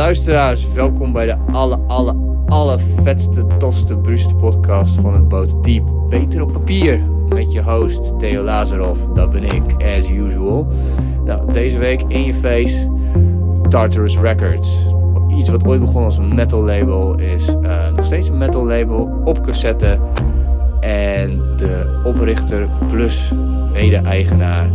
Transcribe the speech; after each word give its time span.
Luisteraars, 0.00 0.72
welkom 0.72 1.12
bij 1.12 1.26
de 1.26 1.36
alle, 1.52 1.78
alle, 1.86 2.14
alle 2.46 2.78
vetste, 3.02 3.46
tofste, 3.58 3.96
bruste 3.96 4.34
podcast 4.34 4.94
van 4.94 5.14
het 5.14 5.28
Boot 5.28 5.64
Diep. 5.64 5.84
Beter 6.08 6.42
op 6.42 6.52
papier, 6.52 7.00
met 7.28 7.52
je 7.52 7.62
host 7.62 8.18
Theo 8.18 8.42
Lazarov, 8.42 8.98
dat 9.14 9.30
ben 9.32 9.44
ik, 9.44 9.62
as 9.98 10.10
usual. 10.10 10.66
Nou, 11.24 11.52
deze 11.52 11.78
week 11.78 12.02
in 12.06 12.24
je 12.24 12.34
face, 12.34 12.90
Tartarus 13.68 14.18
Records. 14.18 14.86
Iets 15.28 15.48
wat 15.48 15.66
ooit 15.66 15.80
begon 15.80 16.04
als 16.04 16.16
een 16.16 16.34
metal 16.34 16.64
label, 16.64 17.18
is 17.18 17.48
uh, 17.48 17.92
nog 17.96 18.04
steeds 18.04 18.28
een 18.28 18.38
metal 18.38 18.66
label 18.66 19.20
op 19.24 19.42
cassette. 19.42 19.98
En 20.80 21.42
de 21.56 22.00
oprichter 22.04 22.68
plus 22.90 23.32
mede-eigenaar 23.72 24.70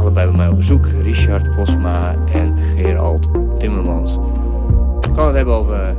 allebei 0.00 0.26
bij 0.26 0.36
mij 0.36 0.48
op 0.48 0.56
bezoek. 0.56 0.86
Richard 1.02 1.56
Posma 1.56 2.14
en 2.32 2.56
Gerald 2.76 3.30
Timmermans. 3.58 4.18
We 5.00 5.14
gaan 5.14 5.26
het 5.26 5.36
hebben 5.36 5.54
over 5.54 5.96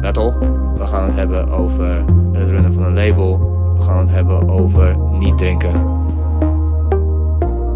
metal. 0.00 0.38
We 0.74 0.86
gaan 0.86 1.04
het 1.04 1.16
hebben 1.16 1.48
over 1.48 2.04
het 2.32 2.48
runnen 2.48 2.72
van 2.72 2.82
een 2.82 2.94
label. 2.94 3.38
We 3.76 3.82
gaan 3.82 3.98
het 3.98 4.10
hebben 4.10 4.48
over 4.48 4.96
niet 5.18 5.38
drinken. 5.38 5.72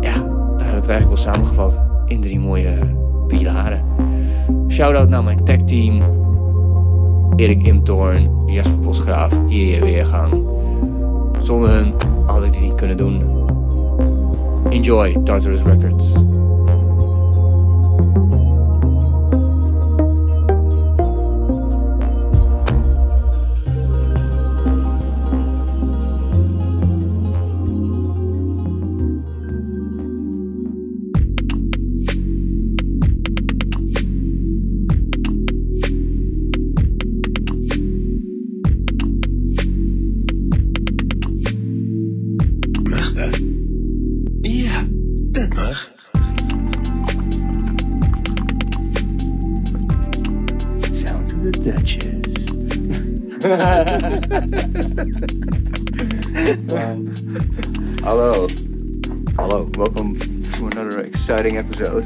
Ja, 0.00 0.14
daar 0.56 0.66
heb 0.66 0.76
ik 0.76 0.80
het 0.80 0.88
eigenlijk 0.88 1.06
wel 1.08 1.16
samengevat 1.16 1.80
in 2.06 2.20
drie 2.20 2.40
mooie 2.40 2.78
pilaren. 3.26 3.84
Shout-out 4.68 5.08
naar 5.08 5.24
mijn 5.24 5.44
tech 5.44 5.62
team. 5.62 6.02
Erik 7.36 7.62
Imtorn, 7.62 8.30
Jasper 8.46 8.80
Bosgraaf, 8.80 9.32
Irie 9.48 9.80
Weergang. 9.80 10.46
Zonder 11.40 11.70
hun 11.70 11.94
had 12.26 12.44
ik 12.44 12.52
dit 12.52 12.60
niet 12.60 12.74
kunnen 12.74 12.96
doen. 12.96 13.43
Enjoy 14.72 15.14
Tartarus 15.24 15.62
Records. 15.62 16.43
Exciting 61.54 61.58
episode. 61.58 62.04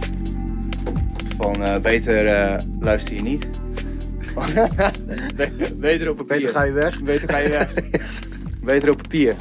Van 1.36 1.62
eh, 1.64 1.80
Beter 1.80 2.26
eh, 2.26 2.56
luister 2.80 3.14
je 3.14 3.22
niet. 3.22 3.48
Be- 5.36 5.74
beter 5.76 6.10
op 6.10 6.16
papier. 6.16 6.36
Beter 6.36 6.50
ga 6.50 6.62
je 6.62 6.72
weg. 6.72 7.02
Beter 7.02 7.28
ga 7.28 7.38
je 7.38 7.48
weg. 7.48 7.72
beter 8.70 8.90
op 8.90 8.96
papier. 8.96 9.36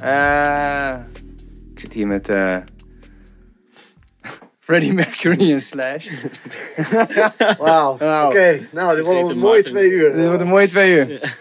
Eh, 0.00 0.94
ik 1.72 1.80
zit 1.80 1.92
hier 1.92 2.06
met 2.06 2.28
eh 2.28 2.56
Freddie 4.60 4.92
Mercury 4.92 5.52
en 5.52 5.60
Slash. 5.62 6.08
Wauw. 7.58 7.96
Wauw. 7.96 8.26
Oké, 8.28 8.68
nou, 8.72 8.96
dit 8.96 9.04
wordt 9.04 9.30
een 9.30 9.38
mooie 9.38 9.62
twee 9.62 9.90
uur. 9.90 10.12
Dit 10.12 10.26
wordt 10.26 10.40
een 10.40 10.48
mooie 10.48 10.68
twee 10.68 10.96
uur. 10.96 11.36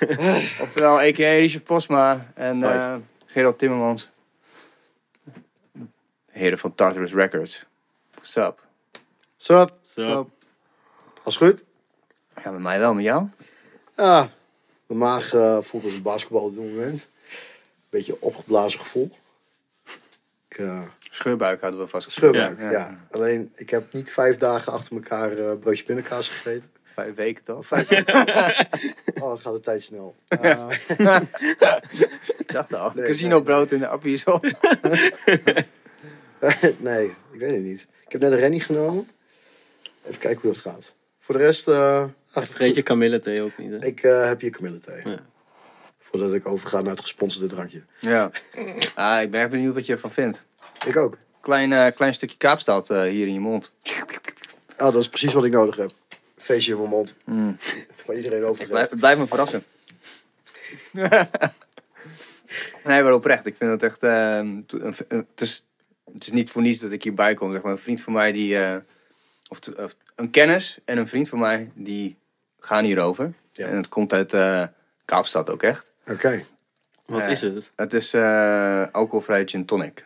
Oftewel, 0.62 1.00
a.k.a. 1.00 1.32
Richard 1.32 1.64
Posma 1.64 2.26
en 2.34 2.64
eh 2.64 2.96
Gerald 3.26 3.58
Timmermans. 3.58 4.10
Heren 6.32 6.58
van 6.58 6.76
Tartarus 6.76 7.14
Records. 7.14 7.66
What's 8.26 8.38
up? 8.50 8.60
Zo, 9.38 9.68
Zo. 9.82 10.30
alles 11.24 11.38
goed? 11.38 11.64
Ja, 12.44 12.52
met 12.52 12.62
mij 12.62 12.80
wel, 12.80 12.94
met 12.94 13.04
jou? 13.04 13.28
Ja, 13.96 14.30
mijn 14.86 15.00
maag 15.00 15.34
eh, 15.34 15.58
voelt 15.62 15.84
als 15.84 15.94
een 15.94 16.02
basketbal 16.02 16.44
op 16.44 16.56
dit 16.56 16.64
moment. 16.64 17.10
Beetje 17.90 18.22
opgeblazen 18.22 18.80
gevoel. 18.80 19.12
Ik, 20.50 20.58
eh 20.58 20.82
Scheurbuik 21.12 21.62
hadden 21.62 21.80
we 21.80 21.88
vast. 21.88 22.12
scheurbuik, 22.12 22.60
ja, 22.60 22.72
Ja. 22.72 23.00
Alleen, 23.12 23.52
ik 23.56 23.70
heb 23.70 23.94
niet 23.94 24.12
vijf 24.12 24.38
dagen 24.38 24.72
achter 24.74 24.96
elkaar 24.96 25.32
eh 25.32 25.52
broodje 25.60 25.84
pindakaas 25.84 26.30
gegeten. 26.30 26.72
Vijf 26.94 27.16
weken 27.16 27.44
toch? 27.44 27.68
Vijf 27.68 27.90
Oh, 29.22 29.28
dan 29.28 29.40
gaat 29.40 29.54
de 29.54 29.60
tijd 29.60 29.82
snel. 29.84 30.16
Eh, 30.28 30.68
Ik 32.38 32.52
dacht 32.52 32.74
al. 32.74 32.92
Nee, 32.96 33.08
Casino 33.08 33.36
nee. 33.36 33.44
brood 33.44 33.72
in 33.72 33.80
de 33.80 33.88
appies 33.88 34.24
op. 34.24 34.46
nee, 36.78 37.06
ik 37.32 37.40
weet 37.40 37.52
het 37.52 37.62
niet. 37.64 37.88
Ik 38.06 38.12
heb 38.12 38.22
net 38.22 38.32
een 38.32 38.38
rennie 38.38 38.62
genomen. 38.62 39.10
Even 40.08 40.20
kijken 40.20 40.42
hoe 40.42 40.52
dat 40.54 40.62
gaat. 40.62 40.94
Voor 41.20 41.38
de 41.38 41.44
rest, 41.44 41.68
eh 41.68 42.04
ah, 42.32 42.44
Vergeet 42.44 42.68
je 42.68 42.74
goed. 42.74 42.84
kamillethee 42.84 43.42
ook 43.42 43.58
niet. 43.58 43.72
Hè? 43.72 43.86
Ik 43.86 44.04
eh, 44.04 44.26
heb 44.26 44.42
hier 44.42 44.50
kamillethee. 44.52 45.02
Ja. 45.04 45.20
Voordat 46.00 46.34
ik 46.34 46.48
overga 46.48 46.82
naar 46.82 46.92
het 46.92 47.02
gesponsorde 47.02 47.48
drankje. 47.48 47.84
Ja. 48.00 48.32
Ah, 48.96 49.22
ik 49.22 49.32
ben 49.32 49.42
echt 49.42 49.50
benieuwd 49.50 49.74
wat 49.74 49.86
je 49.86 49.94
ervan 49.94 50.12
vindt. 50.12 50.46
Ik 50.88 50.96
ook. 50.98 51.18
Klein, 51.42 51.74
eh, 51.74 51.96
klein 51.96 52.14
stukje 52.14 52.38
kaapstad 52.38 52.90
eh, 52.90 53.02
hier 53.02 53.28
in 53.28 53.34
je 53.34 53.40
mond. 53.40 53.72
Oh, 54.78 54.92
dat 54.92 54.96
is 54.96 55.10
precies 55.10 55.34
wat 55.34 55.44
ik 55.46 55.52
nodig 55.52 55.76
heb. 55.76 55.92
Feestje 56.38 56.72
in 56.72 56.78
mijn 56.78 56.90
mond. 56.90 57.16
Mm. 57.26 57.58
Waar 58.06 58.16
iedereen 58.16 58.44
over 58.44 58.68
blijf, 58.68 58.90
het 58.90 59.00
blijft 59.00 59.20
me 59.20 59.28
verrassen. 59.28 59.64
nee, 62.84 63.04
maar 63.04 63.14
oprecht. 63.14 63.46
Ik 63.46 63.56
vind 63.58 63.72
het 63.72 63.84
echt... 63.84 64.00
eh, 64.04 64.36
een- 64.38 64.66
het, 65.08 65.42
is, 65.42 65.66
het 66.16 66.24
is 66.24 66.32
niet 66.32 66.50
voor 66.50 66.62
niets 66.62 66.80
dat 66.80 66.92
ik 66.92 67.04
hierbij 67.04 67.34
kom. 67.34 67.52
Zeg 67.52 67.62
maar. 67.62 67.72
Een 67.72 67.78
vriend 67.78 68.02
van 68.02 68.14
mij 68.14 68.32
die... 68.32 68.58
eh, 68.60 68.78
of, 69.48 69.60
te- 69.60 69.76
of 69.84 69.96
een 70.16 70.30
kennis 70.30 70.80
en 70.86 70.98
een 70.98 71.08
vriend 71.08 71.30
van 71.30 71.40
mij 71.40 71.72
die 71.74 72.18
gaan 72.60 72.84
hierover. 72.84 73.34
Ja. 73.54 73.68
En 73.68 73.76
het 73.78 73.90
komt 73.90 74.14
uit 74.14 74.34
eh, 74.34 74.68
Kaapstad 75.06 75.50
ook 75.50 75.64
echt. 75.64 75.92
Oké, 76.08 76.46
Wat 77.06 77.22
Ja. 77.22 77.28
is 77.28 77.42
het? 77.42 77.72
Het 77.76 77.94
is 77.94 78.14
eh 78.14 78.88
alcoholvrij 78.92 79.48
gin 79.48 79.66
tonic. 79.66 80.06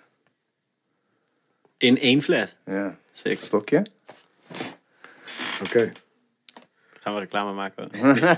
In 1.77 1.97
één 1.99 2.21
fles. 2.21 2.55
Ja. 2.65 2.97
Zeker. 3.11 3.45
Stokje. 3.45 3.85
oké. 5.63 5.91
Gaan 6.99 7.13
we 7.13 7.19
reclame 7.19 7.53
maken. 7.53 7.89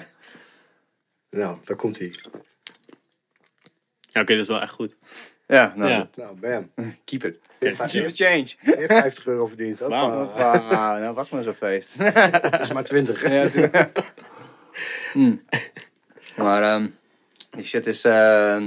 Nou, 1.29 1.57
daar 1.65 1.77
komt 1.77 1.99
hij. 1.99 2.15
Ja, 3.99 4.21
Oké, 4.21 4.31
dat 4.33 4.41
is 4.41 4.47
wel 4.47 4.61
echt 4.61 4.73
goed. 4.73 4.95
Ja, 5.51 5.73
nou, 5.75 5.89
Ja. 5.91 6.09
Nou, 6.16 6.35
bam. 6.39 6.72
keep 7.06 7.23
it. 7.23 7.38
Keep 7.59 7.75
the 7.88 8.09
change. 8.13 8.45
weer 8.62 8.88
50 8.88 9.25
euro 9.28 9.47
verdiend. 9.47 9.79
Hoppa, 9.79 10.97
nou 11.00 11.13
was 11.13 11.29
maar 11.29 11.44
zo'n 11.44 11.53
feest. 11.53 11.95
Het 12.51 12.59
is 12.59 12.73
maar 12.73 12.84
20. 12.84 13.29
Ja, 13.29 13.90
Hmm. 15.13 15.41
Maar 16.38 16.63
ehm, 16.63 16.88
die 17.51 17.63
shit 17.66 17.88
is. 17.88 18.03
eh, 18.03 18.56
eh, 18.56 18.63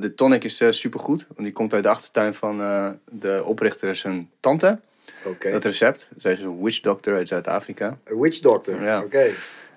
de 0.00 0.14
tonic 0.14 0.44
is 0.44 0.56
super 0.56 0.74
supergoed. 0.74 1.26
Want 1.28 1.42
die 1.42 1.52
komt 1.52 1.72
uit 1.72 1.82
de 1.82 1.88
achtertuin 1.88 2.34
van 2.34 2.60
eh, 2.62 2.90
de 3.10 3.42
oprichter 3.44 3.96
zijn 3.96 4.30
tante. 4.40 4.78
Oké. 5.24 5.50
Dat 5.50 5.64
recept. 5.64 6.10
Zij 6.18 6.32
is 6.32 6.40
een 6.40 6.62
witch 6.62 6.80
doctor 6.80 7.14
uit 7.14 7.28
Zuid-Afrika. 7.28 7.98
Een 8.04 8.20
witch 8.20 8.38
doctor. 8.40 8.82
Ja. 8.82 9.02
Oké. 9.02 9.30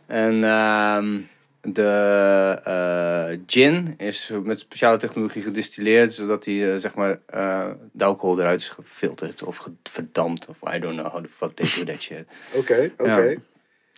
En 0.05 0.44
ehm, 0.44 1.17
de 1.65 2.61
eh, 2.63 3.39
gin 3.45 3.93
is 3.97 4.31
met 4.43 4.59
speciale 4.59 4.97
technologie 4.97 5.41
gedistilleerd. 5.41 6.13
Zodat 6.13 6.43
die, 6.43 6.72
eh, 6.72 6.78
zeg 6.78 6.95
maar, 6.95 7.19
eh, 7.25 7.69
de 7.91 8.03
alcohol 8.03 8.40
eruit 8.40 8.59
is 8.59 8.69
gefilterd 8.69 9.43
of 9.43 9.67
verdampt. 9.84 10.47
Of 10.47 10.73
I 10.73 10.79
don't 10.79 10.99
know 10.99 11.11
how 11.11 11.23
the 11.23 11.29
fuck 11.37 11.55
they 11.55 11.69
do 11.75 11.91
that 11.91 12.01
shit. 12.01 12.28
Oké, 12.53 12.91
oké. 12.97 13.11
Ja. 13.11 13.35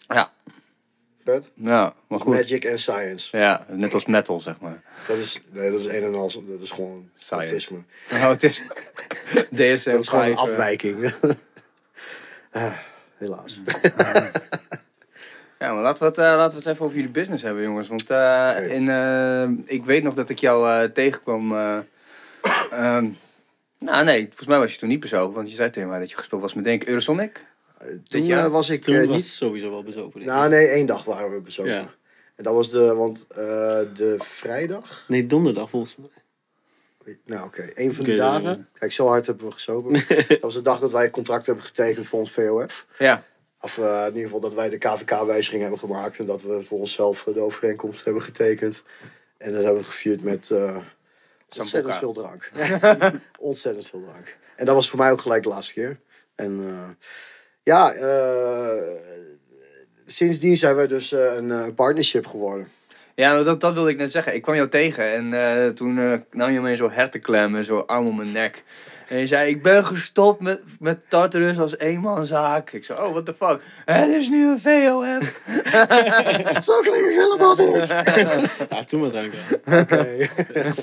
Ja, 0.07 0.31
Vet. 1.23 1.51
ja 1.55 1.93
maar 2.07 2.19
goed. 2.19 2.33
Magic 2.33 2.67
and 2.69 2.79
science. 2.79 3.37
Ja, 3.37 3.65
net 3.69 3.93
als 3.93 4.05
metal, 4.05 4.41
zeg 4.41 4.59
maar. 4.59 4.81
Dat 5.07 5.17
is, 5.17 5.41
nee, 5.51 5.71
dat 5.71 5.79
is 5.79 5.85
een 5.85 6.03
en 6.03 6.15
al. 6.15 6.31
Dat 6.47 6.61
is 6.61 6.71
gewoon 6.71 7.09
Science. 7.15 7.45
autisme. 7.47 7.83
Is 8.49 8.61
DSM 9.79 9.91
Dat 9.91 9.99
is 9.99 10.07
gewoon 10.07 10.23
5, 10.23 10.31
een 10.31 10.37
afwijking. 10.37 11.13
Ah, 12.51 12.77
helaas. 13.17 13.59
Ja, 15.59 15.73
maar 15.73 15.81
laten 15.83 15.99
we, 16.03 16.09
het, 16.09 16.17
eh, 16.17 16.23
laten 16.23 16.57
we 16.57 16.63
het 16.63 16.73
even 16.73 16.85
over 16.85 16.97
jullie 16.97 17.11
business 17.11 17.43
hebben, 17.43 17.63
jongens. 17.63 17.87
Want 17.87 18.09
eh, 18.09 18.55
in, 18.69 18.89
eh, 18.89 19.75
ik 19.75 19.85
weet 19.85 20.03
nog 20.03 20.13
dat 20.13 20.29
ik 20.29 20.39
jou 20.39 20.69
eh, 20.69 20.89
tegenkwam. 20.89 21.51
eh, 21.55 21.77
ehm, 22.71 23.09
nou, 23.79 24.05
nee, 24.05 24.25
volgens 24.25 24.47
mij 24.47 24.59
was 24.59 24.73
je 24.73 24.79
toen 24.79 24.89
niet 24.89 24.99
bezopen. 24.99 25.35
Want 25.35 25.49
je 25.49 25.55
zei 25.55 25.69
tegen 25.69 25.89
mij 25.89 25.99
dat 25.99 26.09
je 26.09 26.17
gestopt 26.17 26.41
was 26.41 26.53
met 26.53 26.63
denken 26.63 26.87
Eurosonic. 26.87 27.45
Toen 28.07 28.49
was 28.51 28.69
ik 28.69 28.81
Toen 28.81 28.93
eh, 28.95 28.99
was 28.99 29.07
niet... 29.07 29.15
het 29.25 29.25
sowieso 29.25 29.69
wel 29.69 29.83
bezopen. 29.83 30.19
denk. 30.19 30.31
Nou, 30.31 30.49
nee, 30.49 30.67
één 30.67 30.85
dag 30.87 31.03
waren 31.03 31.31
we 31.33 31.41
bezopen. 31.41 31.71
Ja. 31.71 31.89
En 32.35 32.43
dat 32.43 32.53
was 32.53 32.69
de, 32.69 32.93
want 32.93 33.25
eh, 33.29 33.37
de 33.93 34.15
vrijdag... 34.19 35.03
Nee, 35.07 35.27
donderdag 35.27 35.69
volgens 35.69 35.95
mij. 35.95 37.15
Nou, 37.25 37.45
oké. 37.45 37.69
Een 37.73 37.93
van 37.93 38.05
die 38.05 38.15
dagen. 38.15 38.67
Kijk, 38.79 38.91
zo 38.91 39.07
hard 39.07 39.25
hebben 39.25 39.45
we 39.45 39.51
gesopen. 39.51 39.93
dat 40.27 40.39
was 40.41 40.53
de 40.53 40.61
dag 40.61 40.79
dat 40.79 40.91
wij 40.91 41.05
een 41.05 41.11
contract 41.11 41.45
hebben 41.45 41.63
getekend 41.65 42.07
voor 42.07 42.19
ons 42.19 42.31
VOF. 42.31 42.85
Ja, 42.97 43.23
Of 43.67 43.77
eh, 43.77 43.99
in 43.99 44.05
ieder 44.05 44.23
geval 44.23 44.39
dat 44.39 44.53
wij 44.53 44.69
de 44.69 44.77
KVK-wijziging 44.77 45.61
hebben 45.61 45.79
gemaakt. 45.79 46.19
En 46.19 46.25
dat 46.25 46.41
we 46.41 46.61
voor 46.61 46.79
onszelf 46.79 47.23
de 47.23 47.39
overeenkomst 47.39 48.05
hebben 48.05 48.23
getekend. 48.23 48.83
En 49.37 49.51
dat 49.53 49.63
hebben 49.63 49.81
we 49.81 49.87
gevierd 49.87 50.23
met 50.23 50.51
eh, 50.51 50.77
ontzettend 51.57 51.95
veel 51.95 52.13
drank. 52.13 52.51
ontzettend 53.39 53.87
veel 53.87 54.01
drank. 54.01 54.35
En 54.55 54.65
dat 54.65 54.75
was 54.75 54.89
voor 54.89 54.99
mij 54.99 55.11
ook 55.11 55.21
gelijk 55.21 55.43
de 55.43 55.49
laatste 55.49 55.73
keer. 55.73 55.99
En 56.35 56.59
eh, 56.63 57.07
ja, 57.63 57.93
sindsdien 60.05 60.57
zijn 60.57 60.75
we 60.75 60.87
dus 60.87 61.11
een 61.11 61.73
partnership 61.75 62.27
geworden. 62.27 62.67
Ja, 63.15 63.31
nou, 63.31 63.43
dat, 63.45 63.59
dat 63.59 63.73
wilde 63.73 63.89
ik 63.89 63.97
net 63.97 64.11
zeggen. 64.11 64.35
Ik 64.35 64.41
kwam 64.41 64.55
jou 64.55 64.69
tegen 64.69 65.33
en 65.33 65.75
toen 65.75 66.23
nam 66.31 66.51
je 66.51 66.59
me 66.59 66.75
zo'n 66.75 66.91
hertenklem 66.91 67.55
en 67.55 67.65
zo'n 67.65 67.85
arm 67.85 68.07
om 68.07 68.15
mijn 68.15 68.31
nek. 68.31 68.63
En 69.07 69.19
je 69.19 69.27
zei, 69.27 69.49
ik 69.49 69.63
ben 69.63 69.85
gestopt 69.85 70.41
met, 70.41 70.61
met 70.79 71.09
Tartarus 71.09 71.59
als 71.59 71.77
eenmanszaak. 71.77 72.71
Ik 72.71 72.85
zei, 72.85 72.99
oh, 72.99 73.11
what 73.11 73.25
the 73.25 73.33
fuck. 73.33 73.61
Het 73.85 74.07
is 74.09 74.29
nu 74.29 74.47
een 74.47 74.59
VOF. 74.61 75.41
Zo 76.65 76.79
klinkt 76.79 76.99
het 76.99 77.15
helemaal 77.15 77.55
niet. 77.55 77.89
Ja, 78.69 78.83
toen 78.83 79.01
maar. 79.01 79.13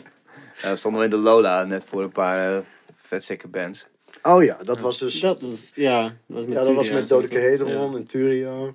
Ja, 0.63 0.71
we 0.71 0.77
stonden 0.77 1.01
we 1.01 1.07
in 1.07 1.11
de 1.11 1.17
Lola 1.17 1.65
net 1.65 1.85
voor 1.85 2.03
een 2.03 2.13
paar 2.13 2.65
uh, 3.11 3.39
bands. 3.51 3.87
Oh 4.23 4.45
ja, 4.45 4.57
dat 4.63 4.81
was 4.81 4.99
dus... 4.99 5.21
Dat 5.21 5.41
was, 5.41 5.73
ja, 5.75 6.03
dat 6.03 6.13
was 6.27 6.45
met 6.47 6.55
ja, 6.55 6.65
dat 6.65 6.75
was 6.75 6.91
met 6.91 7.09
Dodeke 7.09 7.39
en 7.97 8.07
Turia. 8.07 8.75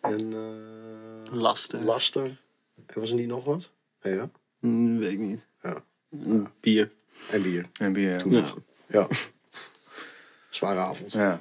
En 0.00 0.32
eh, 0.32 1.32
Laster. 1.32 1.80
Laster. 1.80 2.24
En 2.86 3.00
was 3.00 3.10
er 3.10 3.16
niet 3.16 3.28
nog 3.28 3.44
wat? 3.44 3.70
Ja, 4.02 4.10
ja. 4.10 4.30
Hm, 4.60 4.98
weet 4.98 5.12
ik 5.12 5.18
niet. 5.18 5.46
Ja. 5.62 5.82
Bier. 6.60 6.90
En 7.30 7.42
bier. 7.42 7.66
En 7.80 7.92
bier, 7.92 8.10
ja. 8.10 8.16
Toen 8.16 8.32
Ja. 8.32 8.40
nog. 8.40 8.58
Ja. 8.90 9.06
Zware 10.50 10.78
avond. 10.80 11.12
Ja. 11.12 11.40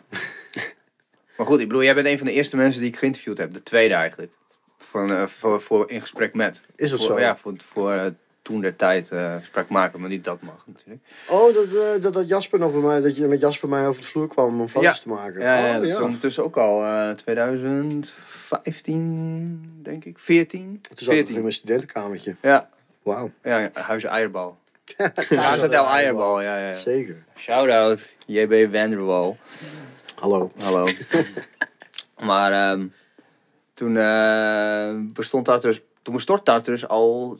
maar 1.38 1.48
goed, 1.48 1.60
ik 1.60 1.68
bedoel, 1.68 1.84
jij 1.84 1.96
bent 1.96 2.08
een 2.08 2.18
van 2.18 2.28
de 2.28 2.34
eerste 2.34 2.58
mensen 2.58 2.82
die 2.82 2.90
ik 2.90 2.98
geïnterviewd 2.98 3.38
heb. 3.38 3.54
De 3.54 3.64
tweede 3.64 3.94
eigenlijk. 3.94 4.32
Van, 4.78 5.12
eh, 5.12 5.26
voor, 5.26 5.62
voor 5.62 5.90
in 5.90 6.02
gesprek 6.02 6.34
met. 6.34 6.62
Is 6.76 6.90
dat 6.90 7.00
voor, 7.00 7.08
zo? 7.08 7.20
Ja, 7.20 7.38
voor, 7.38 7.54
voor 7.58 7.92
eh, 7.92 8.06
toen 8.42 8.62
der 8.62 8.76
tijd 8.76 9.12
eh 9.12 9.36
gesprek 9.36 9.70
maken, 9.70 10.00
maar 10.00 10.10
niet 10.10 10.24
dat 10.24 10.42
mag 10.42 10.64
natuurlijk. 10.68 11.02
Oh, 11.28 11.54
dat, 11.54 12.02
dat, 12.02 12.14
dat 12.14 12.28
Jasper 12.28 12.60
nog 12.60 12.72
bij 12.72 12.82
mij, 12.82 13.02
dat 13.02 13.16
je 13.16 13.28
met 13.28 13.40
Jasper 13.40 13.70
mij 13.70 13.88
over 13.88 14.02
de 14.02 14.08
vloer 14.08 14.28
kwam 14.28 14.62
om 14.62 14.68
foto's 14.68 14.96
Ja. 14.96 15.02
te 15.02 15.10
maken. 15.10 15.42
Ja, 15.42 15.58
ja 15.58 15.68
oh, 15.68 15.74
dat 15.74 15.84
is 15.84 16.00
ondertussen 16.00 16.44
ook 16.44 16.58
al 16.58 16.84
eh 16.86 17.12
2015, 17.12 19.80
denk 19.84 20.06
ik. 20.06 20.20
14? 20.20 20.80
Toen 20.82 20.82
zat 20.82 20.92
ik 21.00 21.08
nog 21.08 21.10
in 21.10 21.16
14. 21.16 21.42
mijn 21.42 21.54
studentenkamertje. 21.54 22.36
Ja, 22.42 22.70
Wauw. 23.04 23.32
ja 23.44 23.70
Huizen 23.74 24.10
Eierbal. 24.10 24.58
Del 25.70 25.86
Eierbal, 25.86 26.42
ja, 26.42 26.68
ja. 26.68 26.74
Zeker. 26.74 27.24
Shout-out, 27.36 28.16
JB 28.26 28.72
Vanderwal. 28.72 29.38
Hallo. 30.16 30.52
Hallo. 30.58 30.88
maar 32.30 32.52
ehm, 32.52 32.88
toen 33.74 33.98
eh, 33.98 34.96
bestond 35.14 35.46
Tartarus, 35.46 35.82
toen 36.02 36.14
bestond 36.14 36.46
Tartarus 36.46 36.88
al 36.88 37.40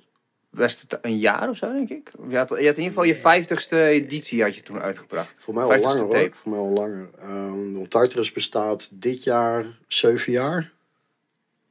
best 0.50 0.82
het 0.82 1.00
een 1.02 1.18
jaar 1.18 1.50
of 1.50 1.58
zo, 1.58 1.72
denk 1.72 1.90
ik. 1.90 2.12
Je 2.30 2.38
had, 2.38 2.50
je 2.50 2.56
had 2.56 2.60
in 2.60 2.68
ieder 2.68 2.84
geval 2.84 3.04
je 3.04 3.16
vijftigste 3.16 3.84
editie 3.84 4.42
had 4.42 4.56
je 4.56 4.62
toen 4.62 4.82
uitgebracht. 4.82 5.34
Voor 5.40 5.54
mij 5.54 5.64
al 5.64 5.78
50ste 5.78 5.82
langer 5.82 6.00
hoor. 6.00 6.12
tape. 6.12 6.32
Voor 6.34 6.52
mij 6.52 6.60
al 6.60 6.70
langer. 6.70 7.10
Ehm, 7.20 7.74
want 7.74 7.90
Tartarus 7.90 8.32
bestaat 8.32 9.02
dit 9.02 9.24
jaar 9.24 9.66
zeven 9.88 10.32
jaar. 10.32 10.72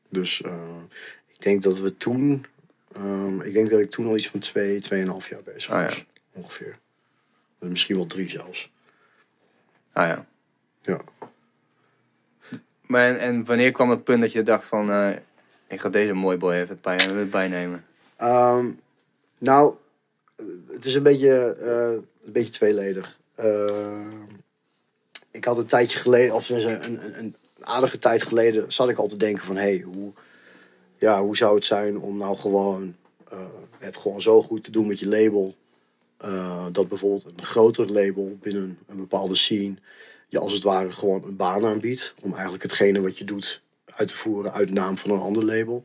Dus 0.08 0.42
eh, 0.42 0.52
ik 1.26 1.42
denk 1.42 1.62
dat 1.62 1.78
we 1.78 1.96
toen... 1.96 2.46
ehm, 2.98 3.40
ik 3.40 3.52
denk 3.52 3.70
dat 3.70 3.80
ik 3.80 3.90
toen 3.90 4.06
al 4.06 4.16
iets 4.16 4.28
van 4.28 4.40
twee, 4.40 4.80
tweeënhalf 4.80 5.28
jaar 5.28 5.42
bezig 5.42 5.70
Ah, 5.70 5.80
ja. 5.80 5.86
was. 5.86 6.04
Ongeveer. 6.32 6.78
Misschien 7.58 7.96
wel 7.96 8.06
drie 8.06 8.30
zelfs. 8.30 8.70
Ah 9.92 10.06
ja. 10.06 10.26
Ja. 10.82 11.00
Maar 12.86 13.08
en, 13.08 13.18
en 13.20 13.44
wanneer 13.44 13.72
kwam 13.72 13.90
het 13.90 14.04
punt 14.04 14.20
dat 14.20 14.32
je 14.32 14.42
dacht 14.42 14.64
van, 14.64 14.90
eh, 14.90 15.10
ik 15.68 15.80
ga 15.80 15.88
deze 15.88 16.12
mooi 16.12 16.36
boy 16.36 16.52
even 16.54 16.78
bij, 16.82 17.28
bijnemen? 17.28 17.84
Ehm, 18.16 18.70
nou, 19.38 19.74
het 20.68 20.84
is 20.84 20.94
een 20.94 21.02
beetje, 21.02 21.56
eh, 21.60 21.90
een 22.26 22.32
beetje 22.32 22.52
tweeledig. 22.52 23.18
Ehm, 23.34 24.10
ik 25.30 25.44
had 25.44 25.56
een 25.58 25.66
tijdje 25.66 25.98
geleden, 25.98 26.34
of 26.34 26.48
een, 26.48 26.84
een, 26.84 27.18
een 27.18 27.36
aardige 27.60 27.98
tijd 27.98 28.22
geleden, 28.22 28.72
zat 28.72 28.88
ik 28.88 28.98
al 28.98 29.08
te 29.08 29.16
denken 29.16 29.44
van... 29.44 29.56
hé, 29.56 29.62
hey, 29.62 29.80
hoe, 29.80 30.12
ja, 30.98 31.22
hoe 31.22 31.36
zou 31.36 31.54
het 31.54 31.64
zijn 31.64 31.98
om 31.98 32.16
nou 32.16 32.36
gewoon 32.36 32.94
eh, 33.30 33.38
het 33.78 33.96
gewoon 33.96 34.20
zo 34.20 34.42
goed 34.42 34.64
te 34.64 34.70
doen 34.70 34.86
met 34.86 34.98
je 34.98 35.08
label... 35.08 35.56
eh, 36.16 36.66
dat 36.72 36.88
bijvoorbeeld 36.88 37.24
een 37.36 37.44
groter 37.44 37.92
label 37.92 38.38
binnen 38.40 38.78
een 38.86 38.96
bepaalde 38.96 39.34
scene... 39.34 39.74
je 40.28 40.38
als 40.38 40.52
het 40.52 40.62
ware 40.62 40.90
gewoon 40.90 41.24
een 41.24 41.36
baan 41.36 41.64
aanbiedt... 41.64 42.14
om 42.22 42.32
eigenlijk 42.32 42.62
hetgene 42.62 43.00
wat 43.00 43.18
je 43.18 43.24
doet 43.24 43.62
uit 43.84 44.08
te 44.08 44.16
voeren 44.16 44.52
uit 44.52 44.68
de 44.68 44.74
naam 44.74 44.98
van 44.98 45.10
een 45.10 45.20
ander 45.20 45.44
label... 45.44 45.84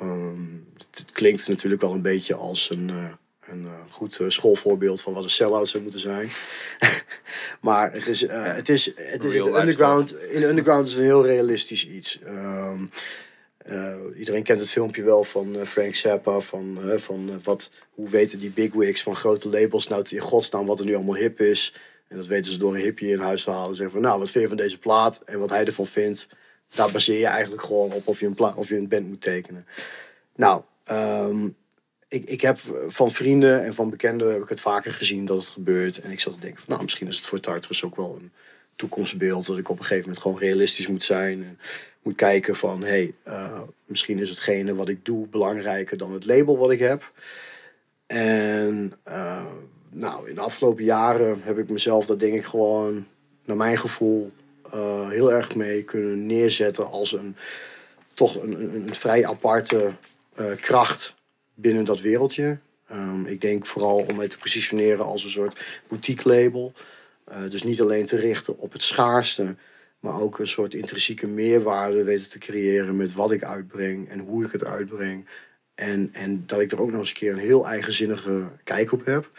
Ehm, 0.00 0.42
het, 0.76 0.98
het 0.98 1.12
klinkt 1.12 1.48
natuurlijk 1.48 1.82
wel 1.82 1.92
een 1.92 2.02
beetje 2.02 2.34
als 2.34 2.70
een, 2.70 2.90
eh, 2.90 3.04
een 3.40 3.68
goed 3.90 4.20
schoolvoorbeeld 4.28 5.00
van 5.00 5.12
wat 5.12 5.24
een 5.24 5.30
sell-out 5.30 5.68
zou 5.68 5.82
moeten 5.82 6.00
zijn. 6.00 6.30
maar 7.60 7.92
het 7.92 8.06
is, 8.06 8.20
het 8.28 8.68
is, 8.68 8.86
het 8.96 9.24
is 9.24 9.32
in, 9.32 9.44
de 9.44 9.58
underground, 9.60 10.14
in 10.14 10.40
de 10.40 10.46
underground 10.46 10.88
is 10.88 10.94
een 10.94 11.02
heel 11.02 11.26
realistisch 11.26 11.86
iets. 11.88 12.20
Ehm, 12.20 12.84
eh, 13.64 13.94
iedereen 14.16 14.42
kent 14.42 14.60
het 14.60 14.70
filmpje 14.70 15.02
wel 15.02 15.24
van 15.24 15.58
eh, 15.58 15.66
Frank 15.66 15.94
Zappa. 15.94 16.40
Van, 16.40 16.90
eh, 16.90 16.98
van 16.98 17.40
wat, 17.42 17.70
hoe 17.90 18.08
weten 18.08 18.38
die 18.38 18.50
bigwigs 18.50 19.02
van 19.02 19.14
grote 19.14 19.48
labels 19.48 19.88
nou 19.88 20.04
in 20.08 20.20
godsnaam 20.20 20.66
wat 20.66 20.78
er 20.78 20.84
nu 20.84 20.94
allemaal 20.94 21.14
hip 21.14 21.40
is. 21.40 21.74
En 22.08 22.16
dat 22.16 22.26
weten 22.26 22.52
ze 22.52 22.58
door 22.58 22.74
een 22.74 22.80
hippie 22.80 23.10
in 23.10 23.18
huis 23.18 23.44
te 23.44 23.50
halen. 23.50 23.76
Zeggen 23.76 23.94
van 23.94 24.02
nou 24.02 24.18
wat 24.18 24.30
vind 24.30 24.42
je 24.42 24.48
van 24.48 24.56
deze 24.56 24.78
plaat 24.78 25.22
en 25.24 25.38
wat 25.38 25.50
hij 25.50 25.64
ervan 25.64 25.86
vindt. 25.86 26.28
Daar 26.74 26.92
baseer 26.92 27.18
je 27.18 27.26
eigenlijk 27.26 27.62
gewoon 27.62 27.92
op 27.92 28.06
of 28.06 28.20
je 28.20 28.26
een, 28.26 28.34
pla- 28.34 28.54
of 28.56 28.68
je 28.68 28.76
een 28.76 28.88
band 28.88 29.08
moet 29.08 29.20
tekenen. 29.20 29.66
Nou, 30.36 30.62
ehm, 30.84 31.48
ik, 32.08 32.24
ik 32.24 32.40
heb 32.40 32.58
van 32.88 33.10
vrienden 33.10 33.64
en 33.64 33.74
van 33.74 33.90
bekenden 33.90 34.32
heb 34.32 34.42
ik 34.42 34.48
het 34.48 34.60
vaker 34.60 34.92
gezien 34.92 35.26
dat 35.26 35.36
het 35.36 35.46
gebeurt. 35.46 36.00
En 36.00 36.10
ik 36.10 36.20
zat 36.20 36.34
te 36.34 36.40
denken 36.40 36.58
van 36.58 36.68
nou 36.68 36.82
misschien 36.82 37.06
is 37.06 37.16
het 37.16 37.26
voor 37.26 37.40
Tartarus 37.40 37.84
ook 37.84 37.96
wel 37.96 38.18
een 38.20 38.32
toekomstbeeld. 38.76 39.46
Dat 39.46 39.58
ik 39.58 39.68
op 39.68 39.78
een 39.78 39.84
gegeven 39.84 40.04
moment 40.04 40.22
gewoon 40.22 40.38
realistisch 40.38 40.86
moet 40.86 41.04
zijn. 41.04 41.44
En 41.44 41.58
moet 42.04 42.14
kijken 42.14 42.56
van 42.56 42.80
hé, 42.80 42.88
hey, 42.88 43.14
eh, 43.22 43.60
misschien 43.86 44.18
is 44.18 44.28
hetgene 44.28 44.74
wat 44.74 44.88
ik 44.88 45.04
doe 45.04 45.26
belangrijker 45.26 45.96
dan 45.96 46.12
het 46.12 46.26
label 46.26 46.58
wat 46.58 46.70
ik 46.70 46.78
heb. 46.78 47.12
En 48.06 48.92
eh, 49.02 49.46
nou, 49.90 50.28
in 50.28 50.34
de 50.34 50.40
afgelopen 50.40 50.84
jaren 50.84 51.40
heb 51.42 51.58
ik 51.58 51.68
mezelf, 51.68 52.06
dat 52.06 52.20
denk 52.20 52.34
ik 52.34 52.44
gewoon, 52.44 53.06
naar 53.44 53.56
mijn 53.56 53.78
gevoel, 53.78 54.32
eh, 54.70 55.08
heel 55.08 55.32
erg 55.32 55.54
mee 55.54 55.82
kunnen 55.82 56.26
neerzetten 56.26 56.90
als 56.90 57.12
een 57.12 57.36
toch 58.14 58.42
een, 58.42 58.74
een, 58.74 58.94
vrij 58.94 59.26
aparte 59.26 59.92
kracht 60.60 61.14
binnen 61.54 61.84
dat 61.84 62.00
wereldje. 62.00 62.58
Ehm, 62.86 63.24
ik 63.24 63.40
denk 63.40 63.66
vooral 63.66 64.04
om 64.08 64.16
mij 64.16 64.28
te 64.28 64.38
positioneren 64.38 65.04
als 65.04 65.24
een 65.24 65.30
soort 65.30 65.82
boutique 65.88 66.28
label. 66.28 66.72
Eh, 67.24 67.36
dus 67.48 67.62
niet 67.62 67.80
alleen 67.80 68.06
te 68.06 68.16
richten 68.16 68.56
op 68.56 68.72
het 68.72 68.82
schaarste, 68.82 69.54
maar 70.00 70.20
ook 70.20 70.38
een 70.38 70.48
soort 70.48 70.74
intrinsieke 70.74 71.26
meerwaarde 71.26 72.02
weten 72.02 72.30
te 72.30 72.38
creëren 72.38 72.96
met 72.96 73.12
wat 73.12 73.32
ik 73.32 73.44
uitbreng 73.44 74.08
en 74.08 74.18
hoe 74.18 74.44
ik 74.44 74.52
het 74.52 74.64
uitbreng. 74.64 75.28
En, 75.74 76.08
en 76.12 76.42
dat 76.46 76.60
ik 76.60 76.72
er 76.72 76.80
ook 76.80 76.90
nog 76.90 77.00
eens 77.00 77.08
een 77.08 77.14
keer 77.14 77.32
een 77.32 77.38
heel 77.38 77.66
eigenzinnige 77.66 78.42
kijk 78.64 78.92
op 78.92 79.04
heb. 79.04 79.30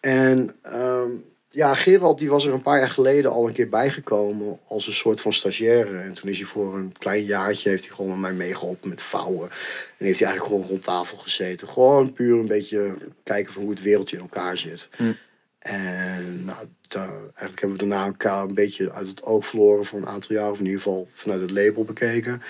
En 0.00 0.56
ehm, 0.62 1.10
ja, 1.48 1.74
Gerald 1.74 2.18
die 2.18 2.30
was 2.30 2.46
er 2.46 2.52
een 2.52 2.62
paar 2.62 2.78
jaar 2.78 2.90
geleden 2.90 3.30
al 3.30 3.46
een 3.46 3.52
keer 3.52 3.68
bijgekomen 3.68 4.58
als 4.68 4.86
een 4.86 4.92
soort 4.92 5.20
van 5.20 5.32
stagiaire. 5.32 5.98
En 5.98 6.12
toen 6.12 6.30
is 6.30 6.38
hij 6.38 6.46
voor 6.46 6.74
een 6.74 6.94
klein 6.98 7.24
jaartje 7.24 7.68
heeft 7.68 7.86
hij 7.86 7.94
gewoon 7.94 8.10
met 8.10 8.20
mij 8.20 8.32
meegeholpen 8.32 8.88
met 8.88 9.02
vouwen. 9.02 9.50
En 9.98 10.06
heeft 10.06 10.18
hij 10.18 10.28
eigenlijk 10.28 10.56
gewoon 10.56 10.70
rond 10.70 10.84
tafel 10.84 11.16
gezeten. 11.16 11.68
Gewoon 11.68 12.12
puur 12.12 12.38
een 12.38 12.46
beetje 12.46 12.94
kijken 13.22 13.52
van 13.52 13.62
hoe 13.62 13.70
het 13.70 13.82
wereldje 13.82 14.16
in 14.16 14.22
elkaar 14.22 14.56
zit. 14.56 14.88
En 15.64 16.44
nou, 16.44 16.66
daar, 16.88 17.08
eigenlijk 17.08 17.60
hebben 17.60 17.70
we 17.78 17.86
daarna 17.86 18.06
elkaar 18.06 18.44
een 18.44 18.54
beetje 18.54 18.92
uit 18.92 19.06
het 19.06 19.22
oog 19.22 19.46
verloren 19.46 19.84
voor 19.84 19.98
een 19.98 20.06
aantal 20.06 20.36
jaar. 20.36 20.50
Of 20.50 20.58
in 20.58 20.64
ieder 20.64 20.80
geval 20.80 21.08
vanuit 21.12 21.40
het 21.40 21.50
label 21.50 21.84
bekeken. 21.84 22.42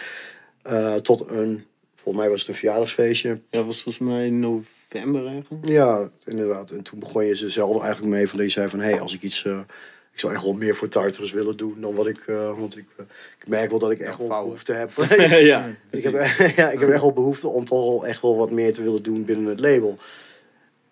Eh, 0.62 0.94
tot 0.94 1.28
een, 1.28 1.64
volgens 1.94 2.16
mij 2.24 2.28
was 2.30 2.40
het 2.40 2.48
een 2.48 2.54
verjaardagsfeestje. 2.54 3.40
Ja, 3.50 3.62
was 3.62 3.82
volgens 3.82 4.08
mij 4.08 4.30
november 4.30 5.26
eigenlijk. 5.26 5.64
Ja, 5.64 6.10
inderdaad. 6.24 6.70
En 6.70 6.82
toen 6.82 6.98
begon 6.98 7.24
je 7.24 7.36
ze 7.36 7.48
zelf 7.48 7.82
eigenlijk 7.82 8.12
mee 8.14 8.28
van 8.28 8.38
dat 8.38 8.46
je 8.46 8.52
zei 8.52 8.68
van... 8.68 8.80
hé, 8.80 8.90
hey, 8.90 9.00
als 9.00 9.14
ik 9.14 9.22
iets... 9.22 9.44
eh, 9.44 9.58
ik 10.12 10.20
zou 10.20 10.32
echt 10.32 10.44
wel 10.44 10.52
meer 10.52 10.76
voor 10.76 10.88
Tartarus 10.88 11.32
willen 11.32 11.56
doen 11.56 11.80
dan 11.80 11.94
wat 11.94 12.06
ik... 12.06 12.18
eh, 12.26 12.58
want 12.58 12.76
ik, 12.76 12.86
ik 13.40 13.48
merk 13.48 13.70
wel 13.70 13.78
dat 13.78 13.90
ik 13.90 13.98
echt 13.98 14.18
wel 14.18 14.28
behoefte 14.28 14.72
heb. 14.72 14.90
ja, 15.52 15.68
ik, 15.90 16.02
heb 16.02 16.12
ja, 16.56 16.70
ik 16.70 16.80
heb 16.80 16.88
echt 16.88 17.00
wel 17.00 17.12
behoefte 17.12 17.48
om 17.48 17.64
toch 17.64 17.84
wel 17.84 18.06
echt 18.06 18.22
wel 18.22 18.36
wat 18.36 18.50
meer 18.50 18.72
te 18.72 18.82
willen 18.82 19.02
doen 19.02 19.24
binnen 19.24 19.46
het 19.46 19.60
label. 19.60 19.98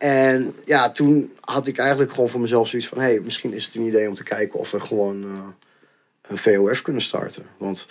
En 0.02 0.54
ja, 0.64 0.90
toen 0.90 1.32
had 1.40 1.66
ik 1.66 1.78
eigenlijk 1.78 2.10
gewoon 2.10 2.28
voor 2.28 2.40
mezelf 2.40 2.68
zoiets 2.68 2.88
van... 2.88 2.98
hé, 2.98 3.04
hey, 3.04 3.20
misschien 3.20 3.52
is 3.52 3.64
het 3.64 3.74
een 3.74 3.86
idee 3.86 4.08
om 4.08 4.14
te 4.14 4.22
kijken 4.22 4.58
of 4.58 4.70
we 4.70 4.80
gewoon 4.80 5.22
eh, 5.22 5.48
een 6.22 6.38
VOF 6.38 6.82
kunnen 6.82 7.02
starten. 7.02 7.46
Want 7.58 7.88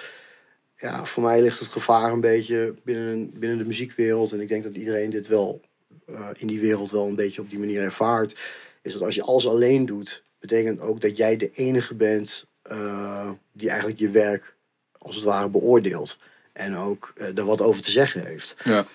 ja, 0.78 1.06
voor 1.06 1.24
mij 1.24 1.42
ligt 1.42 1.60
het 1.60 1.68
gevaar 1.68 2.12
een 2.12 2.22
beetje 2.22 2.74
binnen, 2.84 3.40
binnen 3.40 3.58
de 3.58 3.66
muziekwereld. 3.66 4.32
En 4.32 4.42
ik 4.42 4.48
denk 4.48 4.64
dat 4.64 4.76
iedereen 4.76 5.10
dit 5.10 5.28
wel 5.28 5.62
eh, 6.06 6.28
in 6.34 6.48
die 6.48 6.60
wereld 6.60 6.92
wel 6.92 7.08
een 7.08 7.16
beetje 7.16 7.42
op 7.42 7.50
die 7.50 7.60
manier 7.60 7.82
ervaart. 7.82 8.40
Is 8.82 8.94
dat 8.94 9.02
als 9.02 9.16
je 9.16 9.24
alles 9.24 9.48
alleen 9.48 9.86
doet, 9.86 10.24
betekent 10.40 10.82
ook 10.82 11.02
dat 11.02 11.18
jij 11.18 11.38
de 11.38 11.52
enige 11.52 11.96
bent 11.96 12.48
eh, 12.62 13.30
die 13.52 13.70
eigenlijk 13.70 14.00
je 14.00 14.10
werk 14.10 14.56
als 14.98 15.16
het 15.16 15.24
ware 15.24 15.50
beoordeelt. 15.50 16.18
En 16.54 16.78
ook 16.78 17.14
er 17.36 17.46
wat 17.46 17.62
over 17.62 17.82
te 17.82 17.92
zeggen 17.92 18.26
heeft. 18.26 18.56
Ja. 18.64 18.86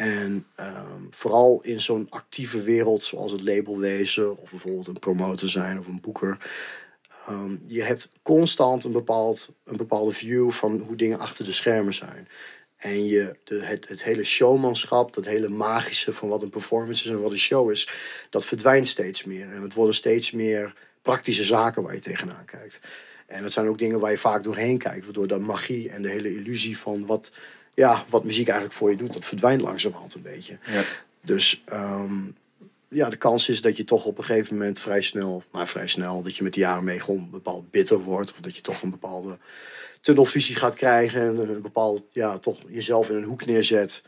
En 0.00 0.46
ehm, 0.54 1.02
vooral 1.10 1.60
in 1.62 1.80
zo'n 1.80 2.06
actieve 2.10 2.62
wereld 2.62 3.02
zoals 3.02 3.32
het 3.32 3.42
labelwezen 3.42 4.38
of 4.38 4.50
bijvoorbeeld 4.50 4.86
een 4.86 4.98
promotor 4.98 5.48
zijn 5.48 5.78
of 5.78 5.86
een 5.86 6.00
boeker. 6.00 6.38
ehm, 7.26 7.56
je 7.66 7.82
hebt 7.82 8.10
constant 8.22 8.84
een, 8.84 8.92
bepaald, 8.92 9.48
een 9.64 9.76
bepaalde 9.76 10.12
view 10.12 10.50
van 10.50 10.78
hoe 10.86 10.96
dingen 10.96 11.18
achter 11.18 11.44
de 11.44 11.52
schermen 11.52 11.94
zijn. 11.94 12.28
En 12.76 13.04
je, 13.04 13.36
de, 13.44 13.62
het, 13.64 13.88
het 13.88 14.02
hele 14.02 14.24
showmanschap, 14.24 15.14
dat 15.14 15.24
hele 15.24 15.48
magische 15.48 16.12
van 16.12 16.28
wat 16.28 16.42
een 16.42 16.50
performance 16.50 17.04
is 17.04 17.10
en 17.10 17.22
wat 17.22 17.30
een 17.30 17.38
show 17.38 17.70
is, 17.70 17.88
dat 18.30 18.46
verdwijnt 18.46 18.88
steeds 18.88 19.24
meer. 19.24 19.52
En 19.52 19.62
het 19.62 19.74
worden 19.74 19.94
steeds 19.94 20.30
meer 20.30 20.74
praktische 21.02 21.44
zaken 21.44 21.82
waar 21.82 21.94
je 21.94 22.00
tegenaan 22.00 22.44
kijkt. 22.44 22.80
En 23.26 23.42
dat 23.42 23.52
zijn 23.52 23.68
ook 23.68 23.78
dingen 23.78 24.00
waar 24.00 24.10
je 24.10 24.18
vaak 24.18 24.42
doorheen 24.42 24.78
kijkt, 24.78 25.04
waardoor 25.04 25.26
de 25.26 25.38
magie 25.38 25.90
en 25.90 26.02
de 26.02 26.08
hele 26.08 26.34
illusie 26.34 26.78
van 26.78 27.06
wat, 27.06 27.32
ja, 27.80 28.04
wat 28.08 28.24
muziek 28.24 28.46
eigenlijk 28.48 28.78
voor 28.78 28.90
je 28.90 28.96
doet, 28.96 29.12
dat 29.12 29.24
verdwijnt 29.24 29.60
langzamerhand 29.60 30.14
een 30.14 30.22
beetje. 30.22 30.58
Ja. 30.66 30.82
Dus 31.20 31.62
ehm, 31.64 32.14
ja, 32.88 33.08
de 33.08 33.16
kans 33.16 33.48
is 33.48 33.62
dat 33.62 33.76
je 33.76 33.84
toch 33.84 34.04
op 34.04 34.18
een 34.18 34.24
gegeven 34.24 34.54
moment 34.56 34.80
vrij 34.80 35.02
snel, 35.02 35.42
maar 35.52 35.68
vrij 35.68 35.86
snel, 35.86 36.22
dat 36.22 36.36
je 36.36 36.42
met 36.42 36.54
de 36.54 36.60
jaren 36.60 36.84
mee 36.84 37.00
gewoon 37.00 37.30
bepaald 37.30 37.70
bitter 37.70 37.98
wordt. 37.98 38.32
Of 38.32 38.40
dat 38.40 38.56
je 38.56 38.60
toch 38.62 38.82
een 38.82 38.90
bepaalde 38.90 39.38
tunnelvisie 40.00 40.56
gaat 40.56 40.74
krijgen 40.74 41.20
en 41.20 41.48
een 41.48 41.62
bepaald, 41.62 42.06
ja, 42.12 42.38
toch 42.38 42.58
jezelf 42.68 43.10
in 43.10 43.16
een 43.16 43.24
hoek 43.24 43.46
neerzet. 43.46 44.02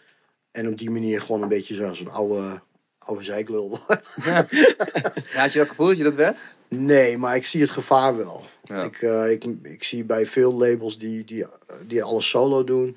En 0.50 0.68
op 0.68 0.78
die 0.78 0.90
manier 0.90 1.20
gewoon 1.20 1.42
een 1.42 1.48
beetje 1.48 1.74
zo- 1.74 1.92
zo'n 1.94 2.10
oude, 2.10 2.60
oude 2.98 3.24
zeiklul 3.24 3.68
wordt. 3.68 4.16
Ja, 4.24 5.40
had 5.40 5.52
je 5.52 5.58
dat 5.58 5.68
gevoel 5.68 5.86
dat 5.86 5.96
je 5.96 6.02
dat 6.02 6.14
werd? 6.14 6.38
Nee, 6.68 7.18
maar 7.18 7.36
ik 7.36 7.44
zie 7.44 7.60
het 7.60 7.70
gevaar 7.70 8.16
wel. 8.16 8.44
Ja. 8.64 8.84
Ik, 8.84 9.02
eh, 9.02 9.30
ik, 9.30 9.44
ik 9.62 9.84
zie 9.84 10.04
bij 10.04 10.26
veel 10.26 10.52
labels 10.52 10.98
die, 10.98 11.24
die, 11.24 11.46
die 11.86 12.02
alles 12.02 12.28
solo 12.28 12.64
doen, 12.64 12.96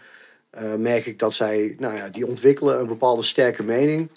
merk 0.77 1.05
ik 1.05 1.19
dat 1.19 1.33
zij, 1.33 1.75
nou 1.79 1.95
ja, 1.95 2.09
die 2.09 2.27
ontwikkelen 2.27 2.79
een 2.79 2.87
bepaalde 2.87 3.23
sterke 3.23 3.63
mening. 3.63 4.09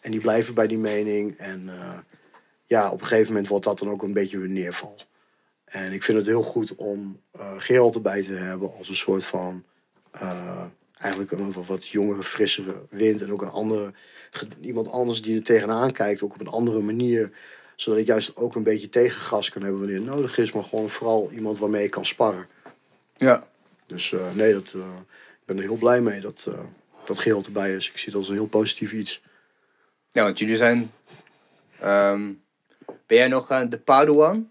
En 0.00 0.10
die 0.10 0.20
blijven 0.20 0.54
bij 0.54 0.66
die 0.66 0.78
mening. 0.78 1.36
En 1.38 1.68
eh, 1.68 1.98
ja, 2.64 2.90
op 2.90 3.00
een 3.00 3.06
gegeven 3.06 3.28
moment 3.32 3.48
wordt 3.48 3.64
dat 3.64 3.78
dan 3.78 3.90
ook 3.90 4.02
een 4.02 4.12
beetje 4.12 4.36
een 4.38 4.52
neerval. 4.52 4.96
En 5.64 5.92
ik 5.92 6.02
vind 6.02 6.18
het 6.18 6.26
heel 6.26 6.42
goed 6.42 6.74
om 6.74 7.20
eh 7.32 7.52
Gerald 7.58 7.94
erbij 7.94 8.22
te 8.22 8.32
hebben 8.32 8.72
als 8.78 8.88
een 8.88 8.96
soort 8.96 9.24
van, 9.24 9.64
eh, 10.10 10.62
eigenlijk 10.98 11.32
een 11.32 11.52
wat- 11.52 11.66
wat 11.66 11.86
jongere, 11.88 12.22
frissere 12.22 12.74
wind. 12.90 13.22
En 13.22 13.32
ook 13.32 13.42
een 13.42 13.50
andere, 13.50 13.92
iemand 14.60 14.90
anders 14.90 15.22
die 15.22 15.36
er 15.36 15.42
tegenaan 15.42 15.92
kijkt, 15.92 16.22
ook 16.22 16.34
op 16.34 16.40
een 16.40 16.46
andere 16.48 16.80
manier 16.80 17.30
zodat 17.76 18.00
ik 18.00 18.06
juist 18.06 18.36
ook 18.36 18.54
een 18.54 18.62
beetje 18.62 18.88
tegengas 18.88 19.50
kan 19.50 19.62
hebben 19.62 19.80
wanneer 19.80 19.98
het 19.98 20.06
nodig 20.06 20.38
is. 20.38 20.52
Maar 20.52 20.62
gewoon 20.64 20.88
vooral 20.90 21.30
iemand 21.32 21.58
waarmee 21.58 21.84
ik 21.84 21.90
kan 21.90 22.04
sparren. 22.06 22.46
Ja. 23.16 23.48
Dus 23.86 24.12
eh, 24.12 24.20
nee, 24.34 24.52
dat, 24.52 24.72
eh, 24.76 24.80
ben 25.46 25.56
er 25.56 25.62
heel 25.62 25.76
blij 25.76 26.00
mee 26.00 26.20
dat, 26.20 26.46
eh 26.52 26.64
dat 27.06 27.18
geheel 27.18 27.42
erbij 27.44 27.74
is. 27.74 27.88
Ik 27.88 27.98
zie 27.98 28.12
dat 28.12 28.20
als 28.20 28.28
een 28.28 28.34
heel 28.34 28.46
positief 28.46 28.92
iets. 28.92 29.22
Ja, 30.10 30.22
want 30.22 30.38
jullie 30.38 30.56
zijn... 30.56 30.92
ehm, 31.80 32.32
ben 33.06 33.16
jij 33.16 33.28
nog 33.28 33.50
aan 33.50 33.68
de 33.68 33.78
Padawan? 33.78 34.50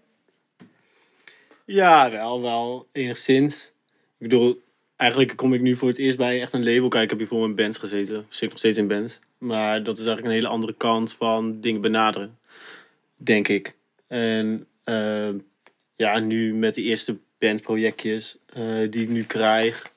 Ja, 1.64 2.10
wel, 2.10 2.40
wel, 2.42 2.88
enigszins. 2.92 3.72
Ik 4.18 4.28
bedoel, 4.28 4.62
eigenlijk 4.96 5.36
kom 5.36 5.54
ik 5.54 5.60
nu 5.60 5.76
voor 5.76 5.88
het 5.88 5.98
eerst 5.98 6.16
bij 6.16 6.40
echt 6.40 6.52
een 6.52 6.64
label. 6.64 6.88
Kijk, 6.88 7.02
ik 7.04 7.10
heb 7.10 7.18
hiervoor 7.18 7.44
in 7.44 7.54
bands 7.54 7.78
gezeten. 7.78 8.18
Ik 8.18 8.24
zit 8.28 8.48
nog 8.48 8.58
steeds 8.58 8.78
in 8.78 8.88
bands. 8.88 9.18
Maar 9.38 9.82
dat 9.82 9.98
is 9.98 10.04
eigenlijk 10.04 10.26
een 10.26 10.40
hele 10.40 10.54
andere 10.54 10.74
kant 10.74 11.12
van 11.12 11.60
dingen 11.60 11.80
benaderen. 11.80 12.38
Denk 13.16 13.48
ik. 13.48 13.74
En 14.06 14.66
eh, 14.84 15.28
ja, 15.96 16.18
nu 16.18 16.54
met 16.54 16.74
de 16.74 16.82
eerste 16.82 17.18
bandprojectjes 17.38 18.36
eh, 18.46 18.90
die 18.90 19.02
ik 19.02 19.08
nu 19.08 19.24
krijg... 19.24 19.94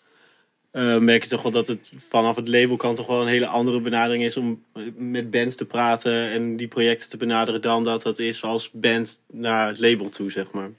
eh, 0.71 0.97
merk 0.97 1.23
je 1.23 1.29
toch 1.29 1.41
wel 1.41 1.51
dat 1.51 1.67
het 1.67 1.91
vanaf 2.09 2.35
het 2.35 2.47
labelkant 2.47 2.95
toch 2.95 3.07
wel 3.07 3.21
een 3.21 3.27
hele 3.27 3.47
andere 3.47 3.81
benadering 3.81 4.23
is 4.23 4.37
om 4.37 4.63
met 4.95 5.31
bands 5.31 5.55
te 5.55 5.65
praten 5.65 6.29
en 6.29 6.55
die 6.57 6.67
projecten 6.67 7.09
te 7.09 7.17
benaderen 7.17 7.61
dan 7.61 7.83
dat 7.83 8.01
dat 8.01 8.19
is 8.19 8.43
als 8.43 8.71
band 8.71 9.21
naar 9.31 9.67
het 9.67 9.79
label 9.79 10.09
toe, 10.09 10.31
zeg 10.31 10.51
maar. 10.51 10.69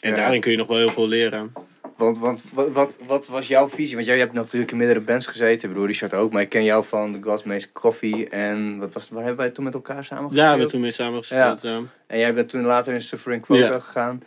En 0.00 0.10
Ja. 0.10 0.16
daarin 0.16 0.40
kun 0.40 0.50
je 0.50 0.56
nog 0.56 0.66
wel 0.66 0.76
heel 0.78 0.88
veel 0.88 1.08
leren. 1.08 1.52
Want, 1.96 2.18
want 2.18 2.44
wat, 2.52 2.70
wat, 2.70 2.98
wat 3.06 3.26
was 3.28 3.48
jouw 3.48 3.68
visie? 3.68 3.94
Want 3.94 4.06
jij 4.06 4.18
hebt 4.18 4.32
natuurlijk 4.32 4.70
in 4.72 4.76
meerdere 4.76 5.00
bands 5.00 5.26
gezeten. 5.26 5.68
Ik 5.68 5.74
bedoel, 5.74 5.86
Richard 5.86 6.14
ook. 6.14 6.32
Maar 6.32 6.42
ik 6.42 6.48
ken 6.48 6.64
jou 6.64 6.84
van 6.84 7.12
The 7.12 7.18
God's 7.22 7.72
Coffee. 7.72 8.28
En 8.28 8.78
wat 8.78 8.92
was, 8.92 9.08
waar 9.08 9.22
hebben 9.24 9.40
wij 9.44 9.50
toen 9.50 9.64
met 9.64 9.74
elkaar 9.74 10.04
samen 10.04 10.22
Ja, 10.22 10.28
we 10.28 10.34
gespeeld? 10.34 10.48
hebben 10.50 10.68
toen 10.70 10.80
mee 10.80 10.90
samen 10.90 11.18
gespeeld. 11.18 11.62
Ja. 11.62 11.80
En 12.06 12.18
jij 12.18 12.34
bent 12.34 12.48
toen 12.48 12.62
later 12.62 12.94
in 12.94 13.00
Suffering 13.02 13.42
Quota 13.42 13.78
gegaan. 13.78 14.22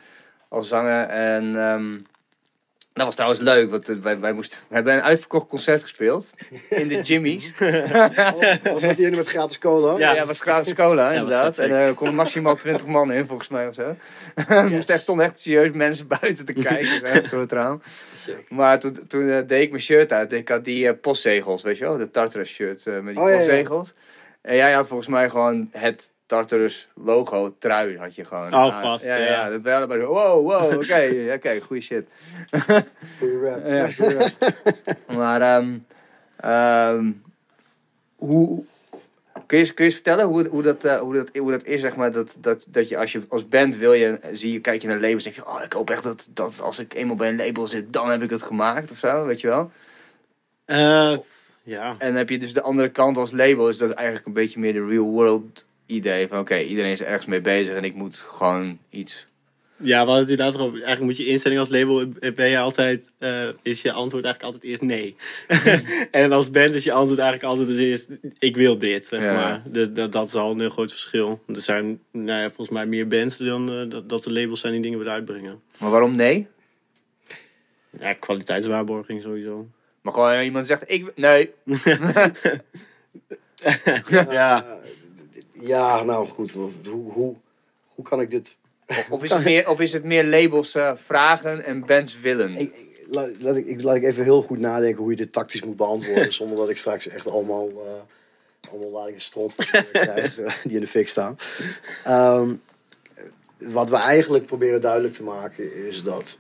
Als 0.50 0.68
zanger. 0.68 1.04
En 1.08 1.56
ehm, 1.56 1.96
dat 2.96 3.06
was 3.06 3.16
trouwens 3.16 3.42
leuk. 3.42 3.70
Want 3.72 3.90
eh, 3.90 3.96
wij, 3.96 4.20
wij, 4.20 4.34
moesten, 4.34 4.58
we 4.68 4.76
hebben 4.76 4.94
een 4.94 5.02
uitverkocht 5.02 5.48
concert 5.48 5.82
gespeeld. 5.82 6.34
In 6.70 6.88
de 6.88 7.02
Jimmy's. 7.02 7.54
Was 8.64 8.82
dat 8.82 8.98
hier 8.98 9.16
met 9.16 9.28
gratis 9.28 9.60
cola? 9.60 9.98
Ja, 9.98 10.12
Ja. 10.12 10.18
het 10.18 10.28
was 10.28 10.40
gratis 10.40 10.74
cola, 10.74 11.12
inderdaad. 11.12 11.58
En 11.58 11.70
eh, 11.70 11.88
er 11.88 11.94
konden 11.94 12.16
maximaal 12.16 12.56
20 12.56 12.86
man 12.86 13.12
in, 13.12 13.26
volgens 13.28 13.50
mij 13.50 13.68
of 13.68 13.74
zo. 13.74 13.96
Er 14.48 14.70
moesten 14.70 14.94
echt, 14.94 15.04
stonden 15.04 15.26
echt 15.26 15.40
serieus 15.40 15.72
mensen 15.72 16.08
buiten 16.20 16.46
te 16.46 16.54
kijken 16.54 17.30
door 17.30 17.40
het 17.40 17.52
raam. 17.52 17.82
Maar 18.50 18.80
toen, 18.80 19.08
toen 19.08 19.30
eh, 19.30 19.48
deed 19.48 19.62
ik 19.62 19.70
mijn 19.70 19.82
shirt 19.82 20.12
uit. 20.12 20.32
Ik 20.32 20.50
had 20.50 20.66
die 20.66 20.94
postzegels, 20.94 21.64
weet 21.64 21.78
je 21.78 21.84
wel? 21.84 21.98
De 21.98 22.12
Tartarus 22.12 22.50
shirt 22.50 22.86
met 22.86 23.06
die 23.06 23.20
Oh, 23.20 23.24
ja, 23.24 23.30
ja. 23.30 23.38
postzegels. 23.38 23.94
En 24.42 24.56
jij 24.56 24.72
had 24.72 24.88
volgens 24.88 25.08
mij 25.10 25.30
gewoon 25.30 25.70
het 25.72 26.12
Tartarus 26.26 26.88
logo 26.96 27.56
trui 27.60 27.98
had 27.98 28.16
je 28.16 28.26
gewoon. 28.26 28.54
Oh, 28.54 28.60
aan. 28.60 28.82
vast, 28.82 29.06
Ja, 29.06 29.16
ja. 29.16 29.26
ja. 29.26 29.50
dat 29.50 29.62
wij 29.62 29.76
allebei 29.76 30.02
zo, 30.02 30.08
wow, 30.08 30.52
wow, 30.52 30.74
oké, 30.74 31.12
oké, 31.38 31.60
goede 31.60 31.82
shit. 31.82 32.08
Je 33.20 33.40
rap. 33.44 33.66
Ja, 33.68 33.88
goeie 33.88 34.30
maar 35.20 35.42
ehm, 35.42 35.78
ehm, 36.38 37.12
hoe 38.16 38.64
kun 39.46 39.58
je, 39.58 39.74
kun 39.74 39.86
je 39.86 39.92
eens 39.92 39.94
vertellen 39.94 40.26
hoe, 40.26 40.48
hoe, 40.48 40.62
dat, 40.62 40.84
eh, 40.84 40.98
hoe, 40.98 41.14
dat, 41.14 41.30
hoe 41.38 41.52
dat 41.52 41.64
is, 41.64 41.82
zeg 41.82 41.96
maar, 41.96 42.12
dat, 42.12 42.36
dat, 42.40 42.64
dat 42.68 42.90
je 42.90 42.98
als 42.98 43.12
je 43.12 43.26
als 43.30 43.48
band 43.48 43.76
wil 43.76 43.94
je, 43.94 44.20
zie 44.32 44.52
je, 44.52 44.60
kijk 44.60 44.82
je 44.82 44.88
naar 44.88 45.00
labels, 45.00 45.24
denk 45.24 45.36
je, 45.36 45.48
oh, 45.48 45.62
ik 45.64 45.74
hoop 45.74 45.90
echt 45.90 46.04
dat, 46.04 46.28
dat 46.34 46.62
als 46.62 46.80
ik 46.80 46.94
eenmaal 46.94 47.16
bij 47.16 47.30
een 47.30 47.36
label 47.36 47.68
zit, 47.68 47.94
dan 47.94 48.10
heb 48.10 48.22
ik 48.22 48.30
het 48.30 48.42
gemaakt 48.42 48.92
of 48.92 48.98
zo, 48.98 49.26
weet 49.26 49.42
je 49.42 49.48
wel. 49.48 49.72
Eh, 50.66 51.18
ja. 51.64 51.96
En 51.98 52.08
dan 52.08 52.16
heb 52.16 52.30
je 52.30 52.38
dus 52.38 52.54
de 52.54 52.62
andere 52.62 52.90
kant 52.90 53.18
als 53.18 53.32
label, 53.32 53.70
is 53.70 53.78
dat 53.78 53.92
eigenlijk 53.92 54.26
een 54.28 54.34
beetje 54.34 54.60
meer 54.60 54.74
de 54.74 54.86
real 54.86 55.06
world 55.06 55.66
idee 55.86 56.28
van, 56.28 56.40
oké, 56.40 56.58
iedereen 56.60 56.92
is 56.92 57.02
ergens 57.04 57.26
mee 57.26 57.42
bezig 57.42 57.74
en 57.76 57.84
ik 57.84 57.94
moet 57.96 58.18
gewoon 58.18 58.78
iets. 58.90 59.28
ja, 59.78 59.98
hadden 59.98 60.16
het 60.16 60.30
inderdaad 60.30 60.56
erover. 60.56 60.74
Eigenlijk 60.84 61.06
moet 61.06 61.18
je 61.18 61.26
instelling 61.32 61.60
als 61.60 61.70
label, 61.70 62.08
ben 62.36 62.50
je 62.50 62.58
altijd, 62.58 63.12
eh, 63.18 63.48
is 63.62 63.82
je 63.82 63.92
antwoord 63.92 64.24
eigenlijk 64.24 64.54
altijd 64.54 64.72
eerst 64.72 64.82
nee. 64.82 65.16
en 66.12 66.32
als 66.32 66.52
band 66.52 66.74
is 66.74 66.84
je 66.84 66.92
antwoord 66.92 67.20
eigenlijk 67.20 67.50
altijd 67.52 67.70
als 67.70 67.78
eerst, 67.78 68.10
ik 68.40 68.56
wil 68.56 68.78
dit, 68.78 69.06
zeg 69.06 69.22
Ja. 69.22 69.34
maar. 69.34 69.64
De, 69.72 69.92
dat, 69.94 70.12
dat 70.12 70.28
is 70.28 70.36
al 70.36 70.52
een 70.52 70.60
heel 70.60 70.70
groot 70.70 70.92
verschil. 70.92 71.42
Er 71.48 71.56
zijn, 71.62 72.00
nou 72.12 72.42
ja, 72.42 72.46
volgens 72.48 72.70
mij 72.70 72.86
meer 72.86 73.08
bands 73.08 73.38
dan 73.38 73.72
eh, 73.72 73.90
dat, 73.90 74.10
dat 74.10 74.24
de 74.24 74.32
labels 74.34 74.60
zijn 74.60 74.74
die 74.74 74.82
dingen 74.82 74.98
willen 74.98 75.14
uitbrengen. 75.14 75.62
Maar 75.78 75.90
waarom 75.92 76.16
nee? 76.16 76.48
Ja, 78.00 78.14
kwaliteitswaarborging 78.14 79.22
sowieso. 79.22 79.68
Maar 80.02 80.14
gewoon 80.14 80.42
iemand 80.42 80.66
zegt, 80.66 80.84
ik, 80.92 81.12
nee. 81.16 81.52
ja. 84.30 84.66
Ja, 85.62 86.04
nou 86.04 86.28
goed. 86.28 86.52
Hoe, 86.52 86.72
hoe, 87.12 87.36
hoe 87.88 88.06
kan 88.06 88.22
ik 88.22 88.30
dit... 88.30 88.58
Of 89.10 89.24
is 89.24 89.32
het 89.32 89.44
meer, 89.44 89.70
of 89.70 89.80
is 89.80 89.94
het 89.94 90.04
meer 90.04 90.24
labels 90.26 90.76
eh, 90.76 90.92
vragen 90.96 91.66
en 91.66 91.86
bands 91.86 92.20
willen? 92.20 92.56
Ik, 92.56 92.76
ik- 92.76 93.06
laat, 93.08 93.30
laat 93.40 93.56
ik, 93.56 93.82
laat 93.82 93.96
ik 93.96 94.04
even 94.04 94.24
heel 94.24 94.42
goed 94.42 94.60
nadenken 94.60 95.02
hoe 95.02 95.10
je 95.12 95.18
dit 95.18 95.32
tactisch 95.32 95.62
moet 95.64 95.76
beantwoorden. 95.78 96.34
zonder 96.42 96.58
dat 96.58 96.70
ik 96.70 96.78
straks 96.78 97.08
echt 97.08 97.28
allemaal, 97.28 97.70
eh 97.70 98.72
allemaal 98.72 98.92
ladingen 98.92 99.22
stront 99.22 99.56
krijg 99.92 100.38
eh, 100.40 100.54
die 100.64 100.74
in 100.74 100.80
de 100.80 100.88
fik 100.88 101.08
staan. 101.08 101.38
Ehm, 102.04 102.54
wat 103.58 103.90
we 103.90 103.96
eigenlijk 103.96 104.46
proberen 104.46 104.82
duidelijk 104.82 105.14
te 105.14 105.24
maken 105.24 105.88
is 105.88 106.04
dat 106.04 106.40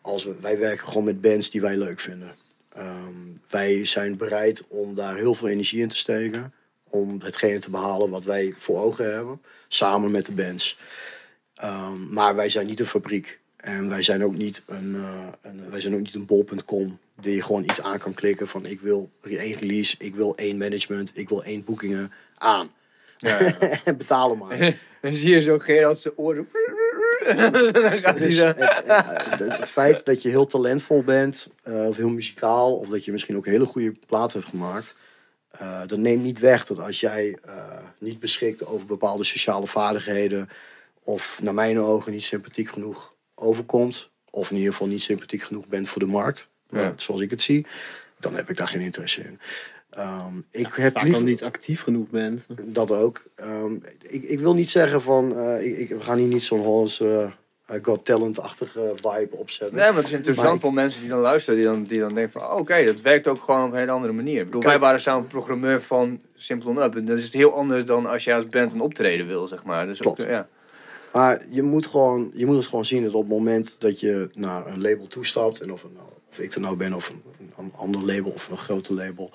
als 0.00 0.24
we, 0.24 0.34
wij 0.40 0.58
werken 0.58 0.86
gewoon 0.88 1.04
met 1.04 1.20
bands 1.20 1.50
die 1.50 1.60
wij 1.60 1.76
leuk 1.76 2.00
vinden. 2.00 2.34
Ehm, 2.72 3.12
wij 3.50 3.84
zijn 3.84 4.16
bereid 4.16 4.64
om 4.68 4.94
daar 4.94 5.16
heel 5.16 5.34
veel 5.34 5.48
energie 5.48 5.80
in 5.82 5.88
te 5.88 5.96
steken. 5.96 6.52
Om 6.90 7.20
hetgene 7.22 7.58
te 7.58 7.70
behalen 7.70 8.10
wat 8.10 8.24
wij 8.24 8.54
voor 8.56 8.80
ogen 8.80 9.12
hebben. 9.12 9.42
Samen 9.68 10.10
met 10.10 10.26
de 10.26 10.32
bands. 10.32 10.78
Ehm, 11.54 12.12
maar 12.12 12.34
wij 12.34 12.48
zijn 12.48 12.66
niet 12.66 12.80
een 12.80 12.86
fabriek. 12.86 13.40
En 13.56 13.88
wij 13.88 14.02
zijn 14.02 14.24
ook 14.24 14.36
niet 14.36 14.62
een, 14.66 14.94
eh, 14.94 15.28
een, 15.42 15.70
wij 15.70 15.80
zijn 15.80 15.94
ook 15.94 16.00
niet 16.00 16.14
een 16.14 16.26
bol.com. 16.26 16.98
Die 17.20 17.34
je 17.34 17.42
gewoon 17.42 17.64
iets 17.64 17.82
aan 17.82 17.98
kan 17.98 18.14
klikken 18.14 18.48
van 18.48 18.66
ik 18.66 18.80
wil 18.80 19.10
één 19.22 19.58
release, 19.58 19.94
ik 19.98 20.14
wil 20.14 20.36
één 20.36 20.56
management, 20.56 21.12
ik 21.14 21.28
wil 21.28 21.44
één 21.44 21.64
boekingen 21.64 22.12
aan. 22.38 22.70
Ja. 23.18 23.52
Betalen 23.98 24.38
maar. 24.38 24.58
Dan 25.02 25.14
zie 25.14 25.30
je 25.30 25.42
zo 25.42 25.58
Gerard 25.58 25.98
zijn 25.98 26.16
oren. 26.16 26.48
Dus 28.16 28.36
zo. 28.36 28.52
het, 28.56 29.38
het, 29.38 29.70
feit 29.70 30.04
dat 30.04 30.22
je 30.22 30.28
heel 30.28 30.46
talentvol 30.46 31.02
bent, 31.02 31.50
eh, 31.62 31.86
of 31.86 31.96
heel 31.96 32.08
muzikaal, 32.08 32.76
of 32.76 32.88
dat 32.88 33.04
je 33.04 33.12
misschien 33.12 33.36
ook 33.36 33.46
een 33.46 33.52
hele 33.52 33.66
goede 33.66 33.92
plaat 34.06 34.32
hebt 34.32 34.46
gemaakt, 34.46 34.96
eh, 35.58 35.80
dat 35.86 35.98
neemt 35.98 36.22
niet 36.22 36.38
weg 36.38 36.66
dat 36.66 36.80
als 36.80 37.00
jij 37.00 37.38
eh, 37.44 37.54
niet 37.98 38.20
beschikt 38.20 38.66
over 38.66 38.86
bepaalde 38.86 39.24
sociale 39.24 39.66
vaardigheden, 39.66 40.48
of 41.02 41.40
naar 41.42 41.54
mijn 41.54 41.80
ogen 41.80 42.12
niet 42.12 42.22
sympathiek 42.24 42.68
genoeg 42.68 43.14
overkomt, 43.34 44.10
of 44.30 44.50
in 44.50 44.56
ieder 44.56 44.72
geval 44.72 44.88
niet 44.88 45.02
sympathiek 45.02 45.42
genoeg 45.42 45.66
bent 45.66 45.88
voor 45.88 46.00
de 46.00 46.08
markt, 46.08 46.50
Ja. 46.70 46.80
eh, 46.82 46.88
zoals 46.96 47.20
ik 47.20 47.30
het 47.30 47.42
zie, 47.42 47.66
dan 48.20 48.34
heb 48.34 48.50
ik 48.50 48.56
daar 48.56 48.68
geen 48.68 48.80
interesse 48.80 49.20
in. 49.22 49.40
Ehm, 49.90 50.34
ik 50.50 50.68
heb 50.74 50.96
liever 50.96 51.14
al 51.14 51.26
niet 51.26 51.42
actief 51.42 51.82
genoeg 51.82 52.08
bent. 52.08 52.46
dat 52.62 52.90
ook. 52.90 53.24
Ehm, 53.34 53.74
ik, 54.02 54.22
ik 54.22 54.40
wil 54.40 54.54
niet 54.54 54.70
zeggen 54.70 55.02
van, 55.02 55.40
ik, 55.60 55.76
ik- 55.78 55.88
we 55.88 56.00
gaan 56.00 56.18
hier 56.18 56.26
niet 56.28 56.42
zo'n 56.44 56.60
Hollands 56.62 57.02
eh, 57.66 57.78
Got 57.82 58.04
Talent-achtige 58.04 58.92
vibe 58.94 59.36
opzetten. 59.36 59.76
Nee, 59.76 59.86
maar 59.88 59.96
het 59.96 60.06
is 60.06 60.12
interessant 60.12 60.46
Maar 60.46 60.56
ik- 60.56 60.60
voor 60.62 60.72
mensen 60.72 61.00
die 61.00 61.10
dan 61.10 61.18
luisteren, 61.18 61.58
die 61.58 61.68
dan, 61.68 61.82
die 61.82 62.00
dan 62.00 62.14
denken 62.14 62.40
van, 62.40 62.50
oh, 62.50 62.56
oké, 62.58 62.84
dat 62.84 63.00
werkt 63.00 63.26
ook 63.28 63.42
gewoon 63.42 63.66
op 63.66 63.72
een 63.72 63.78
hele 63.78 63.90
andere 63.90 64.12
manier. 64.12 64.38
Ik 64.38 64.44
bedoel, 64.44 64.60
Kijk- 64.60 64.72
wij 64.72 64.82
waren 64.82 65.00
samen 65.00 65.26
programmeur 65.28 65.82
van 65.82 66.20
Simple 66.34 66.70
on 66.70 66.78
Up. 66.82 66.96
En 66.96 67.04
dat 67.04 67.18
is 67.18 67.24
het 67.24 67.32
heel 67.32 67.54
anders 67.54 67.84
dan 67.84 68.06
als 68.06 68.24
jij 68.24 68.34
als 68.36 68.48
band 68.48 68.72
een 68.72 68.80
optreden 68.80 69.26
wil, 69.26 69.48
zeg 69.48 69.64
maar. 69.64 69.86
Dus 69.86 69.98
Klopt. 69.98 70.20
Ook, 70.22 70.28
ja. 70.28 70.48
Maar 71.12 71.42
je 71.50 71.62
moet, 71.62 71.86
gewoon, 71.86 72.30
je 72.34 72.46
moet 72.46 72.56
het 72.56 72.66
gewoon 72.66 72.84
zien 72.84 73.02
dat 73.02 73.12
op 73.14 73.20
het 73.20 73.30
moment 73.30 73.80
dat 73.80 74.00
je 74.00 74.28
naar 74.34 74.66
een 74.66 74.80
label 74.80 75.06
toestapt, 75.06 75.60
en 75.60 75.72
of, 75.72 75.84
of 76.30 76.38
ik 76.38 76.54
er 76.54 76.60
nou 76.60 76.76
ben 76.76 76.92
of 76.94 77.08
een, 77.08 77.22
een 77.58 77.72
ander 77.76 78.04
label 78.04 78.30
of 78.30 78.48
een 78.48 78.56
grote 78.58 78.94
label, 78.94 79.30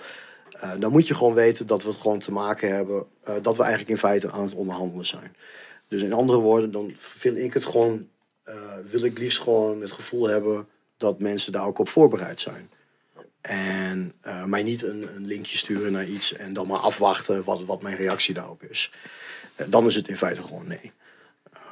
eh, 0.51 0.69
dan 0.79 0.91
moet 0.91 1.07
je 1.07 1.13
gewoon 1.15 1.33
weten 1.33 1.67
dat 1.67 1.83
we 1.83 1.89
het 1.89 1.97
gewoon 1.97 2.19
te 2.19 2.31
maken 2.31 2.75
hebben, 2.75 3.05
eh, 3.23 3.33
dat 3.41 3.55
we 3.55 3.61
eigenlijk 3.61 3.91
in 3.91 3.97
feite 3.97 4.31
aan 4.31 4.41
het 4.43 4.53
onderhandelen 4.55 5.05
zijn. 5.05 5.35
Dus 5.87 6.01
in 6.01 6.13
andere 6.13 6.39
woorden, 6.39 6.71
dan 6.71 6.93
vind 6.99 7.37
ik 7.37 7.53
het 7.53 7.65
gewoon, 7.65 8.07
eh, 8.43 8.55
wil 8.89 9.03
ik 9.03 9.17
liefst 9.17 9.39
gewoon 9.39 9.81
het 9.81 9.91
gevoel 9.91 10.27
hebben 10.27 10.67
dat 10.97 11.19
mensen 11.19 11.51
daar 11.51 11.65
ook 11.65 11.79
op 11.79 11.89
voorbereid 11.89 12.39
zijn. 12.39 12.69
En 13.41 14.13
eh, 14.21 14.43
mij 14.43 14.63
niet 14.63 14.83
een, 14.83 15.15
een 15.15 15.25
linkje 15.25 15.57
sturen 15.57 15.91
naar 15.91 16.05
iets 16.05 16.33
en 16.33 16.53
dan 16.53 16.67
maar 16.67 16.79
afwachten 16.79 17.43
wat, 17.43 17.63
wat 17.63 17.81
mijn 17.81 17.95
reactie 17.95 18.33
daarop 18.33 18.63
is. 18.63 18.91
Eh, 19.55 19.65
dan 19.69 19.85
is 19.85 19.95
het 19.95 20.07
in 20.07 20.17
feite 20.17 20.43
gewoon 20.43 20.67
nee. 20.67 20.91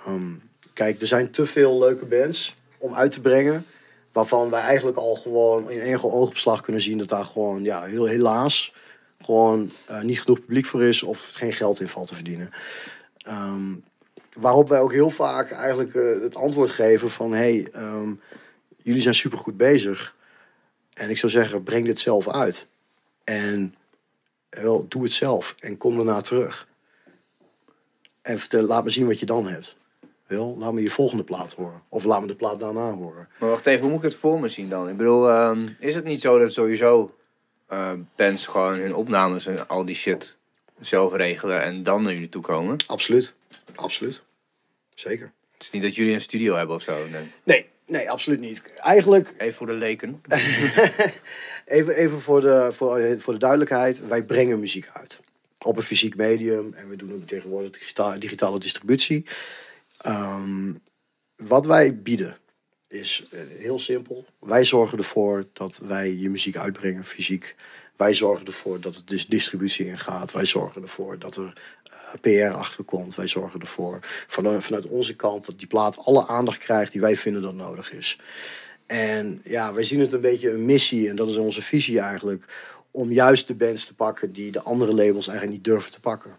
Ehm, 0.06 0.32
kijk, 0.74 1.02
er 1.02 1.08
zijn 1.08 1.32
te 1.32 1.46
veel 1.46 1.80
leuke 1.80 2.06
bands 2.06 2.56
om 2.78 2.96
uit 2.96 3.12
te 3.12 3.22
brengen. 3.22 3.66
Waarvan 4.12 4.50
wij 4.50 4.62
eigenlijk 4.62 4.98
al 4.98 5.16
gewoon 5.16 5.70
in 5.70 5.80
enkel 5.80 6.12
oogopslag 6.12 6.62
kunnen 6.62 6.82
zien 6.82 6.98
dat 6.98 7.08
daar 7.08 7.26
gewoon, 7.26 7.64
ja, 7.64 7.84
heel 7.84 8.06
helaas, 8.06 8.74
gewoon 9.22 9.72
niet 10.02 10.22
genoeg 10.22 10.40
publiek 10.40 10.66
voor 10.66 10.84
is 10.84 11.04
of 11.04 11.30
geen 11.34 11.54
geld 11.54 11.80
in 11.80 11.88
valt 11.88 12.08
te 12.08 12.16
verdienen. 12.16 12.52
Ehm, 13.18 13.74
waarop 14.40 14.70
wij 14.70 14.80
ook 14.80 14.92
heel 14.92 15.10
vaak 15.10 15.52
eigenlijk 15.52 15.96
eh, 15.96 16.22
het 16.22 16.36
antwoord 16.36 16.70
geven 16.70 17.10
van, 17.10 17.34
hey, 17.34 17.68
ehm, 17.72 18.14
jullie 18.78 19.02
zijn 19.02 19.16
supergoed 19.16 19.58
bezig. 19.58 20.16
En 20.94 21.10
ik 21.10 21.18
zou 21.18 21.32
zeggen, 21.32 21.64
breng 21.64 21.86
dit 21.86 22.00
zelf 22.00 22.30
uit. 22.30 22.68
En 23.24 23.76
wel, 24.50 24.86
doe 24.88 25.04
het 25.04 25.14
zelf 25.14 25.56
en 25.60 25.78
kom 25.78 25.96
daarna 25.96 26.22
terug. 26.22 26.68
En 28.22 28.40
vertel, 28.40 28.62
laat 28.62 28.84
me 28.84 28.90
zien 28.90 29.08
wat 29.08 29.20
je 29.20 29.26
dan 29.26 29.48
hebt. 29.48 29.78
Wel, 30.28 30.56
laat 30.58 30.74
me 30.74 30.82
je 30.82 30.90
volgende 30.90 31.24
plaat 31.24 31.54
horen. 31.54 31.82
Of 31.90 32.04
laat 32.04 32.22
me 32.22 32.28
de 32.28 32.36
plaat 32.36 32.60
daarna 32.60 32.92
horen. 32.92 33.28
Maar 33.40 33.50
wacht 33.50 33.66
even, 33.66 33.82
hoe 33.82 33.90
moet 33.90 34.04
ik 34.04 34.10
het 34.10 34.20
voor 34.20 34.40
me 34.40 34.50
zien 34.50 34.70
dan? 34.70 34.90
Ik 34.90 34.98
bedoel, 34.98 35.30
ehm, 35.30 35.68
is 35.80 35.96
het 35.96 36.04
niet 36.04 36.22
zo 36.22 36.38
dat 36.38 36.54
sowieso 36.54 37.16
eh, 37.68 37.92
bands 38.16 38.48
gewoon 38.48 38.80
hun 38.80 38.96
opnames 38.96 39.46
en 39.46 39.68
al 39.68 39.86
die 39.86 39.96
shit 39.96 40.38
zelf 40.80 41.14
regelen 41.14 41.62
en 41.62 41.84
dan 41.84 42.04
naar 42.04 42.14
jullie 42.14 42.30
toe 42.30 42.42
komen? 42.42 42.78
Absoluut. 42.88 43.34
Absoluut. 43.76 44.24
Zeker. 45.00 45.32
Het 45.54 45.64
is 45.64 45.72
niet 45.72 45.82
dat 45.84 45.96
jullie 45.96 46.14
een 46.14 46.22
studio 46.22 46.56
hebben 46.56 46.76
of 46.76 46.82
zo. 46.82 47.08
Nee. 47.08 47.32
Nee, 47.44 47.66
nee, 47.86 48.12
absoluut 48.12 48.40
niet. 48.40 48.74
Eigenlijk, 48.76 49.34
Even 49.38 49.54
voor 49.54 49.68
de 49.68 49.74
leken. 49.74 50.22
even, 51.66 51.96
even 51.96 52.22
voor, 52.22 52.42
de, 52.42 52.70
voor, 52.72 53.20
voor 53.20 53.34
de 53.34 53.40
duidelijkheid. 53.40 54.08
Wij 54.08 54.24
brengen 54.24 54.60
muziek 54.60 54.90
uit. 54.94 55.20
Op 55.60 55.78
een 55.78 55.84
fysiek 55.84 56.16
medium. 56.16 56.74
En 56.74 56.90
we 56.90 56.96
doen 56.96 57.14
ook 57.14 57.28
tegenwoordig 57.28 57.72
digita- 57.72 58.18
digitale 58.18 58.60
distributie. 58.60 59.26
Ehm, 59.98 60.74
wat 61.36 61.66
wij 61.66 62.02
bieden 62.02 62.38
is 62.88 63.28
eh, 63.32 63.40
heel 63.58 63.80
simpel. 63.80 64.26
Wij 64.40 64.66
zorgen 64.66 64.98
ervoor 64.98 65.48
dat 65.54 65.78
wij 65.78 66.14
je 66.14 66.30
muziek 66.30 66.58
uitbrengen, 66.58 67.06
fysiek. 67.06 67.56
Wij 68.00 68.14
zorgen 68.14 68.46
ervoor 68.46 68.80
dat 68.80 68.96
het 68.96 69.08
dus 69.08 69.28
distributie 69.28 69.86
ingaat. 69.86 70.32
Wij 70.32 70.46
zorgen 70.46 70.82
ervoor 70.82 71.20
dat 71.20 71.36
er 71.36 71.46
eh, 71.46 71.54
PR 72.22 72.56
achter 72.56 72.84
komt. 72.84 73.16
Wij 73.16 73.28
zorgen 73.28 73.60
ervoor 73.60 74.00
vanuit, 74.28 74.64
vanuit 74.64 74.88
onze 74.88 75.16
kant 75.16 75.46
dat 75.46 75.58
die 75.60 75.68
plaat 75.68 75.98
alle 75.98 76.28
aandacht 76.28 76.58
krijgt 76.58 76.92
die 76.92 77.02
wij 77.02 77.16
vinden 77.16 77.42
dat 77.42 77.54
nodig 77.54 77.94
is. 77.94 78.20
En 78.90 79.42
ja, 79.44 79.74
wij 79.74 79.84
zien 79.84 80.00
het 80.00 80.14
een 80.14 80.22
beetje 80.22 80.52
een 80.52 80.66
missie, 80.66 81.10
en 81.10 81.16
dat 81.16 81.30
is 81.30 81.38
onze 81.38 81.62
visie 81.62 82.00
eigenlijk, 82.00 82.44
om 82.92 83.12
juist 83.12 83.48
de 83.48 83.56
bands 83.56 83.86
te 83.86 83.96
pakken 83.96 84.32
die 84.32 84.52
de 84.52 84.62
andere 84.62 84.94
labels 84.94 85.28
eigenlijk 85.28 85.58
niet 85.58 85.64
durven 85.64 85.92
te 85.92 86.00
pakken. 86.00 86.38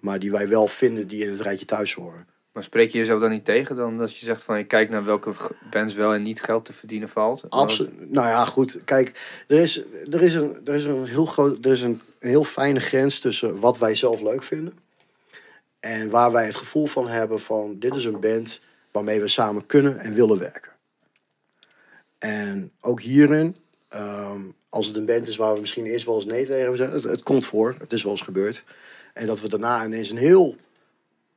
Maar 0.00 0.18
die 0.18 0.30
wij 0.30 0.48
wel 0.48 0.66
vinden 0.66 1.06
die 1.06 1.24
in 1.24 1.30
het 1.30 1.40
rijtje 1.40 1.66
thuis 1.66 1.94
horen. 1.94 2.26
Maar 2.52 2.62
spreek 2.62 2.90
je 2.90 2.98
jezelf 2.98 3.20
dan 3.20 3.30
niet 3.30 3.44
tegen 3.44 3.76
dan 3.76 3.98
dat 3.98 4.16
je 4.16 4.24
zegt 4.24 4.42
van 4.42 4.58
je 4.58 4.64
kijkt 4.64 4.90
naar 4.90 5.04
welke 5.04 5.32
bands 5.70 5.94
wel 5.94 6.14
en 6.14 6.22
niet 6.22 6.42
geld 6.42 6.64
te 6.64 6.72
verdienen 6.72 7.08
valt? 7.08 7.44
Absoluut. 7.48 8.10
Nou 8.10 8.28
ja, 8.28 8.44
goed. 8.44 8.78
Kijk, 8.84 9.42
er 9.48 9.58
is, 9.58 9.84
er 10.10 10.22
is, 10.22 10.34
een, 10.34 10.56
er 10.64 10.74
is 10.74 10.84
een 10.84 11.06
heel 11.06 11.24
groot, 11.24 11.64
er 11.64 11.72
is 11.72 11.82
een, 11.82 12.00
een 12.18 12.28
heel 12.28 12.44
fijne 12.44 12.80
grens 12.80 13.18
tussen 13.18 13.60
wat 13.60 13.78
wij 13.78 13.94
zelf 13.94 14.20
leuk 14.20 14.42
vinden 14.42 14.72
en 15.80 16.10
waar 16.10 16.32
wij 16.32 16.46
het 16.46 16.56
gevoel 16.56 16.86
van 16.86 17.08
hebben 17.08 17.40
van 17.40 17.78
dit 17.78 17.94
is 17.96 18.04
een 18.04 18.20
band 18.20 18.60
waarmee 18.90 19.20
we 19.20 19.28
samen 19.28 19.66
kunnen 19.66 19.98
en 19.98 20.14
willen 20.14 20.38
werken. 20.38 20.72
En 22.18 22.72
ook 22.80 23.00
hierin, 23.00 23.56
ehm, 23.88 24.40
als 24.68 24.86
het 24.86 24.96
een 24.96 25.06
band 25.06 25.28
is 25.28 25.36
waar 25.36 25.54
we 25.54 25.60
misschien 25.60 25.86
eerst 25.86 26.06
wel 26.06 26.14
eens 26.14 26.24
nee 26.24 26.44
tegen 26.44 26.60
hebben 26.60 26.76
gezegd, 26.78 27.04
het, 27.04 27.22
komt 27.22 27.46
voor, 27.46 27.74
het 27.78 27.92
is 27.92 28.02
wel 28.02 28.12
eens 28.12 28.20
gebeurd. 28.20 28.64
En 29.14 29.26
dat 29.26 29.40
we 29.40 29.48
daarna 29.48 29.84
ineens 29.84 30.10
een 30.10 30.16
heel, 30.16 30.56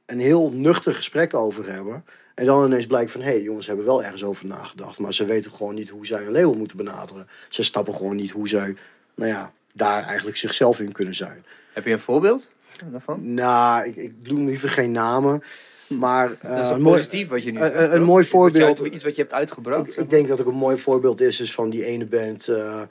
een 0.05 0.19
heel 0.19 0.51
nuchter 0.51 0.93
gesprek 0.93 1.33
over 1.33 1.71
hebben. 1.71 2.05
En 2.35 2.45
dan 2.45 2.65
ineens 2.65 2.87
blijkt 2.87 3.11
van, 3.11 3.21
hé 3.21 3.29
hey, 3.29 3.41
jongens 3.41 3.67
hebben 3.67 3.85
wel 3.85 4.03
ergens 4.03 4.23
over 4.23 4.45
nagedacht. 4.45 4.99
Maar 4.99 5.13
ze 5.13 5.25
weten 5.25 5.51
gewoon 5.51 5.75
niet 5.75 5.89
hoe 5.89 6.05
zij 6.05 6.25
een 6.25 6.31
label 6.31 6.53
moeten 6.53 6.77
benaderen. 6.77 7.27
Ze 7.49 7.63
snappen 7.63 7.93
gewoon 7.93 8.15
niet 8.15 8.31
hoe 8.31 8.47
zij, 8.47 8.75
nou 9.15 9.29
ja, 9.29 9.53
daar 9.73 10.03
eigenlijk 10.03 10.37
zichzelf 10.37 10.79
in 10.79 10.91
kunnen 10.91 11.15
zijn. 11.15 11.45
Heb 11.73 11.85
je 11.85 11.91
een 11.91 11.99
voorbeeld 11.99 12.51
daarvan? 12.91 13.33
Nou, 13.33 13.85
ik, 13.87 13.95
ik 13.95 14.13
noem 14.23 14.45
liever 14.45 14.69
geen 14.69 14.91
namen. 14.91 15.43
Maar 15.87 16.31
eh, 16.41 16.49
Dat 16.49 16.59
is 16.59 16.67
toch 16.67 16.75
een, 16.75 16.81
mooi, 16.81 16.95
positief 16.95 17.27
wat 17.29 17.43
je 17.43 17.51
nu 17.51 17.59
een- 17.59 17.71
zegt, 17.77 17.93
een 17.93 18.03
mooi 18.03 18.23
Iets 18.23 18.31
wat 18.31 18.53
je 18.53 18.59
voorbeeld. 18.59 18.93
Iets 18.93 19.03
wat 19.03 19.15
je 19.15 19.21
hebt 19.21 19.33
uitgebracht. 19.33 19.87
ik, 19.87 19.95
ik 19.95 20.09
denk 20.09 20.27
dat 20.27 20.41
ook 20.41 20.47
een 20.47 20.53
mooi 20.53 20.77
voorbeeld 20.77 21.21
is, 21.21 21.39
is 21.39 21.53
van 21.53 21.69
die 21.69 21.85
ene 21.85 22.05
band 22.05 22.47
eh, 22.47 22.81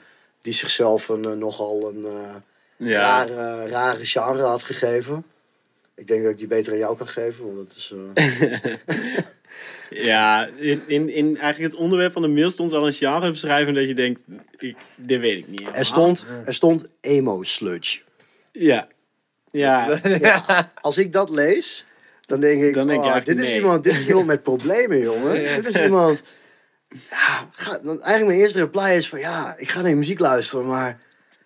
die 0.41 0.53
zichzelf 0.53 1.09
een, 1.09 1.25
eh, 1.25 1.31
nogal 1.31 1.89
een 1.95 2.05
eh, 2.05 2.87
Ja, 2.89 3.25
rare, 3.25 3.67
rare 3.67 4.05
genre 4.05 4.41
had 4.41 4.63
gegeven. 4.63 5.25
Ik 5.95 6.07
denk 6.07 6.21
dat 6.23 6.31
ik 6.31 6.37
die 6.37 6.47
beter 6.47 6.71
aan 6.73 6.79
jou 6.79 6.97
kan 6.97 7.07
geven, 7.07 7.45
want 7.55 7.57
dat 7.67 7.77
is... 7.77 7.93
eh, 8.15 8.73
ja 10.09 10.47
in, 10.57 10.81
in, 10.87 11.09
in 11.09 11.37
eigenlijk 11.37 11.73
het 11.73 11.81
onderwerp 11.81 12.13
van 12.13 12.21
de 12.21 12.27
mail 12.27 12.49
stond 12.49 12.73
al 12.73 12.85
een 12.87 12.93
genre 12.93 13.31
beschrijven 13.31 13.73
dat 13.73 13.87
je 13.87 13.93
denkt, 13.95 14.21
ik, 14.57 14.75
dit 14.95 15.19
weet 15.19 15.37
ik 15.37 15.47
niet. 15.47 15.67
er, 15.73 15.85
stond, 15.85 16.25
er 16.45 16.53
stond 16.53 16.87
emo 17.01 17.43
sludge. 17.43 17.99
Ja. 18.51 18.87
Ja, 19.53 19.99
Als 20.81 20.97
ik 20.97 21.13
dat 21.13 21.29
lees, 21.29 21.85
dan 22.25 22.39
denk 22.39 22.63
ik, 22.63 22.73
Dan 22.73 22.87
denk 22.87 23.03
je 23.03 23.09
oh, 23.09 23.23
dit, 23.23 23.39
is 23.39 23.55
iemand, 23.55 23.83
dit 23.83 23.95
is 23.95 24.07
iemand 24.07 24.25
met 24.25 24.43
problemen, 24.43 24.99
jongen. 24.99 25.33
Dit 25.33 25.75
is 25.75 25.83
iemand... 25.83 26.23
Ja, 27.09 27.49
ga, 27.51 27.71
dan, 27.71 28.01
eigenlijk 28.01 28.25
mijn 28.25 28.39
eerste 28.39 28.59
reply 28.59 28.89
is 28.89 29.09
van, 29.09 29.19
ja, 29.19 29.55
ik 29.57 29.69
ga 29.69 29.81
naar 29.81 29.89
je 29.89 29.95
muziek 29.95 30.19
luisteren, 30.19 30.67
maar 30.67 30.99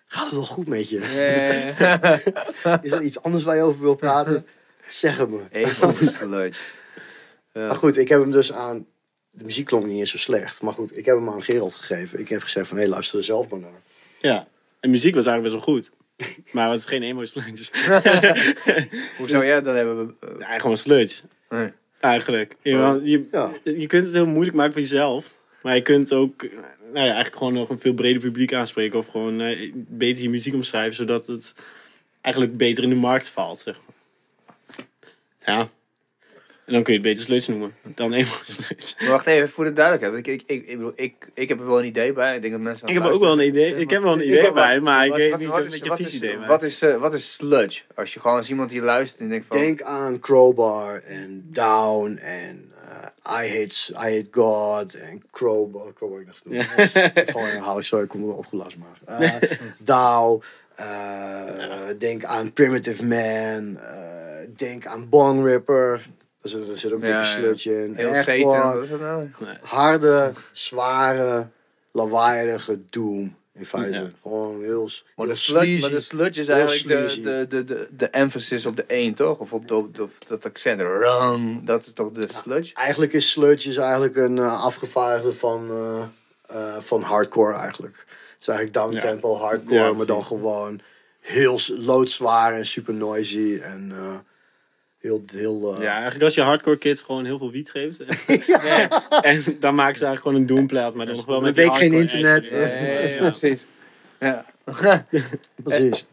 gaat 0.06 0.24
het 0.24 0.34
wel 0.34 0.46
goed 0.46 0.66
met 0.68 0.88
je? 0.88 1.00
Eh, 1.00 2.76
Is 2.84 2.92
er 2.92 3.02
iets 3.02 3.22
anders 3.22 3.44
waar 3.44 3.56
je 3.56 3.62
over 3.62 3.80
wil 3.80 3.94
praten? 3.94 4.46
Zeg 4.88 5.16
het 5.18 5.30
me. 5.30 5.40
Even 5.50 5.94
geluid. 5.94 6.58
Maar 7.52 7.76
goed, 7.76 7.96
ik 7.96 8.08
heb 8.08 8.20
hem 8.20 8.30
dus 8.32 8.52
aan... 8.52 8.86
De 9.30 9.44
muziek 9.44 9.66
klonk 9.66 9.86
niet 9.86 9.98
eens 9.98 10.10
zo 10.10 10.18
slecht. 10.18 10.62
Maar 10.62 10.72
goed, 10.72 10.98
ik 10.98 11.04
heb 11.04 11.16
hem 11.16 11.28
aan 11.28 11.42
Gerald 11.42 11.74
gegeven. 11.74 12.18
Ik 12.20 12.28
heb 12.28 12.42
gezegd 12.42 12.68
van, 12.68 12.78
hé, 12.78 12.86
luister 12.86 13.18
er 13.18 13.24
zelf 13.24 13.48
maar 13.48 13.60
naar. 13.60 13.80
ja. 14.20 14.46
En 14.80 14.90
muziek 14.90 15.14
was 15.14 15.26
eigenlijk 15.26 15.54
best 15.54 15.66
wel 15.66 15.74
goed. 15.74 15.90
Maar 16.52 16.70
het 16.70 16.78
is 16.80 16.86
geen 16.86 17.02
emo 17.02 17.24
sludge. 17.24 17.70
Hoe 19.18 19.28
zou 19.28 19.44
jij 19.44 19.54
het 19.54 19.64
dan 19.64 19.76
hebben? 19.76 20.16
eh, 20.20 20.28
Ja, 20.38 20.58
gewoon 20.58 20.76
sludge. 20.76 21.22
nee. 21.48 21.72
Eigenlijk. 22.00 22.56
Je, 22.62 23.00
je, 23.04 23.28
Ja. 23.32 23.50
je 23.64 23.86
kunt 23.86 24.06
het 24.06 24.14
heel 24.14 24.26
moeilijk 24.26 24.56
maken 24.56 24.72
voor 24.72 24.80
jezelf. 24.80 25.34
Maar 25.62 25.74
je 25.74 25.82
kunt 25.82 26.12
ook 26.12 26.42
nou 26.92 27.06
ja, 27.06 27.12
eigenlijk 27.12 27.36
gewoon 27.36 27.52
nog 27.52 27.68
een 27.68 27.80
veel 27.80 27.92
breder 27.94 28.20
publiek 28.22 28.52
aanspreken. 28.54 28.98
Of 28.98 29.06
gewoon 29.08 29.40
eh, 29.40 29.72
beter 29.74 30.22
je 30.22 30.30
muziek 30.30 30.54
omschrijven. 30.54 30.94
Zodat 30.94 31.26
het 31.26 31.54
eigenlijk 32.20 32.56
beter 32.56 32.82
in 32.84 32.88
de 32.88 32.94
markt 32.96 33.28
valt. 33.28 33.58
Zeg 33.58 33.76
maar. 33.86 33.96
Ja. 35.56 35.68
En 36.68 36.74
dan 36.74 36.82
kun 36.82 36.92
je 36.92 36.98
het 36.98 37.08
beter 37.08 37.24
sludge 37.24 37.50
noemen. 37.50 37.74
Dan 37.82 38.12
emo 38.12 38.28
sludge. 38.44 38.94
Maar 38.98 39.08
wacht 39.10 39.26
even, 39.26 39.48
voor 39.48 39.64
de 39.64 39.72
duidelijkheid. 39.72 40.26
Ik, 40.26 40.26
ik, 40.26 40.42
ik, 40.46 40.66
ik, 40.68 40.76
bedoel, 40.76 40.92
ik, 40.94 41.14
ik 41.34 41.48
heb 41.48 41.60
er 41.60 41.66
wel 41.66 41.78
een 41.78 41.84
idee 41.84 42.12
bij. 42.12 42.34
Ik 42.34 42.40
denk 42.40 42.52
dat 42.52 42.62
mensen 42.62 42.88
Ik 42.88 42.94
heb 42.94 43.02
ook 43.02 43.20
wel 43.20 43.32
een 43.32 43.46
idee. 43.46 43.76
Ik 43.76 43.90
heb 43.90 44.02
wel 44.02 44.12
een 44.12 44.26
idee 44.26 44.52
bij. 44.52 44.80
Maar 44.80 45.06
ik 45.06 45.14
weet 45.14 45.38
niet 45.38 45.48
wat 45.86 45.98
is- 46.00 46.14
idee 46.16 46.38
Wat 46.38 46.62
is, 46.62 46.82
eh, 46.82 46.96
wat 46.96 47.14
is 47.14 47.34
sludge? 47.34 47.82
Als 47.94 48.14
je 48.14 48.20
gewoon 48.20 48.36
als 48.36 48.48
iemand 48.48 48.70
die 48.70 48.82
luistert 48.82 49.20
en 49.20 49.28
denkt 49.28 49.46
van... 49.48 49.56
Denk 49.56 49.82
aan 49.82 50.20
Crowbar 50.20 51.02
en 51.06 51.46
Down 51.52 52.16
en 52.16 52.72
eh, 53.24 53.44
I, 53.44 53.58
hate, 53.58 53.92
I 53.92 53.94
Hate 53.94 54.26
God 54.30 54.94
en 54.94 55.22
Crowbar. 55.30 55.92
Crowbar, 55.92 56.20
ik 56.20 56.26
dacht 56.26 56.42
het 57.14 57.30
Van 57.30 57.42
herhaling, 57.42 57.84
sorry, 57.84 58.04
ik 58.04 58.10
kom 58.10 58.26
wel 58.26 58.36
opgelast 58.36 58.76
maar. 58.76 59.20
Eh 59.20 59.50
Dow, 59.78 60.42
eh, 60.74 60.86
denk 61.98 62.24
aan 62.24 62.52
Primitive 62.52 63.04
Man, 63.04 63.78
eh, 63.78 64.46
denk 64.56 64.86
aan 64.86 65.08
Bone 65.08 65.42
Ripper. 65.50 66.06
Er 66.52 66.58
zit, 66.64 66.68
er 66.68 66.78
zit 66.78 66.92
ook 66.92 67.00
dikke 67.00 67.16
ja. 67.16 67.22
sludge 67.24 67.84
in. 67.84 67.94
Heel 67.94 68.08
Echt 68.12 68.26
nou? 68.38 69.30
Nee. 69.40 69.56
harde, 69.62 70.32
zware, 70.52 71.48
lawaaierige 71.92 72.78
doom. 72.90 73.36
In 73.54 73.66
feite. 73.66 73.98
Ja. 73.98 74.10
Gewoon 74.22 74.62
heel, 74.62 74.82
Maar 75.16 75.26
heel 75.26 75.26
de, 75.26 75.34
sludge, 75.34 75.66
sleazy. 75.66 75.80
maar 75.80 75.90
de 75.90 76.00
sludge 76.00 76.40
is 76.40 76.48
eigenlijk 76.48 76.88
de, 76.88 77.22
de, 77.22 77.46
de, 77.48 77.64
de, 77.64 77.88
de 77.96 78.06
emphasis 78.08 78.66
op 78.66 78.76
de 78.76 78.84
één, 78.86 79.14
toch? 79.14 79.38
Of 79.38 79.52
op, 79.52 79.68
de, 79.68 79.74
op, 79.74 79.94
de- 79.96 80.02
op 80.02 80.10
dat 80.26 80.44
accent. 80.44 80.80
Run, 80.80 81.60
dat 81.64 81.86
is 81.86 81.92
toch 81.92 82.12
de 82.12 82.24
sludge? 82.32 82.74
Eigenlijk 82.74 83.12
is 83.12 83.30
sludge 83.30 83.68
is 83.68 83.76
eigenlijk 83.76 84.16
een 84.16 84.38
eh, 84.38 84.64
afgevaardigde 84.64 85.32
van, 85.32 85.68
eh, 85.70 86.02
eh, 86.46 86.80
van 86.80 87.02
hardcore 87.02 87.54
eigenlijk. 87.54 87.96
Het 88.06 88.40
is 88.40 88.48
eigenlijk 88.48 88.78
downtempo 88.78 89.34
hardcore, 89.36 89.74
Ja, 89.74 89.92
maar 89.92 90.06
dan 90.06 90.24
gewoon 90.24 90.80
heel 91.20 91.60
loodzwaar 91.68 92.54
en 92.54 92.66
super 92.66 92.94
noisy. 92.94 93.60
En 93.62 93.92
eh, 93.96 94.14
heel, 94.98 95.22
heel 95.32 95.74
eh, 95.74 95.82
Ja, 95.82 95.92
eigenlijk 95.92 96.24
als 96.24 96.34
je 96.34 96.40
hardcore 96.40 96.78
kids 96.78 97.02
gewoon 97.02 97.24
heel 97.24 97.38
veel 97.38 97.50
wiet 97.50 97.70
geeft. 97.70 98.00
en 99.22 99.44
dan 99.60 99.74
maken 99.74 99.98
ze 99.98 100.04
eigenlijk 100.04 100.18
gewoon 100.20 100.34
een 100.34 100.46
doomplaat, 100.46 100.94
maar 100.94 101.06
dan 101.06 101.16
nog 101.16 101.26
wel 101.26 101.40
met 101.40 101.54
week 101.54 101.74
geen 101.74 101.92
internet. 101.92 102.46
Ja, 103.18 103.28
precies. 103.28 103.66
Ja. 104.20 104.44
precies. 105.64 106.06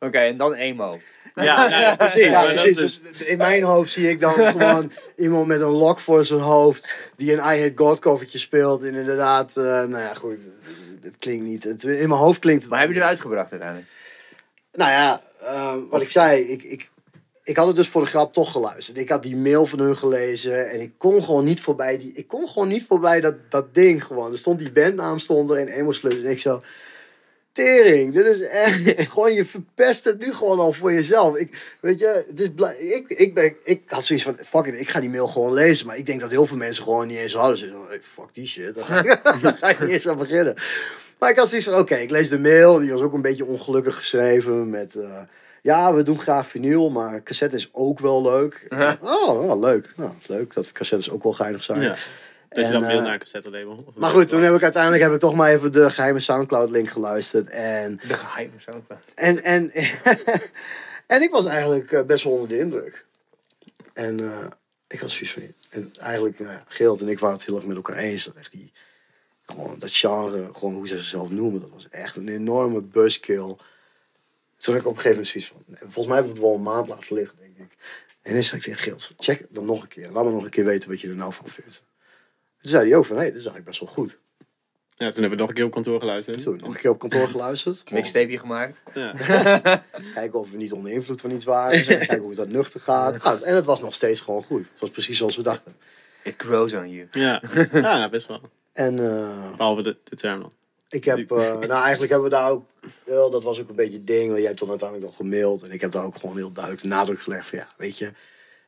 Oké, 0.00 0.18
en 0.18 0.36
dan 0.36 0.54
emo. 0.54 1.00
Ja, 1.34 1.68
nou 1.68 1.82
ja, 1.82 1.96
precies. 1.96 2.26
Ja, 2.26 2.46
Dus 2.82 3.00
in 3.24 3.38
mijn 3.38 3.62
hoofd 3.62 3.90
zie 3.90 4.08
ik 4.08 4.20
dan 4.20 4.32
gewoon 4.32 4.92
iemand 5.16 5.46
met 5.46 5.60
een 5.60 5.66
lok 5.66 6.00
voor 6.00 6.24
zijn 6.24 6.40
hoofd 6.40 6.92
die 7.16 7.32
een 7.32 7.38
I 7.38 7.60
Hate 7.62 7.72
God 7.74 7.98
covertje 7.98 8.38
speelt. 8.38 8.82
En 8.82 8.94
inderdaad, 8.94 9.56
eh, 9.56 9.64
nou 9.64 9.98
ja, 9.98 10.14
goed. 10.14 10.40
Het 11.02 11.14
klinkt 11.18 11.44
niet. 11.44 11.64
Het, 11.64 11.84
in 11.84 12.08
mijn 12.08 12.20
hoofd 12.20 12.38
klinkt 12.38 12.62
het. 12.62 12.70
Maar 12.70 12.80
heb 12.80 12.88
je 12.88 12.94
niet. 12.94 13.02
het 13.02 13.12
uitgebracht 13.12 13.50
uiteindelijk? 13.50 13.90
Nou 14.72 14.90
ja, 14.90 15.22
eh, 15.40 15.74
wat 15.90 16.02
ik 16.02 16.10
zei, 16.10 16.42
ik, 16.42 16.62
ik, 16.62 16.90
ik 17.46 17.56
had 17.56 17.66
het 17.66 17.76
dus 17.76 17.88
voor 17.88 18.02
de 18.02 18.08
grap 18.08 18.32
toch 18.32 18.52
geluisterd. 18.52 18.98
Ik 18.98 19.08
had 19.08 19.22
die 19.22 19.36
mail 19.36 19.66
van 19.66 19.78
hun 19.78 19.96
gelezen 19.96 20.70
en 20.70 20.80
ik 20.80 20.92
kon 20.98 21.22
gewoon 21.22 21.44
niet 21.44 21.60
voorbij 21.60 21.98
die, 21.98 22.12
ik 22.14 22.28
kon 22.28 22.48
gewoon 22.48 22.68
niet 22.68 22.84
voorbij 22.84 23.20
dat, 23.20 23.34
dat 23.48 23.74
ding 23.74 24.04
gewoon. 24.04 24.32
Er 24.32 24.38
stond 24.38 24.58
die 24.58 24.72
bandnaam 24.72 25.18
stond 25.18 25.50
er 25.50 25.56
en 25.56 25.68
Emo 25.68 25.92
Sludge 25.92 26.24
en 26.24 26.30
ik 26.30 26.38
zo, 26.38 26.62
tering, 27.52 28.14
dit 28.14 28.26
is 28.26 28.40
echt 28.40 28.82
gewoon 29.12 29.32
je 29.32 29.44
verpest 29.44 30.04
het 30.04 30.18
nu 30.18 30.34
gewoon 30.34 30.58
al 30.58 30.72
voor 30.72 30.92
jezelf. 30.92 31.36
Ik, 31.36 31.76
weet 31.80 31.98
je, 31.98 32.24
het 32.28 32.40
is 32.40 32.48
ik, 32.78 33.08
ik, 33.08 33.34
ben, 33.34 33.56
ik 33.64 33.82
had 33.86 34.04
zoiets 34.04 34.24
van, 34.24 34.36
fuck 34.44 34.66
it, 34.66 34.80
ik 34.80 34.88
ga 34.88 35.00
die 35.00 35.10
mail 35.10 35.26
gewoon 35.26 35.52
lezen. 35.52 35.86
Maar 35.86 35.96
ik 35.96 36.06
denk 36.06 36.20
dat 36.20 36.30
heel 36.30 36.46
veel 36.46 36.56
mensen 36.56 36.84
gewoon 36.84 37.06
niet 37.06 37.18
eens 37.18 37.34
hadden. 37.34 37.58
Ze 37.58 37.84
hey, 37.88 38.00
fuck 38.02 38.28
die 38.34 38.46
shit, 38.46 38.74
daar 38.74 38.84
ga, 38.84 38.98
ik, 38.98 39.22
daar 39.42 39.56
ga 39.56 39.68
ik 39.68 39.80
niet 39.80 39.90
eens 39.90 40.08
aan 40.08 40.18
beginnen. 40.18 40.54
Maar 41.18 41.30
ik 41.30 41.36
had 41.36 41.48
zoiets 41.48 41.68
van, 41.68 41.78
oké, 41.78 41.96
ik 41.96 42.10
lees 42.10 42.28
de 42.28 42.38
mail. 42.38 42.78
Die 42.78 42.92
was 42.92 43.00
ook 43.00 43.12
een 43.12 43.22
beetje 43.22 43.44
ongelukkig 43.44 43.96
geschreven 43.96 44.70
met... 44.70 44.94
eh, 44.94 45.18
ja, 45.66 45.94
we 45.94 46.02
doen 46.02 46.18
graag 46.18 46.46
vinyl, 46.46 46.90
maar 46.90 47.22
cassette 47.22 47.56
is 47.56 47.68
ook 47.72 47.98
wel 47.98 48.22
leuk. 48.22 48.66
Zei, 48.68 48.96
oh, 49.00 49.46
ja, 49.46 49.54
leuk. 49.54 49.92
Nou, 49.96 50.12
leuk 50.26 50.54
dat 50.54 50.72
cassettes 50.72 51.10
ook 51.10 51.22
wel 51.22 51.32
geinig 51.32 51.62
zijn. 51.62 51.80
ja. 51.80 51.96
Dat 52.48 52.58
En, 52.58 52.66
je 52.66 52.72
dan 52.72 52.84
eh, 52.84 53.02
naar 53.02 53.12
een 53.12 53.18
cassette 53.18 53.50
label. 53.50 53.92
Maar 53.94 54.10
goed, 54.10 54.28
toen 54.28 54.42
heb 54.42 54.54
ik 54.54 54.62
uiteindelijk 54.62 55.02
heb 55.02 55.12
ik 55.12 55.18
toch 55.18 55.34
maar 55.34 55.50
even 55.50 55.72
de 55.72 55.90
geheime 55.90 56.20
Soundcloud 56.20 56.70
link 56.70 56.88
geluisterd. 56.88 57.48
En, 57.48 58.00
De 58.08 58.14
geheime 58.14 58.52
soundcloud. 58.58 59.00
en, 59.14 59.42
en, 59.42 59.72
en 61.14 61.22
ik 61.22 61.30
was 61.30 61.46
eigenlijk 61.46 61.92
eh, 61.92 62.02
best 62.02 62.24
wel 62.24 62.32
onder 62.32 62.48
de 62.48 62.58
indruk. 62.58 63.04
En 63.92 64.20
eh, 64.20 64.46
ik 64.86 65.00
had 65.00 65.10
zoiets 65.10 65.32
van... 65.32 65.42
En 65.68 65.92
eigenlijk, 66.00 66.38
ja, 66.38 66.64
Geert 66.68 67.00
en 67.00 67.08
ik 67.08 67.18
waren 67.18 67.36
het 67.36 67.46
heel 67.46 67.56
erg 67.56 67.66
met 67.66 67.76
elkaar 67.76 67.96
eens. 67.96 68.24
Dat 68.24 68.34
echt 68.34 68.52
die... 68.52 68.72
Gewoon 69.46 69.78
dat 69.78 69.92
genre, 69.92 70.48
gewoon 70.52 70.74
hoe 70.74 70.88
ze 70.88 70.98
zichzelf 70.98 71.30
noemen. 71.30 71.60
Dat 71.60 71.70
was 71.70 71.88
echt 71.88 72.16
een 72.16 72.28
enorme 72.28 72.80
buzzkill. 72.80 73.56
Toen 74.56 74.74
had 74.74 74.82
ik 74.82 74.88
op 74.88 74.96
een 74.96 75.02
gegeven 75.02 75.10
moment 75.10 75.28
zoiets 75.28 75.48
van... 75.48 75.64
Volgens 75.78 76.06
mij 76.06 76.16
hebben 76.16 76.34
we 76.34 76.38
het 76.38 76.48
wel 76.48 76.54
een 76.54 76.62
maand 76.62 76.88
laten 76.88 77.16
liggen, 77.16 77.38
denk 77.38 77.56
ik. 77.56 77.76
En 78.22 78.32
dan 78.32 78.42
zei 78.42 78.56
ik 78.56 78.66
tegen 78.66 78.98
check 79.16 79.38
het 79.38 79.48
dan 79.50 79.64
nog 79.64 79.82
een 79.82 79.88
keer. 79.88 80.10
Laat 80.10 80.24
me 80.24 80.30
nog 80.30 80.44
een 80.44 80.50
keer 80.50 80.64
weten 80.64 80.90
wat 80.90 81.00
je 81.00 81.08
er 81.08 81.14
nou 81.14 81.32
van 81.32 81.48
vindt. 81.48 81.84
Toen 82.60 82.70
zei 82.70 82.88
hij 82.88 82.98
ook 82.98 83.04
van, 83.04 83.16
hé, 83.16 83.22
hey, 83.22 83.30
dit 83.30 83.40
is 83.40 83.46
eigenlijk 83.46 83.78
best 83.78 83.94
wel 83.94 84.04
goed. 84.04 84.18
Ja, 84.98 85.10
toen 85.10 85.20
hebben 85.20 85.30
we 85.30 85.36
nog 85.36 85.48
een 85.48 85.54
keer 85.54 85.64
op 85.64 85.72
kantoor 85.72 86.00
geluisterd. 86.00 86.42
Toen 86.42 86.56
nog 86.56 86.68
een 86.68 86.80
keer 86.80 86.90
op 86.90 86.98
kantoor 86.98 87.28
geluisterd. 87.28 87.90
Mixtapeje 87.90 88.38
gemaakt. 88.38 88.80
Ja. 88.94 89.12
Kijken 90.14 90.38
of 90.38 90.50
we 90.50 90.56
niet 90.56 90.72
onder 90.72 90.92
invloed 90.92 91.20
van 91.20 91.30
iets 91.30 91.44
waren. 91.44 91.78
Dus 91.78 91.86
kijken 91.86 92.18
hoe 92.18 92.34
dat 92.34 92.48
nuchter 92.48 92.80
gaat. 92.80 93.24
Nou, 93.24 93.42
en 93.42 93.54
het 93.54 93.64
was 93.64 93.80
nog 93.80 93.94
steeds 93.94 94.20
gewoon 94.20 94.44
goed. 94.44 94.68
Het 94.70 94.80
was 94.80 94.90
precies 94.90 95.18
zoals 95.18 95.36
we 95.36 95.42
dachten. 95.42 95.76
It 96.22 96.34
grows 96.36 96.72
on 96.72 96.90
you. 96.90 97.08
Ja. 97.10 97.42
ja, 97.72 98.08
best 98.08 98.26
wel. 98.26 98.40
En 98.72 98.98
eh, 98.98 99.56
Behalve 99.56 99.82
de, 99.82 99.96
de 100.04 100.16
terminal. 100.16 100.52
Ik 100.88 101.04
heb, 101.04 101.30
eh, 101.30 101.36
nou 101.38 101.82
eigenlijk 101.82 102.12
hebben 102.12 102.30
we 102.30 102.36
daar 102.36 102.50
ook, 102.50 102.70
wel, 103.04 103.30
dat 103.30 103.42
was 103.42 103.60
ook 103.60 103.68
een 103.68 103.74
beetje 103.74 103.96
het 103.96 104.06
ding. 104.06 104.26
Want 104.26 104.38
jij 104.38 104.46
hebt 104.46 104.58
dan 104.58 104.68
uiteindelijk 104.68 105.08
nog 105.08 105.18
gemaild. 105.18 105.62
En 105.62 105.70
ik 105.70 105.80
heb 105.80 105.90
daar 105.90 106.04
ook 106.04 106.16
gewoon 106.16 106.36
heel 106.36 106.52
duidelijk 106.52 106.82
de 106.82 106.88
nadruk 106.88 107.20
gelegd 107.20 107.48
van 107.48 107.58
ja, 107.58 107.68
weet 107.76 107.98
je. 107.98 108.06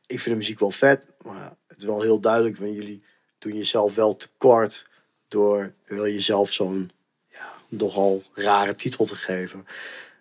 Ik 0.07 0.19
vind 0.19 0.25
de 0.25 0.35
muziek 0.35 0.59
wel 0.59 0.71
vet. 0.71 1.07
Maar 1.21 1.55
het 1.67 1.77
is 1.77 1.83
wel 1.83 2.01
heel 2.01 2.19
duidelijk, 2.19 2.57
want 2.57 2.75
jullie 2.75 3.03
doen 3.39 3.55
jezelf 3.55 3.95
wel 3.95 4.15
tekort. 4.15 4.87
Door 5.27 5.73
wil 5.85 6.03
jezelf 6.03 6.51
zo'n 6.51 6.91
ja, 7.27 7.53
nogal 7.67 8.23
rare 8.33 8.75
titel 8.75 9.05
te 9.05 9.15
geven. 9.15 9.65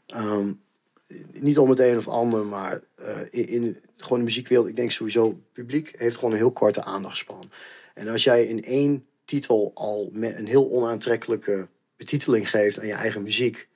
Ehm, 0.07 0.53
niet 1.33 1.59
om 1.59 1.71
het 1.71 1.79
een 1.79 1.97
of 1.97 2.09
ander, 2.09 2.47
maar 2.47 2.81
eh, 2.95 3.21
in, 3.31 3.49
in 3.49 3.81
gewoon 3.97 4.19
de 4.19 4.25
muziekwereld, 4.25 4.69
ik 4.69 4.77
denk 4.77 4.91
sowieso, 4.91 5.25
het 5.25 5.53
publiek 5.53 5.95
heeft 5.99 6.17
gewoon 6.17 6.31
een 6.31 6.37
heel 6.37 6.53
korte 6.53 6.85
aandachtspan. 6.85 7.51
En 7.95 8.09
als 8.09 8.25
jij 8.25 8.45
in 8.45 8.65
één 8.65 9.07
titel 9.25 9.71
al 9.75 10.11
met 10.13 10.37
een 10.37 10.47
heel 10.47 10.71
onaantrekkelijke 10.71 11.69
betiteling 11.99 12.51
geeft 12.51 12.81
aan 12.81 12.87
je 12.87 12.93
eigen 12.93 13.23
muziek, 13.23 13.69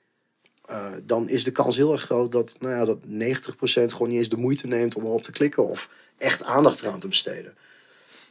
eh, 0.65 0.91
dan 1.03 1.29
is 1.29 1.43
de 1.43 1.51
kans 1.51 1.75
heel 1.75 1.91
erg 1.91 2.01
groot 2.01 2.31
dat, 2.31 2.55
nou 2.59 2.73
ja, 2.73 2.85
dat 2.85 3.05
90% 3.05 3.91
gewoon 3.91 4.09
niet 4.09 4.17
eens 4.17 4.29
de 4.29 4.37
moeite 4.37 4.67
neemt 4.67 4.95
om 4.95 5.05
erop 5.05 5.23
te 5.23 5.31
klikken 5.31 5.67
of 5.67 5.89
echt 6.17 6.43
aandacht 6.43 6.81
eraan 6.81 6.99
te 6.99 7.07
besteden. 7.07 7.53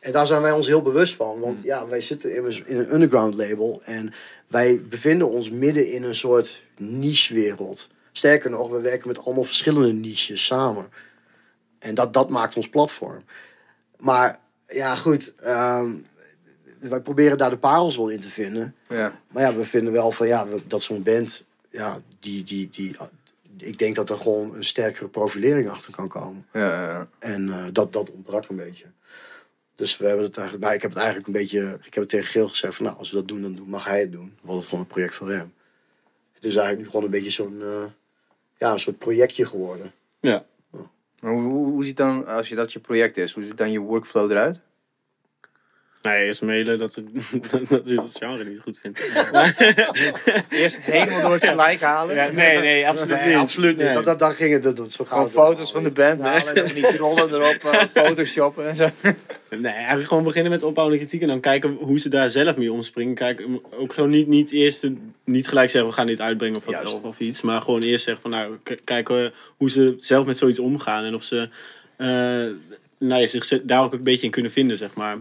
En 0.01 0.13
daar 0.13 0.27
zijn 0.27 0.43
wij 0.43 0.53
ons 0.53 0.67
heel 0.67 0.83
bewust 0.83 1.15
van. 1.15 1.41
Want 1.41 1.63
ja, 1.63 1.89
wij 1.89 2.01
zitten 2.01 2.35
immers 2.35 2.63
in 2.63 2.79
een 2.79 2.95
underground 2.95 3.35
label. 3.35 3.81
En 3.85 4.13
wij 4.47 4.83
bevinden 4.83 5.29
ons 5.29 5.51
midden 5.51 5.93
in 5.93 6.03
een 6.03 6.15
soort 6.15 6.63
niche-wereld. 6.77 7.89
Sterker 8.13 8.51
nog, 8.51 8.69
we 8.69 8.81
werken 8.81 9.09
met 9.09 9.25
allemaal 9.25 9.45
verschillende 9.45 9.93
niches 9.93 10.45
samen. 10.45 10.89
En 11.79 11.95
dat, 11.95 12.13
dat 12.13 12.31
maakt 12.31 12.57
ons 12.57 12.69
platform. 12.69 13.25
Maar 13.99 14.41
ja, 14.69 14.95
goed. 14.95 15.35
ehm, 15.35 15.95
wij 16.89 17.01
proberen 17.01 17.39
daar 17.39 17.51
de 17.51 17.57
parels 17.59 17.97
wel 17.97 18.09
in 18.09 18.21
te 18.21 18.29
vinden. 18.31 18.75
Ja. 18.89 19.21
Maar 19.31 19.43
ja, 19.43 19.55
we 19.55 19.65
vinden 19.65 19.93
wel 19.93 20.11
van 20.13 20.27
ja, 20.27 20.47
we- 20.47 20.67
dat 20.67 20.83
zo'n 20.83 21.03
band, 21.03 21.45
ja, 21.71 22.01
die, 22.21 22.45
die, 22.45 22.69
die, 22.71 22.97
ik 23.59 23.79
denk 23.79 23.95
dat 23.95 24.11
er 24.11 24.17
gewoon 24.19 24.55
een 24.55 24.65
sterkere 24.65 25.09
profilering 25.09 25.69
achter 25.69 25.93
kan 25.93 26.09
komen. 26.09 26.47
Ja, 26.53 26.61
ja, 26.83 26.91
ja. 26.91 27.09
En 27.19 27.49
eh, 27.53 27.65
dat, 27.73 27.93
dat 27.93 28.11
ontbrak 28.11 28.49
een 28.49 28.57
beetje. 28.57 28.85
Dus 29.75 29.97
we 29.97 30.07
hebben 30.07 30.25
het 30.25 30.37
eigenlijk, 30.37 30.65
nou, 30.67 30.77
ik 30.77 30.83
heb 30.83 30.91
het 30.91 31.01
eigenlijk 31.01 31.29
een 31.29 31.41
beetje, 31.41 31.79
ik 31.83 31.95
heb 31.95 32.03
het 32.03 32.09
tegen 32.09 32.27
Geel 32.27 32.49
gezegd 32.49 32.75
van 32.77 32.85
nou, 32.87 32.99
als 32.99 33.11
we 33.11 33.17
dat 33.17 33.29
doen, 33.29 33.43
dan 33.43 33.65
mag 33.67 33.85
hij 33.85 34.01
het 34.01 34.13
doen. 34.13 34.35
Wordt 34.43 34.59
het 34.61 34.69
gewoon 34.69 34.85
een 34.85 34.91
project 34.91 35.15
voor 35.15 35.31
hem. 35.31 35.53
Het 36.33 36.45
is 36.45 36.57
eigenlijk 36.57 36.79
nu 36.79 36.87
gewoon 36.91 37.05
een 37.05 37.11
beetje 37.11 37.31
zo'n, 37.31 37.63
eh, 37.63 37.85
ja, 38.59 38.73
een 38.73 38.79
soort 38.79 38.99
projectje 38.99 39.47
geworden. 39.47 39.93
Ja. 40.21 40.45
Maar 41.21 41.33
hoe, 41.33 41.43
hoe, 41.43 41.67
hoe 41.67 41.85
ziet 41.85 41.97
dan, 41.97 42.27
als 42.27 42.49
je 42.49 42.55
dat 42.55 42.73
je 42.73 42.79
project 42.79 43.17
is, 43.17 43.33
hoe 43.33 43.45
ziet 43.45 43.57
dan 43.57 43.73
je 43.73 43.79
workflow 43.79 44.31
eruit? 44.31 44.61
Nee, 46.03 46.25
eerst 46.25 46.43
mailen 46.43 46.79
dat 46.79 46.93
ze 46.93 47.05
dat, 47.69 47.89
dat 47.89 48.17
genre 48.19 48.45
niet 48.45 48.61
goed 48.61 48.79
vindt. 48.79 49.13
Eerst 50.51 50.79
helemaal 50.81 51.21
door 51.21 51.33
het 51.33 51.43
slijk 51.43 51.81
halen. 51.81 52.15
Ja, 52.15 52.31
nee, 52.31 52.59
nee, 52.59 52.89
absoluut 52.89 53.17
Nee, 53.17 53.27
niet. 53.27 53.37
absoluut 53.37 53.77
niet. 53.77 53.87
Nee. 53.87 53.95
Dat, 53.95 54.05
dat, 54.05 54.19
dan 54.19 54.35
ging 54.35 54.53
het, 54.53 54.63
dat, 54.63 54.77
dat 54.77 54.93
zo 54.93 55.05
Gewoon 55.05 55.31
foto's 55.31 55.73
van 55.73 55.83
de 55.83 55.91
band 55.91 56.21
halen 56.21 56.55
en 56.55 56.75
die 56.75 56.87
trollen 56.87 57.29
erop 57.35 57.65
eh, 57.65 57.81
photoshoppen 58.03 58.69
en 58.69 58.77
zo. 58.77 58.89
Nee, 59.51 59.73
eigenlijk 59.73 60.09
gewoon 60.09 60.25
beginnen 60.25 60.53
met 60.53 60.63
opbouwende 60.63 61.01
kritiek 61.01 61.23
en 61.23 61.29
dan 61.29 61.41
kijken 61.41 61.77
hoe 61.81 62.01
ze 62.01 62.09
daar 62.09 62.31
zelf 62.31 62.57
mee 62.57 62.73
omspringen. 62.73 63.15
Kijk, 63.15 63.47
ook 63.71 63.93
gewoon 63.93 64.11
niet, 64.11 64.27
niet 64.27 64.53
eerst 64.53 64.89
niet 65.25 65.49
gelijk 65.49 65.71
zeggen 65.71 65.91
we 65.91 65.97
gaan 65.97 66.07
dit 66.07 66.21
uitbrengen 66.21 66.57
of, 66.57 66.65
wat, 66.65 66.95
of, 66.95 67.03
of 67.03 67.21
iets, 67.21 67.41
maar 67.41 67.61
gewoon 67.61 67.83
eerst 67.83 68.05
zeggen 68.05 68.23
van 68.23 68.31
nou 68.31 68.59
kijken 68.85 69.33
hoe 69.57 69.71
ze 69.71 69.97
zelf 69.99 70.27
met 70.27 70.39
zoiets 70.39 70.59
omgaan 70.59 71.05
en 71.05 71.15
of 71.15 71.23
ze 71.23 71.49
eh, 71.97 72.07
nou 72.99 73.21
ja, 73.21 73.27
zich 73.27 73.63
daar 73.63 73.83
ook 73.83 73.93
een 73.93 74.03
beetje 74.03 74.25
in 74.27 74.31
kunnen 74.31 74.53
vinden, 74.53 74.77
zeg 74.77 74.95
maar. 74.95 75.19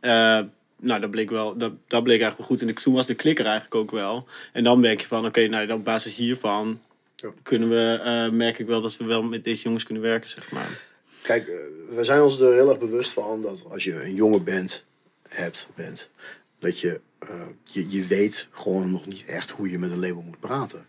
Eh, 0.00 0.40
nou, 0.80 1.00
dat 1.00 1.10
bleek 1.10 1.30
wel, 1.30 1.56
dat, 1.56 1.72
dat 1.86 2.02
bleek 2.02 2.20
eigenlijk 2.20 2.38
wel 2.38 2.46
goed. 2.46 2.68
En 2.68 2.82
toen 2.82 2.94
was 2.94 3.06
de 3.06 3.14
klikker 3.14 3.44
eigenlijk 3.44 3.74
ook 3.74 3.90
wel. 3.90 4.26
En 4.52 4.64
dan 4.64 4.80
merk 4.80 5.00
je 5.00 5.06
van, 5.06 5.26
oké, 5.26 5.46
nou, 5.46 5.72
op 5.72 5.84
basis 5.84 6.16
hiervan 6.16 6.80
Ja. 7.16 7.30
kunnen 7.42 7.68
we, 7.68 8.00
eh, 8.04 8.30
merk 8.36 8.58
ik 8.58 8.66
wel 8.66 8.80
dat 8.80 8.96
we 8.96 9.04
wel 9.04 9.22
met 9.22 9.44
deze 9.44 9.62
jongens 9.62 9.84
kunnen 9.84 10.02
werken, 10.02 10.30
zeg 10.30 10.50
maar. 10.50 10.80
Kijk, 11.22 11.48
eh, 11.48 11.54
we 11.96 12.04
zijn 12.04 12.22
ons 12.22 12.40
er 12.40 12.54
heel 12.54 12.68
erg 12.68 12.78
bewust 12.78 13.10
van 13.12 13.42
dat 13.42 13.64
als 13.70 13.84
je 13.84 14.02
een 14.04 14.14
jonge 14.14 14.40
band 14.40 14.84
hebt, 15.28 15.68
bent, 15.74 16.10
dat 16.58 16.80
je, 16.80 17.00
je, 17.64 17.90
je 17.90 18.06
weet 18.06 18.48
gewoon 18.50 18.90
nog 18.90 19.06
niet 19.06 19.24
echt 19.24 19.50
hoe 19.50 19.70
je 19.70 19.78
met 19.78 19.90
een 19.90 20.00
label 20.00 20.22
moet 20.22 20.40
praten. 20.40 20.86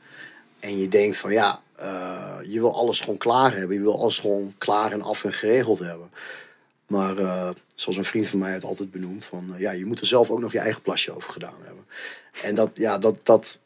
En 0.60 0.78
je 0.80 0.88
denkt 0.88 1.18
van 1.18 1.32
ja, 1.32 1.62
je 2.44 2.60
wil 2.60 2.76
alles 2.76 3.00
gewoon 3.00 3.18
klaar 3.18 3.56
hebben. 3.56 3.76
Je 3.76 3.82
wil 3.82 4.00
alles 4.02 4.20
gewoon 4.20 4.54
klaar 4.58 4.92
en 4.92 5.02
af 5.02 5.24
en 5.24 5.34
geregeld 5.34 5.80
hebben. 5.80 6.10
Maar 6.90 7.18
eh, 7.18 7.50
zoals 7.76 7.98
een 7.98 8.06
vriend 8.06 8.28
van 8.28 8.40
mij 8.40 8.52
het 8.52 8.64
altijd 8.64 8.92
benoemt, 8.92 9.26
van 9.26 9.54
eh, 9.54 9.60
ja, 9.60 9.72
je 9.72 9.86
moet 9.86 10.00
er 10.00 10.06
zelf 10.06 10.30
ook 10.30 10.40
nog 10.40 10.52
je 10.52 10.60
eigen 10.60 10.82
plasje 10.82 11.16
over 11.16 11.32
gedaan 11.32 11.62
hebben. 11.64 11.86
En 12.44 12.56
dat, 12.56 12.72
ja, 12.74 12.98
dat, 12.98 13.20
dat, 13.24 13.60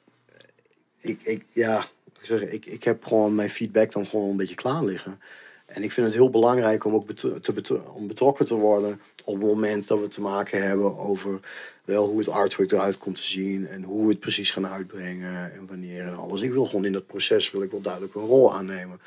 ik, 0.99 1.19
ik, 1.21 1.45
ja, 1.51 1.85
ik, 2.19 2.25
zeg, 2.25 2.41
ik, 2.41 2.65
ik 2.65 2.83
heb 2.83 3.05
gewoon 3.05 3.35
mijn 3.35 3.49
feedback 3.49 3.91
dan 3.91 4.05
gewoon 4.05 4.29
een 4.29 4.37
beetje 4.37 4.55
klaar 4.55 4.83
liggen. 4.83 5.19
En 5.65 5.83
ik 5.83 5.91
vind 5.91 6.07
het 6.07 6.15
heel 6.15 6.29
belangrijk 6.29 6.85
om 6.85 6.93
ook 6.93 7.11
te 7.11 7.81
om 7.93 8.07
betrokken 8.07 8.45
te 8.45 8.55
worden 8.55 9.01
op 9.23 9.33
het 9.33 9.43
moment 9.43 9.87
dat 9.87 9.99
we 9.99 10.07
te 10.07 10.21
maken 10.21 10.67
hebben 10.67 10.97
over 10.97 11.39
wel 11.85 12.07
hoe 12.07 12.19
het 12.19 12.29
artwork 12.29 12.71
eruit 12.71 12.97
komt 12.97 13.15
te 13.15 13.23
zien 13.23 13.67
en 13.67 13.83
hoe 13.83 14.03
we 14.03 14.11
het 14.11 14.19
precies 14.19 14.51
gaan 14.51 14.67
uitbrengen 14.67 15.53
en 15.53 15.67
wanneer 15.67 16.07
en 16.07 16.15
alles. 16.15 16.41
Ik 16.41 16.51
wil 16.51 16.65
gewoon 16.65 16.85
in 16.85 16.93
dat 16.93 17.05
proces 17.05 17.51
wil 17.51 17.61
ik 17.61 17.71
wel 17.71 17.81
duidelijk 17.81 18.15
een 18.15 18.25
rol 18.25 18.53
aannemen. 18.53 18.99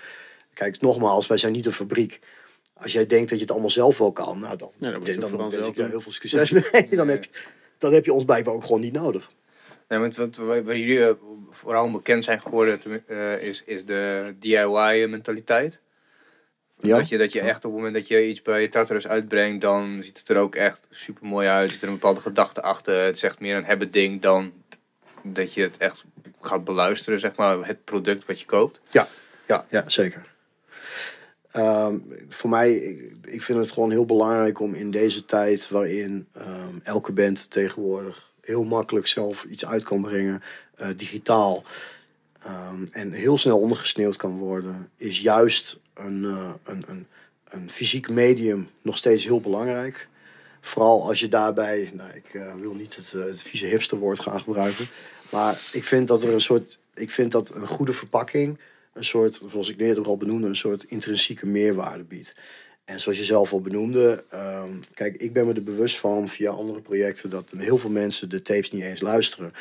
Kijk, 0.55 0.81
nogmaals, 0.81 1.27
wij 1.27 1.37
zijn 1.37 1.53
niet 1.53 1.67
een 1.67 1.73
fabriek. 1.73 2.21
Als 2.81 2.93
jij 2.93 3.07
denkt 3.07 3.29
dat 3.29 3.39
je 3.39 3.45
het 3.45 3.53
allemaal 3.53 3.71
zelf 3.71 3.99
wel 3.99 4.13
kan, 4.13 4.41
nou 4.41 4.57
dan, 4.57 4.71
Ja, 4.79 4.91
dan 4.91 5.01
je 5.05 5.11
het 5.13 5.21
dan, 5.21 5.37
wens 5.37 5.55
zelf 5.55 5.67
ik 5.67 5.77
je 5.77 5.85
heel 5.85 6.01
veel 6.01 6.13
succes 6.13 6.51
mee. 6.73 6.89
Dan 6.91 7.09
heb, 7.09 7.25
je, 7.25 7.31
dan 7.79 7.93
heb 7.93 8.05
je 8.05 8.13
ons 8.13 8.25
blijkbaar 8.25 8.55
ook 8.55 8.65
gewoon 8.65 8.81
niet 8.81 8.93
nodig. 8.93 9.31
Nee, 9.89 9.99
want 9.99 10.17
wat 10.17 10.65
jullie 10.65 11.07
eh, 11.07 11.15
vooral 11.51 11.91
bekend 11.91 12.25
zijn 12.25 12.41
geworden 12.41 12.81
eh, 13.07 13.43
is, 13.43 13.63
is 13.65 13.85
de 13.85 14.35
DIY-mentaliteit. 14.39 15.79
Ja? 16.79 16.97
Dat, 16.97 17.09
je, 17.09 17.19
dat 17.19 17.33
je 17.33 17.41
echt 17.41 17.57
op 17.57 17.63
het 17.63 17.73
moment 17.73 17.95
dat 17.95 18.09
je 18.09 18.27
iets 18.27 18.43
bij 18.43 18.69
Tartarus 18.69 19.07
uitbrengt, 19.07 19.61
dan 19.61 20.03
ziet 20.03 20.19
het 20.19 20.29
er 20.29 20.37
ook 20.37 20.55
echt 20.55 20.87
super 20.91 21.27
mooi 21.27 21.49
uit. 21.49 21.71
Zit 21.71 21.83
er 21.83 21.89
een 21.89 21.95
bepaalde 21.95 22.21
gedachte 22.21 22.63
achter. 22.63 23.05
Het 23.05 23.23
echt 23.23 23.41
meer 23.41 23.57
een 23.57 23.65
hebben 23.65 23.91
ding 23.91 24.21
dan 24.21 24.53
dat 25.23 25.55
je 25.55 25.63
het 25.63 25.77
echt 25.77 26.05
gaat 26.41 26.65
beluisteren, 26.65 27.21
zeg 27.21 27.37
maar, 27.37 27.67
het 27.67 27.85
product 27.85 28.27
wat 28.27 28.41
je 28.41 28.47
koopt. 28.47 28.81
Ja, 28.91 29.09
ja, 29.47 29.67
ja 29.71 29.89
zeker. 29.89 30.35
Ehm, 31.57 31.99
voor 32.29 32.51
mij, 32.51 32.73
ik, 33.27 33.43
vind 33.43 33.59
het 33.59 33.71
gewoon 33.71 33.91
heel 33.91 34.05
belangrijk 34.05 34.61
om 34.61 34.75
in 34.75 34.91
deze 34.91 35.25
tijd 35.25 35.69
waarin 35.69 36.27
ehm, 36.33 36.75
elke 36.83 37.13
band 37.13 37.51
tegenwoordig 37.51 38.33
heel 38.41 38.65
makkelijk 38.65 39.07
zelf 39.07 39.45
iets 39.45 39.67
uit 39.67 39.85
kan 39.85 40.03
brengen, 40.03 40.43
eh, 40.75 40.89
digitaal, 40.97 41.65
ehm, 42.43 42.85
en 42.91 43.13
heel 43.13 43.39
snel 43.39 43.59
ondergesneeuwd 43.59 44.17
kan 44.17 44.39
worden, 44.39 44.91
is 44.97 45.21
juist 45.21 45.79
een, 45.95 46.25
eh, 46.25 46.53
een, 46.65 46.85
een, 46.89 47.07
een 47.49 47.71
fysiek 47.71 48.09
medium 48.09 48.69
nog 48.83 48.97
steeds 48.97 49.25
heel 49.25 49.41
belangrijk. 49.41 50.09
Vooral 50.61 51.09
als 51.09 51.21
je 51.21 51.29
daarbij, 51.29 51.91
nou, 51.95 52.11
ik 52.15 52.35
eh, 52.35 52.55
wil 52.61 52.75
niet 52.75 52.97
het, 52.97 53.13
het 53.13 53.43
vieze 53.43 53.67
hipsterwoord 53.67 54.21
gaan 54.21 54.41
gebruiken, 54.41 54.87
maar 55.31 55.61
ik 55.73 55.85
vind 55.85 56.09
dat 56.09 56.23
er 56.23 56.33
een 56.33 56.41
soort, 56.41 56.79
ik 56.95 57.11
vind 57.11 57.33
dat 57.33 57.55
een 57.55 57.69
goede 57.69 57.93
verpakking 57.93 58.59
een 58.97 59.05
soort, 59.05 59.41
zoals 59.51 59.71
ik 59.71 59.81
eerder 59.81 60.05
al 60.05 60.17
benoemde, 60.17 60.47
een 60.47 60.57
soort 60.57 60.85
intrinsieke 60.85 61.47
meerwaarde 61.47 62.05
biedt. 62.05 62.35
En 62.85 63.01
zoals 63.01 63.19
je 63.19 63.25
zelf 63.25 63.53
al 63.53 63.61
benoemde, 63.61 64.25
ehm, 64.31 64.71
kijk, 64.95 65.15
ik 65.15 65.33
ben 65.33 65.47
me 65.47 65.53
er 65.53 65.63
bewust 65.63 65.99
van 65.99 66.29
via 66.29 66.51
andere 66.51 66.81
projecten 66.81 67.31
dat 67.31 67.53
heel 67.57 67.79
veel 67.79 67.91
mensen 67.91 68.29
de 68.29 68.43
tapes 68.43 68.71
niet 68.71 68.83
eens 68.83 69.01
luisteren. 69.01 69.53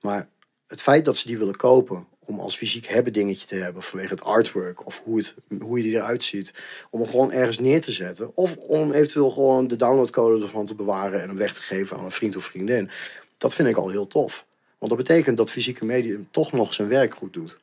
Maar 0.00 0.28
het 0.66 0.82
feit 0.82 1.04
dat 1.04 1.16
ze 1.16 1.26
die 1.26 1.38
willen 1.38 1.56
kopen 1.56 2.06
om 2.18 2.40
als 2.40 2.56
fysiek 2.56 2.86
hebben 2.86 3.12
dingetje 3.12 3.46
te 3.46 3.54
hebben 3.54 3.82
vanwege 3.82 4.10
het 4.10 4.24
artwork 4.24 4.86
of 4.86 5.02
hoe, 5.04 5.18
het, 5.18 5.34
hoe 5.60 5.76
je 5.76 5.82
die 5.82 5.94
eruit 5.94 6.24
ziet, 6.24 6.54
om 6.90 7.00
hem 7.00 7.10
gewoon 7.10 7.32
ergens 7.32 7.58
neer 7.58 7.80
te 7.80 7.92
zetten 7.92 8.36
of 8.36 8.56
om 8.56 8.92
eventueel 8.92 9.30
gewoon 9.30 9.68
de 9.68 9.76
downloadcode 9.76 10.44
ervan 10.44 10.66
te 10.66 10.74
bewaren 10.74 11.20
en 11.20 11.28
hem 11.28 11.36
weg 11.36 11.52
te 11.52 11.62
geven 11.62 11.96
aan 11.96 12.04
een 12.04 12.10
vriend 12.10 12.36
of 12.36 12.44
vriendin, 12.44 12.90
dat 13.38 13.54
vind 13.54 13.68
ik 13.68 13.76
al 13.76 13.88
heel 13.88 14.06
tof. 14.06 14.46
Want 14.78 14.92
dat 14.92 15.06
betekent 15.06 15.36
dat 15.36 15.50
fysieke 15.50 15.84
medium 15.84 16.28
toch 16.30 16.52
nog 16.52 16.74
zijn 16.74 16.88
werk 16.88 17.14
goed 17.14 17.32
doet. 17.32 17.58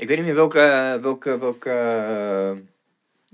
Ik 0.00 0.08
weet 0.08 0.16
niet 0.16 0.26
meer 0.26 0.34
welke, 0.34 0.98
welke, 1.02 1.38
welke, 1.38 1.70
eh, 1.70 2.50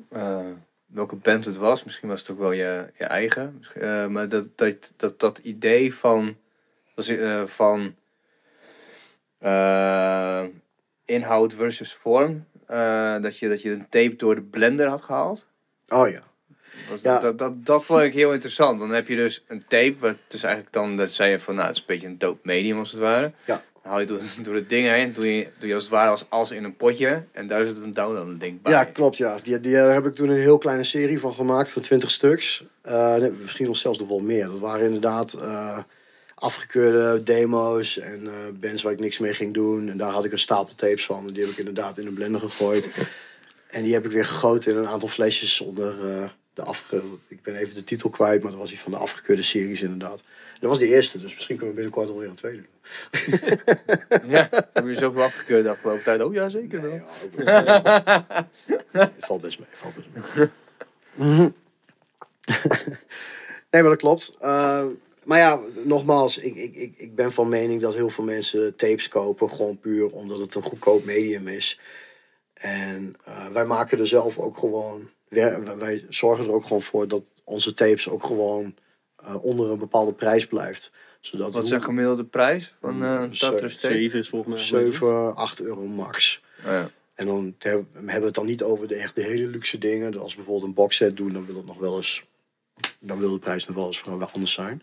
eh, 0.09 0.47
welke 0.87 1.17
band 1.17 1.45
het 1.45 1.57
was. 1.57 1.85
Misschien 1.85 2.09
was 2.09 2.21
het 2.21 2.31
ook 2.31 2.39
wel 2.39 2.53
je, 2.53 2.87
je 2.99 3.05
eigen. 3.05 3.63
Eh, 3.75 4.07
maar 4.07 4.29
dat, 4.29 4.59
dat, 4.59 4.93
dat, 4.97 5.21
dat 5.21 5.39
idee 5.39 5.95
van, 5.95 6.37
was, 6.95 7.13
van 7.45 7.95
inhoud 11.05 11.55
versus 11.55 11.95
vorm. 11.95 12.47
dat, 13.23 13.39
je, 13.39 13.49
dat 13.49 13.63
je 13.63 13.71
een 13.71 13.89
tape 13.89 14.17
door 14.17 14.35
de 14.35 14.43
blender 14.43 14.89
had 14.89 15.03
gehaald. 15.03 15.47
Oh 15.89 16.09
ja. 16.09 16.23
Was 16.91 17.03
Ja. 17.03 17.13
dat, 17.13 17.23
dat, 17.23 17.39
dat, 17.39 17.67
dat 17.67 17.85
vond 17.85 18.03
ik 18.03 18.13
heel 18.13 18.33
interessant. 18.33 18.81
Dan 18.81 18.91
heb 18.91 19.09
je 19.09 19.17
dus 19.17 19.45
een 19.49 19.65
tape. 19.69 19.97
Wat 19.99 20.17
dus 20.29 20.43
eigenlijk 20.43 20.75
dan, 20.75 20.97
dat 20.97 21.11
zei 21.11 21.31
je 21.31 21.39
van, 21.39 21.55
nou, 21.55 21.67
het 21.67 21.77
is 21.77 21.81
een 21.81 21.87
beetje 21.89 22.07
een 22.07 22.19
dope 22.19 22.41
medium 22.43 22.79
als 22.79 22.91
het 22.91 23.01
ware. 23.01 23.33
Ja. 23.45 23.63
Dan 23.87 23.95
haal 23.95 24.05
je 24.05 24.11
door, 24.11 24.21
door 24.45 24.55
het 24.55 24.69
ding 24.69 24.89
heen. 24.89 25.13
Doe 25.13 25.37
je, 25.37 25.49
doe 25.59 25.69
je 25.69 25.75
als 25.75 25.83
het 25.83 25.93
ware 25.93 26.11
als, 26.11 26.25
als 26.29 26.51
in 26.51 26.65
een 26.65 26.77
potje. 26.77 27.23
En 27.33 27.47
daar 27.47 27.67
zit 27.67 27.77
een 27.77 27.91
download 27.91 28.41
ding 28.41 28.63
bij. 28.63 28.73
Ja, 28.73 28.85
klopt. 28.85 29.17
Ja. 29.17 29.37
Die, 29.43 29.61
die 29.61 29.77
eh, 29.79 29.93
heb 29.93 30.07
ik 30.07 30.15
toen 30.15 30.29
een 30.29 30.41
heel 30.41 30.59
kleine 30.59 30.85
serie 30.85 31.21
van 31.21 31.35
gemaakt 31.35 31.71
van 31.71 31.83
20 31.83 32.11
stuks. 32.11 32.65
Eh, 32.83 33.17
misschien 33.41 33.67
nog 33.67 33.77
zelfs 33.77 33.99
nog 33.99 34.09
wel 34.09 34.19
meer. 34.19 34.47
Dat 34.47 34.59
waren 34.59 34.87
inderdaad 34.87 35.33
eh, 35.33 35.79
afgekeurde 36.35 37.23
demo's 37.23 37.99
en 37.99 38.29
bands 38.61 38.83
waar 38.83 38.93
ik 38.93 39.01
niks 39.01 39.19
mee 39.19 39.35
ging 39.35 39.55
doen. 39.55 39.89
En 39.89 39.97
daar 39.97 40.11
had 40.11 40.25
ik 40.25 40.33
een 40.33 40.39
stapel 40.39 40.75
tapes 40.75 41.07
van. 41.07 41.27
En 41.27 41.33
die 41.33 41.43
heb 41.43 41.53
ik 41.53 41.59
inderdaad 41.59 41.99
in 41.99 42.07
een 42.07 42.15
blender 42.15 42.41
gegooid. 42.41 42.91
en 43.71 43.83
die 43.83 43.93
heb 43.93 44.05
ik 44.05 44.13
weer 44.13 44.27
gegoten 44.27 44.73
in 44.73 44.79
een 44.79 44.89
aantal 44.89 45.09
flesjes 45.09 45.61
onder 45.61 45.95
de 46.57 46.63
afge... 46.63 47.03
Ik 47.29 47.43
ben 47.43 47.57
even 47.57 47.75
de 47.75 47.85
titel 47.85 48.11
kwijt, 48.11 48.43
maar 48.43 48.51
dat 48.51 48.61
was 48.61 48.71
die 48.71 48.81
van 48.81 48.93
de 48.93 48.99
afgekeurde 48.99 49.43
series 49.43 49.83
inderdaad. 49.83 50.23
Dat 50.61 50.71
was 50.71 50.79
de 50.79 50.89
eerste, 50.89 51.21
dus 51.21 51.35
misschien 51.35 51.57
kunnen 51.57 51.75
we 51.75 51.81
binnenkort 51.81 52.11
alweer 52.11 52.29
een 52.29 52.35
tweede 52.35 52.63
doen. 52.63 52.75
Ja, 54.31 54.49
heb 54.73 54.87
je 54.87 54.95
zoveel 54.95 55.23
afgekeurd 55.23 55.65
de 55.65 55.71
afgelopen 55.71 56.03
tijd? 56.03 56.23
Oh 56.23 56.35
ja, 56.35 56.49
zeker 56.49 56.83
wel. 56.83 57.01
Het 58.91 59.11
valt 59.27 59.41
best 59.41 59.59
mee, 59.59 59.69
valt 59.73 59.95
best 59.95 60.09
mee. 61.15 61.53
Nee, 63.71 63.83
maar 63.83 63.91
dat 63.91 64.01
klopt. 64.01 64.37
Eh, 64.41 64.85
maar 65.25 65.39
ja, 65.39 65.61
nogmaals, 65.85 66.39
ik, 66.39 66.57
ik, 66.57 66.75
ik, 66.75 66.95
ik 66.97 67.15
ben 67.15 67.33
van 67.33 67.49
mening 67.49 67.81
dat 67.81 67.95
heel 67.95 68.11
veel 68.11 68.25
mensen 68.25 68.77
tapes 68.77 69.09
kopen, 69.09 69.51
gewoon 69.51 69.79
puur 69.79 70.11
omdat 70.11 70.39
het 70.39 70.55
een 70.55 70.63
goedkoop 70.63 71.05
medium 71.05 71.49
is. 71.49 71.81
En 72.55 73.17
eh, 73.25 73.47
wij 73.47 73.65
maken 73.65 73.99
er 73.99 74.07
zelf 74.07 74.39
ook 74.39 74.59
gewoon, 74.59 75.11
wij- 75.29 75.77
wij 75.77 76.07
zorgen 76.09 76.45
er 76.45 76.53
ook 76.53 76.63
gewoon 76.63 76.83
voor 76.83 77.09
dat 77.09 77.25
onze 77.45 77.73
tapes 77.75 78.09
ook 78.09 78.25
gewoon 78.25 78.75
eh, 79.17 79.45
onder 79.45 79.71
een 79.71 79.79
bepaalde 79.79 80.13
prijs 80.13 80.47
blijft. 80.47 80.93
Zodat 81.21 81.55
Wat 81.55 81.65
is 81.65 81.71
een 81.71 81.83
gemiddelde 81.83 82.25
prijs 82.25 82.75
van 82.81 83.05
eh 83.05 83.11
een 83.11 83.33
tape? 83.39 83.69
7 83.93 84.19
is 84.19 84.29
volgens 84.29 84.71
mij. 84.71 84.83
7, 84.83 85.35
8 85.37 85.63
euro 85.63 85.83
max. 85.87 86.43
Oh 86.59 86.65
ja. 86.65 86.91
En 87.15 87.27
dan 87.27 87.55
hebben 87.59 87.87
we 88.03 88.13
het 88.25 88.35
dan 88.35 88.47
niet 88.47 88.63
over 88.63 88.89
de 88.89 88.95
echt 88.95 89.15
de 89.15 89.23
hele 89.23 89.47
luxe 89.47 89.79
dingen. 89.79 90.19
Als 90.19 90.31
we 90.31 90.37
bijvoorbeeld 90.37 90.69
een 90.69 90.75
boxset 90.75 91.17
doen, 91.17 91.33
dan 91.33 91.47
wil 91.47 91.57
het 91.57 91.67
nog 91.67 91.79
wel 91.79 91.97
eens. 91.97 92.25
Dan 92.99 93.19
wil 93.19 93.31
de 93.31 93.39
prijs 93.39 93.67
nog 93.67 93.77
wel 93.77 93.87
eens 93.87 94.05
wel 94.05 94.23
anders 94.33 94.53
zijn. 94.53 94.83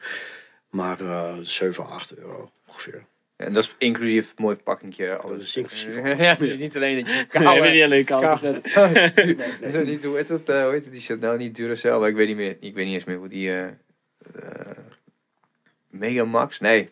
Maar 0.70 1.00
eh 1.02 1.34
7, 1.42 1.86
8 1.86 2.16
euro 2.18 2.52
ongeveer. 2.68 3.06
En 3.46 3.54
dat 3.54 3.64
is 3.64 3.76
inclusief 3.78 4.38
mooi 4.38 4.56
verpakkingje. 4.56 5.16
Alles. 5.18 5.38
Dat 5.38 5.42
is 5.48 5.58
inclusief 5.58 5.96
Ja, 6.20 6.40
is 6.40 6.58
niet 6.66 6.76
alleen 6.76 6.96
dat 7.06 7.08
je 7.10 7.16
Nee, 7.16 7.26
koude... 7.28 7.70
niet 7.70 7.84
alleen 7.84 8.06
koud 8.06 8.22
Kou- 8.22 8.38
gezet. 8.38 9.16
Du- 9.16 9.38
nee, 9.72 9.86
niet, 9.86 10.04
hoe 10.04 10.16
heet 10.16 10.28
het? 10.30 10.50
eh, 10.50 10.64
hoe 10.64 10.72
heet 10.72 10.84
het? 10.86 10.94
Die 11.08 11.16
nou 11.18 11.38
niet 11.38 11.56
Duracell, 11.56 11.98
maar 11.98 12.10
ik 12.10 12.16
weet 12.16 12.28
niet 12.28 12.36
meer. 12.38 12.58
Ik 12.60 12.74
weet 12.74 12.86
niet 12.86 12.94
eens 12.94 13.04
meer 13.04 13.18
hoe 13.18 13.28
die. 13.28 13.50
eh 13.50 13.66
eh, 13.66 14.78
Megamax? 15.90 16.60
Nee. 16.60 16.90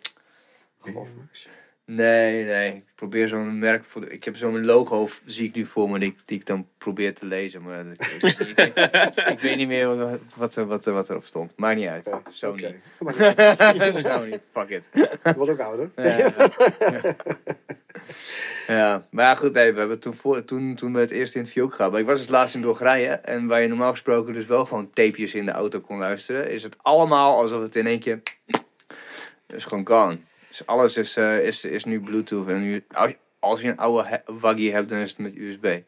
Nee, 1.96 2.44
nee. 2.46 2.68
Ik 2.76 2.84
probeer 2.96 3.28
zo'n 3.28 3.60
merk 3.60 3.86
voor. 3.86 4.02
de- 4.02 4.10
ik 4.10 4.24
heb 4.24 4.36
zo'n 4.36 4.66
logo, 4.66 5.08
zie 5.26 5.48
ik 5.48 5.56
nu 5.56 5.66
voor 5.66 5.90
me, 5.90 6.00
die, 6.00 6.10
ik- 6.10 6.18
die 6.26 6.40
ik 6.40 6.46
dan 6.46 6.68
probeer 6.78 7.14
te 7.16 7.26
lezen. 7.26 7.62
Maar 7.62 7.84
dat- 7.86 8.12
ik, 8.22 8.40
ik, 8.40 8.58
ik, 8.58 9.16
ik 9.16 9.40
weet 9.40 9.58
niet 9.58 9.68
meer 9.68 9.96
wat, 9.98 10.20
wat, 10.36 10.56
er- 10.56 10.66
wat, 10.66 10.86
er- 10.86 10.94
wat 10.94 11.10
erop 11.10 11.26
stond. 11.26 11.52
Maakt 11.56 11.78
niet 11.78 11.88
uit. 11.88 12.10
Sony. 12.30 12.80
Oké. 13.00 13.34
Sony, 13.94 14.40
fuck 14.52 14.70
it. 14.70 14.86
Ik 15.24 15.36
word 15.36 15.50
ook 15.50 15.60
ouder. 15.60 15.90
Ja, 15.96 16.18
ja. 16.18 16.32
ja, 18.68 19.08
maar 19.12 19.26
ja, 19.26 19.36
goed, 19.36 19.54
nee, 19.54 19.72
we 19.74 19.80
hebben 19.80 20.00
toen, 20.00 20.14
voor, 20.14 20.46
toen, 20.46 20.76
toen 20.76 20.94
we 20.94 21.00
het 21.00 21.12
eerste 21.12 21.38
interview 21.38 21.64
ook 21.64 21.74
gehad. 21.74 21.92
Maar 21.92 22.00
ik 22.00 22.06
was 22.06 22.18
dus 22.18 22.30
laatst 22.30 22.56
in 22.56 22.62
Bulgarije. 22.62 23.10
En 23.10 23.48
waar 23.48 23.62
je 23.62 23.68
normaal 23.68 23.92
gesproken 23.92 24.34
dus 24.34 24.46
wel 24.46 24.66
gewoon 24.66 24.90
tapejes 24.94 25.36
in 25.36 25.46
de 25.46 25.52
auto 25.52 25.80
kon 25.80 25.98
luisteren. 25.98 26.50
Is 26.52 26.64
het 26.64 26.76
allemaal 26.82 27.42
alsof 27.42 27.62
het 27.62 27.76
in 27.76 27.88
één 27.88 28.00
keer... 28.00 28.22
is 29.48 29.66
gewoon 29.66 29.88
gone. 29.88 30.18
Dus 30.52 30.66
alles 30.66 30.98
is, 30.98 31.16
eh, 31.16 31.46
is, 31.46 31.66
is 31.66 31.84
nu 31.84 32.00
Bluetooth. 32.00 32.48
En 32.48 32.62
nu, 32.62 32.84
als- 33.40 33.62
je 33.62 33.68
een 33.68 33.78
oude 33.78 34.08
he- 34.08 34.34
waggie 34.40 34.72
hebt, 34.74 34.90
dan 34.90 34.98
is 34.98 35.10
het 35.10 35.18
met 35.20 35.36
USB. 35.36 35.80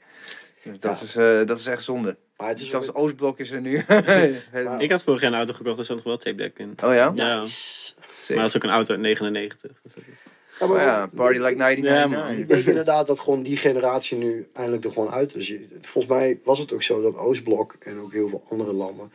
Dus 0.63 0.79
dat, 0.79 0.99
Ja. 0.99 1.05
is, 1.05 1.15
eh, 1.15 1.47
dat 1.47 1.59
is 1.59 1.65
echt 1.65 1.83
zonde. 1.83 2.15
Maar 2.37 2.47
het 2.47 2.59
is 2.59 2.69
Zelfs 2.69 2.89
ook- 2.89 2.97
Oostblok 2.97 3.39
is 3.39 3.51
er 3.51 3.61
nu. 3.61 3.77
Ik 4.79 4.91
had 4.91 5.03
vorig 5.03 5.21
jaar 5.21 5.31
een 5.31 5.37
auto 5.37 5.53
gekocht, 5.53 5.75
daar 5.75 5.85
zat 5.85 5.95
nog 5.95 6.05
wel 6.05 6.17
tape 6.17 6.35
deck 6.37 6.57
in. 6.59 6.75
oh 6.83 6.93
ja? 6.93 7.11
Ja, 7.15 7.39
Nice. 7.39 7.93
Maar 8.27 8.37
dat 8.37 8.47
is 8.49 8.55
ook 8.55 8.63
een 8.63 8.69
auto 8.69 8.91
uit 8.93 9.01
99. 9.01 9.79
Dus 9.83 9.93
dat 9.93 10.03
is... 10.11 10.19
Ja, 10.59 10.67
Maar 10.67 10.81
ja, 10.81 11.07
party 11.15 11.37
like 11.37 11.51
ik- 11.51 11.57
1999. 11.57 12.41
Ik 12.41 12.47
denk 12.49 12.65
inderdaad 12.65 13.07
dat 13.07 13.19
gewoon 13.19 13.43
die 13.43 13.57
generatie 13.57 14.17
nu 14.17 14.47
eindelijk 14.53 14.85
er 14.85 14.91
gewoon 14.91 15.11
uit 15.11 15.35
is. 15.35 15.53
Volgens 15.81 16.13
mij 16.13 16.39
was 16.43 16.59
het 16.59 16.73
ook 16.73 16.83
zo 16.83 17.01
dat 17.01 17.15
Oostblok 17.17 17.75
en 17.79 17.99
ook 17.99 18.11
heel 18.13 18.29
veel 18.29 18.43
andere 18.49 18.73
landen 18.73 19.11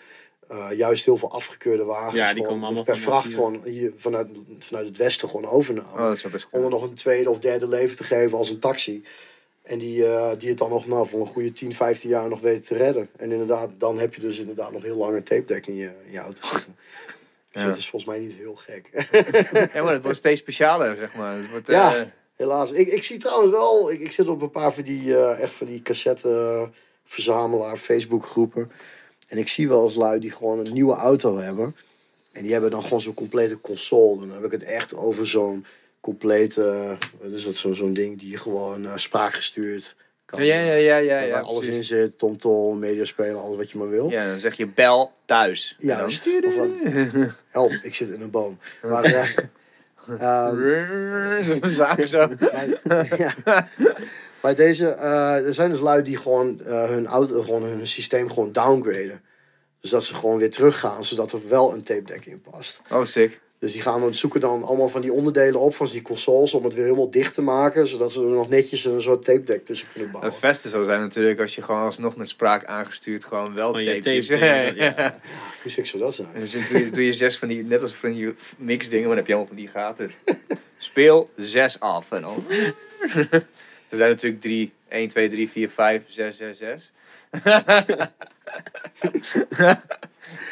eh, 0.49 0.67
juist 0.73 1.05
heel 1.05 1.17
veel 1.17 1.33
afgekeurde 1.33 1.85
wagens 1.85 2.15
Ja, 2.17 2.33
die 2.35 2.45
gewoon 2.45 2.63
allemaal 2.65 2.83
per 2.83 2.99
van 2.99 3.13
vracht 3.13 3.35
gewoon 3.35 3.61
hier 3.65 3.93
vanuit, 3.97 4.29
vanuit 4.59 4.87
het 4.87 4.97
westen 4.97 5.29
gewoon 5.29 5.47
overnamen. 5.47 5.93
Oh, 5.93 6.09
dat 6.09 6.19
zou 6.19 6.33
best 6.33 6.47
om 6.51 6.63
er 6.65 6.71
nog 6.71 6.83
een 6.83 6.95
tweede 6.95 7.31
of 7.31 7.39
derde 7.39 7.69
leven 7.69 7.97
te 7.97 8.05
geven 8.05 8.39
als 8.39 8.51
een 8.51 8.59
taxi. 8.59 9.05
En 9.63 9.79
die, 9.79 10.07
eh, 10.07 10.31
die 10.39 10.49
het 10.49 10.59
dan 10.59 10.71
nog 10.71 10.87
nou, 10.87 11.09
voor 11.09 11.21
een 11.21 11.27
goede 11.27 11.53
10, 11.53 11.75
15 11.75 12.09
jaar 12.11 12.29
nog 12.29 12.41
weten 12.41 12.65
te 12.65 12.75
redden. 12.77 13.09
En 13.17 13.31
inderdaad, 13.33 13.71
dan 13.79 13.99
heb 13.99 14.15
je 14.15 14.21
dus 14.21 14.39
inderdaad 14.39 14.73
nog 14.73 14.83
heel 14.83 14.97
lang 14.97 15.17
een 15.17 15.23
tape 15.23 15.45
deck 15.45 15.67
in 15.67 15.77
je, 15.77 15.91
in 16.07 16.13
je 16.13 16.19
auto 16.19 16.47
zitten. 16.47 16.77
Dus 17.53 17.63
Ja. 17.63 17.69
dat 17.69 17.77
is 17.79 17.89
volgens 17.89 18.11
mij 18.11 18.21
niet 18.21 18.33
heel 18.37 18.55
gek. 18.55 18.89
Ja, 19.75 19.83
maar 19.83 19.93
het 19.93 20.03
wordt 20.03 20.19
steeds 20.19 20.41
specialer, 20.41 20.97
zeg 20.97 21.15
maar. 21.15 21.37
Het 21.37 21.51
wordt, 21.51 21.67
Ja. 21.67 21.97
eh, 21.97 22.03
Helaas. 22.37 22.71
Ik, 22.71 22.89
ik 22.89 23.03
zie 23.03 23.19
trouwens 23.19 23.51
wel, 23.53 23.91
ik, 23.91 24.01
ik 24.01 24.13
zit 24.13 24.29
op 24.29 24.43
een 24.43 24.51
paar 24.51 24.73
van 24.73 24.83
die, 24.83 25.17
eh, 25.17 25.41
echt 25.41 25.53
van 25.53 25.67
die 25.67 25.83
cassette, 25.83 26.69
verzamelaar, 27.05 27.77
Facebookgroepen. 27.77 28.71
En 29.29 29.39
ik 29.39 29.49
zie 29.49 29.69
wel 29.69 29.85
eens 29.85 29.95
lui 29.95 30.21
die 30.21 30.31
gewoon 30.31 30.59
een 30.59 30.73
nieuwe 30.73 30.95
auto 30.95 31.39
hebben. 31.39 31.77
En 32.33 32.43
die 32.43 32.53
hebben 32.53 32.71
dan 32.71 32.83
gewoon 32.83 33.01
zo'n 33.01 33.15
complete 33.15 33.61
console. 33.61 34.21
Dan 34.21 34.33
heb 34.33 34.45
ik 34.45 34.51
het 34.51 34.65
echt 34.65 34.95
over 34.97 35.27
zo'n 35.27 35.65
complete, 36.01 36.97
wat 37.21 37.33
is 37.33 37.45
dat, 37.45 37.57
zo- 37.57 37.73
zo'n 37.75 37.93
ding 37.95 38.19
die 38.19 38.31
je 38.31 38.37
gewoon 38.39 38.87
eh, 38.87 38.93
spraakgestuurd 38.97 39.95
kan. 40.25 40.45
Ja, 40.45 40.61
ja, 40.61 40.73
ja, 40.75 40.97
ja. 40.97 41.15
waar 41.19 41.27
ja, 41.27 41.41
alles 41.41 41.67
in 41.67 41.85
zit, 41.85 42.19
TomTom, 42.19 42.79
mediaspelen, 42.79 43.43
alles 43.43 43.57
wat 43.57 43.71
je 43.71 43.79
maar 43.79 43.89
wil. 43.91 44.11
Ja, 44.11 44.27
dan 44.31 44.41
zeg 44.41 44.57
je 44.57 44.67
bel 44.67 45.13
thuis. 45.25 45.77
En 45.79 45.87
dan-. 45.97 46.05
Of 46.47 46.55
wat- 46.55 46.69
Help, 47.51 47.73
ik 47.83 47.95
zit 47.95 48.09
in 48.11 48.21
een 48.21 48.31
boom. 48.31 48.59
Maar, 48.83 49.05
eh, 49.05 49.29
Zo'n 51.47 51.71
zaak 51.71 52.07
zo. 52.07 52.29
ja. 53.17 53.35
Maar 54.43 54.55
deze, 54.57 54.89
eh, 54.89 55.47
er 55.47 55.55
zijn 55.55 55.71
dus 55.71 55.81
lui 55.81 56.03
die 56.03 56.17
gewoon 56.17 56.61
eh, 56.67 56.85
hun 56.85 57.07
auto, 57.07 57.43
gewoon 57.43 57.63
hun 57.63 57.87
systeem 57.87 58.29
gewoon 58.29 58.53
downgraden. 58.53 59.23
Dus 59.81 59.91
dat 59.91 60.05
ze 60.05 60.15
gewoon 60.15 60.39
weer 60.39 60.51
teruggaan, 60.51 61.05
zodat 61.05 61.33
er 61.33 61.49
wel 61.49 61.73
een 61.73 61.83
tape 61.83 62.03
deck 62.05 62.27
in 62.27 62.41
past. 62.51 62.81
Oh, 62.91 63.05
sick. 63.05 63.41
Dus 63.61 63.73
die 63.73 63.83
gaan 63.83 64.01
dan 64.01 64.15
zoeken 64.15 64.41
dan 64.41 64.63
allemaal 64.65 64.89
van 64.89 65.01
die 65.01 65.13
onderdelen 65.13 65.61
op 65.61 65.75
van 65.75 65.87
die 65.87 66.03
consoles 66.03 66.55
om 66.55 66.65
het 66.65 66.75
weer 66.75 66.85
helemaal 66.85 67.11
dicht 67.11 67.35
te 67.35 67.43
maken, 67.43 67.87
zodat 67.87 68.13
ze 68.13 68.23
er 68.23 68.29
nog 68.29 68.49
netjes 68.49 68.85
een 68.85 69.01
soort 69.01 69.25
tape 69.25 69.45
deck 69.45 69.65
tussen 69.65 69.89
kunnen 69.93 70.11
bouwen. 70.11 70.33
Het 70.33 70.41
beste 70.41 70.69
zou 70.69 70.85
zijn 70.85 71.01
natuurlijk 71.01 71.41
als 71.41 71.55
je 71.55 71.63
gewoon 71.63 71.83
alsnog 71.83 72.17
met 72.17 72.29
spraak 72.29 72.65
aangestuurd 72.65 73.25
gewoon 73.25 73.55
wel 73.55 73.73
Van 73.73 73.85
je 73.85 73.95
tapes. 73.95 74.27
Ja, 74.29 74.37
ja. 74.55 74.73
ja. 74.75 75.19
Hoe 75.63 75.71
sick 75.71 75.87
zou 75.87 76.03
dat 76.03 76.15
zijn? 76.15 76.29
En 76.33 76.39
dan 76.39 76.49
zit- 76.49 76.69
doe 76.71 76.79
je, 76.85 76.91
doe 76.91 77.05
je 77.05 77.13
zes 77.13 77.39
van 77.39 77.49
die, 77.49 77.65
net 77.65 77.83
als 77.83 77.93
van 77.93 78.13
die 78.13 78.35
mix 78.59 78.89
dingen, 78.89 79.07
maar 79.09 79.17
dan 79.17 79.25
heb 79.25 79.27
je 79.27 79.33
allemaal 79.35 79.55
van 79.55 79.63
die 79.63 79.69
gaten. 79.69 80.11
Speel 80.77 81.31
zes 81.37 81.81
af 81.81 82.13
en 82.13 82.23
dan. 82.23 82.45
Er 83.89 83.97
zijn 83.97 84.11
natuurlijk 84.11 84.43
drie, 84.43 84.73
1, 84.89 85.09
2, 85.09 85.29
3, 85.29 85.49
4, 85.51 85.69
5, 85.71 86.03
6, 86.07 86.37
6, 86.37 86.59
6. 86.59 86.93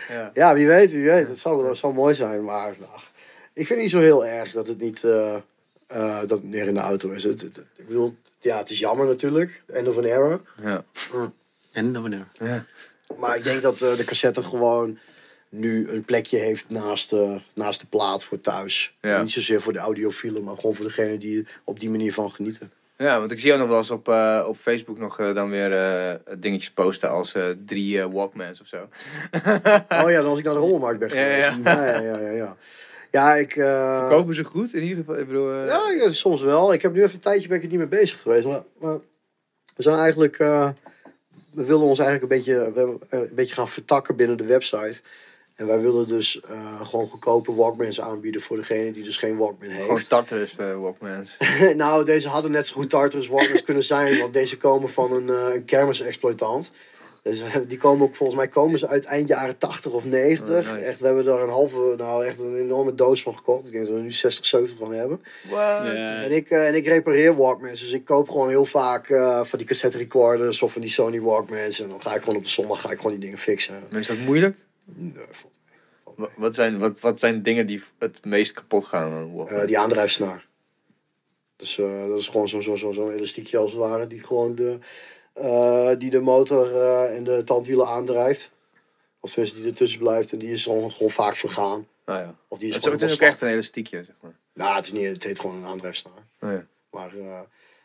ja. 0.09 0.31
Ja, 0.35 0.55
wie 0.55 0.67
weet, 0.67 0.91
wie 0.91 1.05
weet. 1.11 1.29
Het 1.29 1.39
zou, 1.39 1.67
dat 1.67 1.79
zou 1.79 1.95
mooi 1.95 2.15
zijn, 2.15 2.45
maar 2.45 2.75
ach, 2.93 3.11
ik 3.53 3.67
vind 3.67 3.69
het 3.69 3.79
niet 3.79 3.91
zo 3.91 3.99
heel 3.99 4.27
erg 4.27 4.53
dat 4.53 4.67
het 4.69 4.79
niet 4.81 5.05
eh, 5.05 5.35
eh, 5.87 6.19
dat 6.21 6.31
het 6.31 6.45
meer 6.45 6.67
in 6.67 6.75
de 6.75 6.81
auto 6.81 7.11
is. 7.11 7.25
Het, 7.25 7.41
het- 7.41 7.57
ik 7.77 7.87
bedoel, 7.87 8.17
ja, 8.41 8.59
het 8.59 8.71
is 8.71 8.79
jammer 8.79 9.07
natuurlijk. 9.07 9.63
End 9.67 9.89
of 9.89 9.97
an 9.97 10.05
era. 10.05 10.41
Ja. 10.63 10.85
En 11.73 11.93
dan 11.93 12.03
wanneer? 12.03 12.27
Maar 13.19 13.37
ik 13.37 13.45
denk 13.45 13.63
dat 13.63 13.81
eh, 13.81 13.97
de 13.97 14.05
cassette 14.05 14.43
gewoon 14.43 14.99
nu 15.49 15.89
een 15.89 16.05
plekje 16.05 16.39
heeft 16.39 16.69
naast, 16.69 17.11
de 17.11 17.41
naast 17.55 17.81
de 17.81 17.87
plaat 17.87 18.25
voor 18.25 18.41
thuis. 18.41 18.97
Ja. 19.01 19.23
Niet 19.23 19.33
zozeer 19.33 19.61
voor 19.61 19.73
de 19.73 19.79
audiofielen, 19.79 20.45
maar 20.45 20.55
gewoon 20.57 20.75
voor 20.75 20.85
degene 20.85 21.19
die 21.19 21.39
er 21.41 21.61
op 21.65 21.81
die 21.81 21.91
manier 21.91 22.13
van 22.13 22.31
genieten. 22.31 22.73
Ja, 22.97 23.19
want 23.19 23.31
ik 23.31 23.39
zie 23.41 23.53
ook 23.53 23.59
nog 23.59 23.69
wel 23.69 23.79
eens 23.79 23.91
op, 23.91 24.09
eh, 24.09 24.45
op 24.49 24.57
Facebook 24.57 24.99
nog 24.99 25.19
eh, 25.21 25.35
dan 25.35 25.51
weer 25.51 25.73
eh, 25.73 26.15
dingetjes 26.39 26.71
posten 26.73 27.11
als 27.11 27.37
drie 27.67 28.07
Walkmans 28.07 28.61
of 28.61 28.67
zo. 28.67 28.77
Oh 30.03 30.11
ja, 30.11 30.17
dan 30.21 30.27
als 30.27 30.39
ik 30.39 30.45
naar 30.45 30.55
de 30.55 30.61
rommelmarkt 30.61 30.99
ben 30.99 31.09
ja. 31.09 31.15
geweest. 31.15 31.65
Ja, 31.65 31.87
ja, 31.87 32.01
ja. 32.01 32.19
ja, 32.19 32.31
ja. 32.31 32.57
Ja, 33.11 33.35
ik... 33.35 33.57
eh, 33.57 34.09
Kopen 34.09 34.35
ze 34.35 34.45
goed 34.45 34.75
in 34.75 34.83
ieder 34.83 34.97
geval? 34.97 35.19
Ik 35.19 35.27
bedoel, 35.27 35.65
Ja, 35.65 36.11
soms 36.11 36.43
wel. 36.43 36.73
Ik 36.73 36.83
heb 36.83 36.93
nu 36.93 37.03
even 37.03 37.15
een 37.15 37.21
tijdje 37.21 37.49
ben 37.49 37.57
ik 37.57 37.63
er 37.63 37.69
niet 37.69 37.79
mee 37.79 37.87
bezig 37.87 38.21
geweest. 38.21 38.47
Maar, 38.47 38.63
maar 38.81 38.97
we 39.77 39.83
zijn 39.83 39.97
eigenlijk. 39.97 40.37
we 40.37 41.65
willen 41.65 41.87
ons 41.87 41.99
eigenlijk 41.99 42.33
een 42.33 42.39
beetje, 42.39 42.73
we 42.75 42.97
een 43.09 43.31
beetje 43.35 43.55
gaan 43.55 43.69
vertakken 43.69 44.17
binnen 44.17 44.37
de 44.37 44.45
website. 44.45 45.01
En 45.57 45.67
wij 45.67 45.81
willen 45.81 46.09
dus 46.09 46.41
eh, 46.41 46.87
gewoon 46.87 47.07
goedkope 47.07 47.55
Walkmans 47.55 48.01
aanbieden 48.01 48.41
voor 48.41 48.57
degene 48.57 48.93
die 48.93 49.05
dus 49.05 49.17
geen 49.17 49.37
Walkman 49.37 49.71
gewoon 49.71 49.91
heeft. 49.91 50.05
starters 50.05 50.57
eh, 50.57 50.81
Walkmans. 50.81 51.37
nou, 51.77 52.05
deze 52.05 52.29
hadden 52.29 52.51
net 52.51 52.67
zo 52.67 52.75
goed 52.75 52.91
Tartarus 52.91 53.29
Walkmans 53.29 53.63
kunnen 53.63 53.83
zijn. 53.83 54.19
Want 54.19 54.33
deze 54.33 54.57
komen 54.57 54.89
van 54.89 55.13
een, 55.13 55.29
eh 55.29 55.55
een 55.55 55.65
kermisexploitant. 55.65 56.73
Dus, 57.23 57.43
die 57.69 57.79
komen 57.79 58.07
ook, 58.07 58.17
volgens 58.17 58.39
mij 58.39 58.49
komen 58.49 58.79
ze 58.79 58.89
uit 58.89 59.05
eind 59.05 59.29
jaren 59.29 59.59
80 59.59 59.93
of 59.93 60.05
90. 60.05 60.49
Oh, 60.49 60.75
nice. 60.75 60.87
Echt, 60.87 61.01
we 61.01 61.07
hebben 61.07 61.25
daar 61.25 61.43
een 61.43 61.49
halve, 61.49 61.95
nou 61.97 62.27
echt 62.27 62.39
een 62.39 62.57
enorme 62.57 62.95
doos 62.95 63.23
van 63.23 63.37
gekocht. 63.37 63.67
Ik 63.67 63.73
denk 63.73 63.85
dat 63.85 63.93
we 63.93 63.99
er 63.99 64.05
nu 64.05 64.13
60, 64.13 64.47
70 64.47 64.79
van 64.79 64.93
hebben. 64.93 65.23
En 66.25 66.33
ik, 66.33 66.51
en 66.51 66.75
ik 66.75 66.87
repareer 66.87 67.37
Walkmans. 67.37 67.81
Dus 67.81 67.93
ik 67.93 68.05
koop 68.05 68.29
gewoon 68.29 68.49
heel 68.49 68.65
vaak 68.65 69.09
eh, 69.09 69.45
van 69.45 69.59
die 69.59 69.69
cassette 69.69 69.99
recorders 69.99 70.63
of 70.63 70.73
van 70.73 70.81
die 70.81 70.91
Sony 70.91 71.21
Walkmans. 71.21 71.81
En 71.81 71.89
dan 71.89 72.03
ga 72.03 72.15
ik 72.15 72.23
gewoon 72.23 72.37
op 72.37 72.45
de 72.45 72.51
zondag 72.51 72.81
ga 72.81 72.91
ik 72.91 72.97
gewoon 72.97 73.13
die 73.13 73.21
dingen 73.21 73.39
fixen. 73.39 73.83
Maar 73.91 74.01
is 74.01 74.07
dat 74.07 74.19
moeilijk? 74.19 74.57
Nee, 74.95 75.27
valt 75.31 75.53
mee. 76.17 76.29
Wat 76.37 76.55
zijn, 76.55 76.79
wat, 76.79 77.01
wat 77.01 77.19
zijn 77.19 77.43
dingen 77.43 77.67
die 77.67 77.83
het 77.99 78.25
meest 78.25 78.53
kapot 78.53 78.85
gaan 78.85 79.13
aan 79.13 79.19
een 79.19 79.35
Walkman? 79.35 79.61
Eh, 79.61 79.67
die 79.67 79.79
aandrijfsnaar. 79.79 80.47
Dus 81.57 81.79
eh, 81.79 82.07
dat 82.09 82.19
is 82.21 82.29
gewoon 82.29 82.49
zo'n 82.49 82.63
zo, 82.63 82.75
zo, 82.75 82.93
zo'n 82.93 83.11
elastiekje 83.13 83.59
als 83.59 83.71
het 83.71 83.81
ware. 83.81 84.07
Die 84.07 84.23
gewoon 84.23 84.55
de, 84.55 84.79
eh, 85.33 85.91
die 85.99 86.11
de 86.11 86.21
motor 86.21 86.75
eh, 86.75 87.17
en 87.17 87.25
de 87.25 87.45
tandwielen 87.45 87.87
aandrijft. 87.87 88.53
Of 89.21 89.31
tenminste 89.31 89.61
die 89.61 89.69
ertussen 89.71 89.99
blijft. 89.99 90.33
En 90.33 90.39
die 90.39 90.51
is 90.51 90.65
dan 90.65 90.91
gewoon 90.91 91.11
vaak 91.13 91.37
vergaan. 91.37 91.87
Nou 92.07 92.21
ja. 92.21 92.35
Of 92.49 92.59
die 92.59 92.69
is 92.69 92.75
Het 92.75 92.85
is, 92.85 92.91
ook- 92.91 92.95
gewoon 92.99 92.99
het 93.01 93.09
is 93.09 93.15
ook 93.15 93.21
wel 93.21 93.29
echt 93.29 93.41
een 93.43 93.49
elastiekje, 93.49 94.05
zeg 94.05 94.15
maar. 94.21 94.35
Nou, 94.53 94.77
het, 94.77 94.87
is 94.87 94.93
niet, 94.93 95.07
het 95.07 95.25
heet 95.25 95.41
gewoon 95.41 95.57
een 95.57 95.65
aandrijfsnaar. 95.67 96.27
Oh 96.41 96.51
ja. 96.51 96.67
Maar 96.91 97.17
eh, 97.19 97.41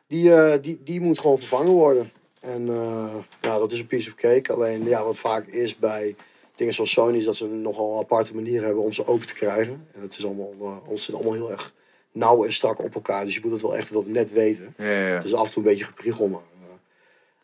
die, 0.08 0.34
eh, 0.34 0.62
die, 0.62 0.82
die 0.84 1.02
moet 1.02 1.20
gewoon 1.20 1.38
vervangen 1.38 1.72
worden. 1.72 2.12
En 2.42 2.70
eh, 2.70 3.16
ja, 3.42 3.58
dat 3.58 3.72
is 3.72 3.80
een 3.80 3.88
piece 3.88 4.10
of 4.10 4.16
cake. 4.16 4.54
Alleen 4.54 4.84
ja, 4.84 5.04
wat 5.04 5.20
vaak 5.20 5.48
is 5.48 5.78
bij 5.78 6.16
dingen 6.62 6.76
zoals 6.76 6.91
Sony 6.91 7.17
is 7.17 7.26
dat 7.26 7.36
ze 7.36 7.45
een 7.45 7.62
nogal 7.62 8.00
aparte 8.00 8.36
manier 8.36 8.63
hebben 8.63 8.84
om 8.84 8.93
ze 8.93 9.08
open 9.08 9.28
te 9.28 9.34
krijgen. 9.34 9.88
En 9.93 10.02
het 10.02 10.17
is 10.17 10.26
allemaal, 10.26 10.54
eh, 10.60 10.89
ons 10.89 11.06
zit 11.06 11.15
allemaal 11.15 11.34
heel 11.34 11.52
erg 11.52 11.74
nauw 12.12 12.45
en 12.45 12.54
strak 12.54 12.84
op 12.84 12.95
elkaar. 12.95 13.26
Dus 13.26 13.36
je 13.36 13.39
moet 13.43 13.52
het 13.52 13.62
wel 13.62 13.78
echt 13.78 13.89
wel 13.89 14.04
net 14.08 14.32
weten. 14.32 14.74
Ja, 14.78 14.86
ja, 14.86 15.08
ja. 15.08 15.21
Dus 15.21 15.34
af 15.34 15.45
en 15.45 15.52
toe 15.52 15.63
een 15.63 15.69
beetje 15.69 15.86
gepriegel. 15.86 16.28
Maar 16.28 16.39
eh, 16.39 16.76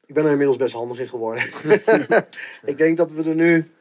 ik 0.06 0.14
ben 0.14 0.26
er 0.26 0.32
inmiddels 0.32 0.58
best 0.58 0.74
handig 0.74 1.00
in 1.00 1.08
geworden. 1.08 1.44
ik 2.72 2.78
denk 2.78 2.98
dat 2.98 3.12
we 3.12 3.24
er 3.24 3.36
nu... 3.36 3.72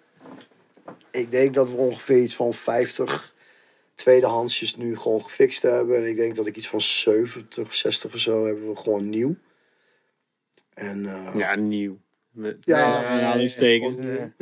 Ik 1.11 1.31
denk 1.31 1.55
dat 1.55 1.71
we 1.71 1.77
ongeveer 1.77 2.23
iets 2.23 2.35
van 2.35 2.55
50 2.55 3.35
tweedehandsjes 3.95 4.77
nu 4.77 4.97
gewoon 4.97 5.23
gefixt 5.23 5.63
hebben. 5.63 5.97
En 5.97 6.07
ik 6.07 6.17
denk 6.17 6.35
dat 6.35 6.47
ik 6.47 6.57
iets 6.57 6.69
van 6.69 6.81
70, 6.81 7.75
60 7.75 8.15
of 8.15 8.21
zo 8.21 8.47
hebben 8.47 8.69
we 8.69 8.77
gewoon 8.77 9.09
nieuw. 9.09 9.35
En 10.75 11.07
eh, 11.07 11.35
Ja, 11.35 11.55
nieuw. 11.55 11.99
Met, 12.37 12.57
Ja, 12.65 13.35
nee, 13.37 13.49
gewoon, 13.49 14.33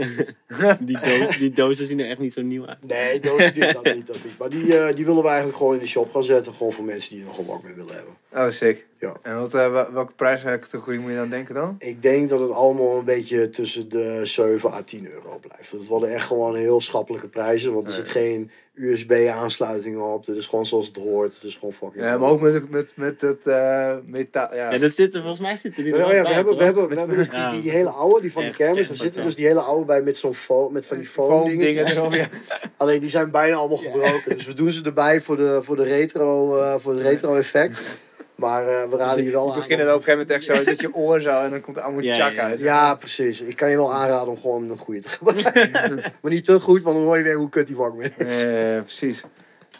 die, 0.86 0.98
doos, 0.98 1.38
die 1.38 1.50
dozen 1.50 1.86
zien 1.86 2.00
er 2.00 2.08
echt 2.08 2.18
niet 2.18 2.32
zo 2.32 2.42
nieuw 2.42 2.66
uit. 2.66 2.86
nee, 2.86 3.12
niet, 3.12 3.22
dat 3.22 3.94
niet, 3.94 4.06
dat 4.06 4.24
niet. 4.24 4.38
Maar 4.38 4.48
die, 4.48 4.78
eh, 4.78 4.96
die 4.96 5.04
willen 5.04 5.22
we 5.22 5.28
eigenlijk 5.28 5.56
gewoon 5.56 5.74
in 5.74 5.80
de 5.80 5.86
shop 5.86 6.10
gaan 6.10 6.24
zetten. 6.24 6.52
Gewoon 6.52 6.72
voor 6.72 6.84
mensen 6.84 7.10
die 7.10 7.20
er 7.20 7.26
nog 7.26 7.38
een 7.38 7.46
Walkman 7.46 7.74
willen 7.74 7.94
hebben. 7.94 8.14
Oh, 8.32 8.50
sick. 8.50 8.86
Ja. 9.04 9.16
En 9.22 9.38
wat, 9.40 9.52
wel- 9.52 9.92
welke 9.92 10.12
prijscategorie 10.16 10.98
moet 11.00 11.10
je 11.10 11.16
dan 11.16 11.28
denken 11.30 11.54
dan? 11.54 11.76
Ik 11.78 12.02
denk 12.02 12.28
dat 12.28 12.40
het 12.40 12.50
allemaal 12.50 12.98
een 12.98 13.04
beetje 13.04 13.48
tussen 13.50 13.88
de 13.88 14.20
7 14.22 14.72
à 14.72 14.82
10 14.82 15.08
euro 15.12 15.38
blijft. 15.40 15.72
Dat 15.72 15.86
worden 15.86 16.12
echt 16.14 16.26
gewoon 16.26 16.56
heel 16.56 16.80
schappelijke 16.80 17.28
prijzen. 17.28 17.74
Want 17.74 17.86
er 17.86 17.92
zit 17.92 18.08
geen 18.08 18.50
USB-aansluiting 18.74 19.98
op. 20.00 20.26
Het 20.26 20.36
is 20.36 20.46
gewoon 20.46 20.66
zoals 20.66 20.86
het 20.86 20.96
hoort. 20.96 21.34
Het 21.34 21.42
is 21.42 21.54
gewoon 21.54 21.74
fucking... 21.74 22.04
Ja, 22.04 22.18
maar 22.18 22.28
ook 22.30 22.40
met, 22.40 22.70
met, 22.70 22.92
met 22.96 23.20
het 23.20 23.46
eh, 23.46 23.92
metaal. 24.06 24.54
Ja. 24.54 24.72
Ja, 24.72 24.78
dat 24.78 24.92
zit 24.92 25.14
er, 25.14 25.20
volgens 25.20 25.40
mij 25.40 25.56
zit 25.56 25.76
er 25.76 25.84
die 25.84 25.92
er 25.92 25.98
ja, 25.98 26.06
we 26.06 26.22
bij, 26.22 26.32
hebben, 26.32 26.52
toch? 26.52 26.58
we 26.58 26.64
hebben, 26.64 26.82
we 26.82 26.88
Met- 26.88 26.98
hebben 26.98 27.16
dus 27.16 27.28
die, 27.30 27.38
Ja. 27.38 27.50
die, 27.50 27.62
die 27.62 27.70
hele 27.70 27.88
oude, 27.90 28.20
die 28.20 28.32
van 28.32 28.42
de 28.44 28.50
kermis. 28.50 28.88
wat 28.88 28.96
zitten 28.96 29.22
dus 29.22 29.34
die 29.34 29.46
hele 29.46 29.60
oude 29.60 29.84
bij 29.84 30.02
met, 30.02 30.16
zo'n 30.16 30.34
foam, 30.34 30.72
met 30.72 30.86
van 30.86 30.96
die 30.96 31.06
foam, 31.06 31.28
Foam 31.28 31.48
dingen. 31.48 31.64
dingen 31.64 31.88
zo, 31.88 32.14
ja. 32.14 32.26
Alleen 32.76 33.00
die 33.00 33.10
zijn 33.10 33.30
bijna 33.30 33.56
allemaal 33.56 33.76
gebroken. 33.76 34.36
Dus 34.36 34.46
we 34.46 34.54
doen 34.54 34.72
ze 34.72 34.84
erbij 34.84 35.20
voor 35.20 35.36
de, 35.36 35.58
voor 35.62 35.76
de 35.76 35.84
retro, 35.84 36.56
eh, 36.56 36.74
voor 36.78 36.92
het 36.92 37.02
retro 37.02 37.34
effect. 37.34 37.80
Maar 38.34 38.68
eh, 38.68 38.88
we 38.90 38.96
raden 38.96 39.24
je 39.24 39.30
wel 39.30 39.44
We 39.46 39.52
aan. 39.52 39.58
beginnen 39.58 39.86
dan 39.86 39.94
op 39.94 40.00
een 40.00 40.06
gegeven 40.06 40.26
moment 40.26 40.48
echt 40.48 40.58
zo 40.58 40.64
dat 40.70 40.80
je 40.80 40.94
oor 40.94 41.20
zo 41.20 41.42
en 41.42 41.50
dan 41.50 41.60
komt 41.60 41.76
er 41.76 41.82
allemaal 41.82 42.02
Ja, 42.02 42.14
chak 42.14 42.32
ja. 42.34 42.42
uit. 42.42 42.58
Ja, 42.60 42.94
precies. 42.94 43.40
Ik 43.42 43.56
kan 43.56 43.70
je 43.70 43.76
wel 43.76 43.92
aanraden 43.94 44.28
om 44.28 44.40
gewoon 44.40 44.70
een 44.70 44.78
goede 44.78 45.00
te 45.00 45.08
gebruiken. 45.08 45.70
maar 46.22 46.32
niet 46.32 46.44
te 46.44 46.60
goed, 46.60 46.82
want 46.82 46.96
dan 46.96 47.04
hoor 47.04 47.16
je 47.16 47.22
weer 47.22 47.36
hoe 47.36 47.48
kut 47.48 47.66
die 47.66 47.76
Walkman 47.76 48.02
is. 48.04 48.16
Eh, 48.44 48.80
precies. 48.80 49.24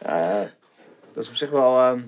Ja, 0.05 0.51
dat 1.13 1.23
is 1.23 1.29
op 1.29 1.35
zich 1.35 1.51
wel. 1.51 1.77
ehm, 1.79 1.99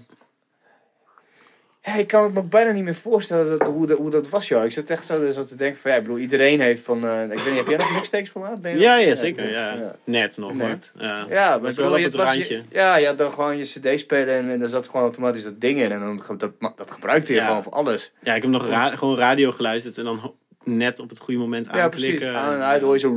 Ja, 1.86 1.94
ik 1.96 2.06
kan 2.06 2.22
het 2.24 2.34
me 2.34 2.42
bijna 2.42 2.70
niet 2.70 2.84
meer 2.84 2.94
voorstellen 2.94 3.58
dat, 3.58 3.68
hoe, 3.68 3.86
dat, 3.86 3.98
hoe 3.98 4.10
dat 4.10 4.28
was, 4.28 4.48
joh. 4.48 4.64
Ik 4.64 4.72
zit 4.72 4.90
echt 4.90 5.06
zo, 5.06 5.30
zo 5.30 5.44
te 5.44 5.56
denken 5.56 5.80
van, 5.80 5.90
ja, 5.90 5.96
ik 5.96 6.02
bedoel, 6.02 6.18
iedereen 6.18 6.60
heeft 6.60 6.82
van... 6.82 7.06
eh, 7.06 7.22
ik 7.22 7.28
weet 7.28 7.46
niet, 7.46 7.56
heb 7.56 7.66
jij 7.66 7.76
nog 7.76 7.92
mixtapes 7.94 8.30
gemaakt? 8.30 8.58
Ja, 8.62 8.96
ja, 8.96 9.14
zeker. 9.14 9.50
Ja. 9.50 9.72
ja. 9.74 9.96
Net 10.04 10.36
nog, 10.36 10.54
Nee. 10.54 10.66
hoor. 10.66 10.78
Ja, 10.98 11.26
Ja, 11.28 11.48
maar 11.48 11.60
bedoel, 11.60 11.84
wel 11.90 11.96
op 11.96 12.02
het 12.02 12.14
randje. 12.14 12.54
je, 12.56 12.62
ja, 12.70 12.96
je 12.96 13.06
had 13.06 13.18
dan 13.18 13.32
gewoon 13.32 13.56
je 13.56 13.64
cd 13.64 14.00
spelen 14.00 14.34
en, 14.34 14.50
en 14.50 14.58
daar 14.58 14.68
zat 14.68 14.86
gewoon 14.86 15.02
automatisch 15.02 15.44
dat 15.44 15.60
ding 15.60 15.80
in. 15.80 15.92
En 15.92 16.00
dan, 16.00 16.22
dat, 16.38 16.52
dat 16.76 16.90
gebruikte 16.90 17.32
je 17.32 17.38
Ja. 17.38 17.46
gewoon 17.46 17.62
voor 17.62 17.72
alles. 17.72 18.12
Ja, 18.22 18.34
ik 18.34 18.42
heb 18.42 18.50
nog 18.50 18.68
ra- 18.68 18.96
gewoon 18.96 19.16
radio 19.18 19.50
geluisterd 19.50 19.98
en 19.98 20.04
dan 20.04 20.34
net 20.64 20.98
op 20.98 21.08
het 21.08 21.18
goede 21.18 21.40
moment 21.40 21.66
Ja, 21.72 21.88
precies. 21.88 22.10
aanklikken. 22.10 22.38
Aan 22.38 22.52
en 22.52 22.62
uit 22.62 22.82
hoor 22.82 22.92
je 22.92 22.98
zo... 22.98 23.12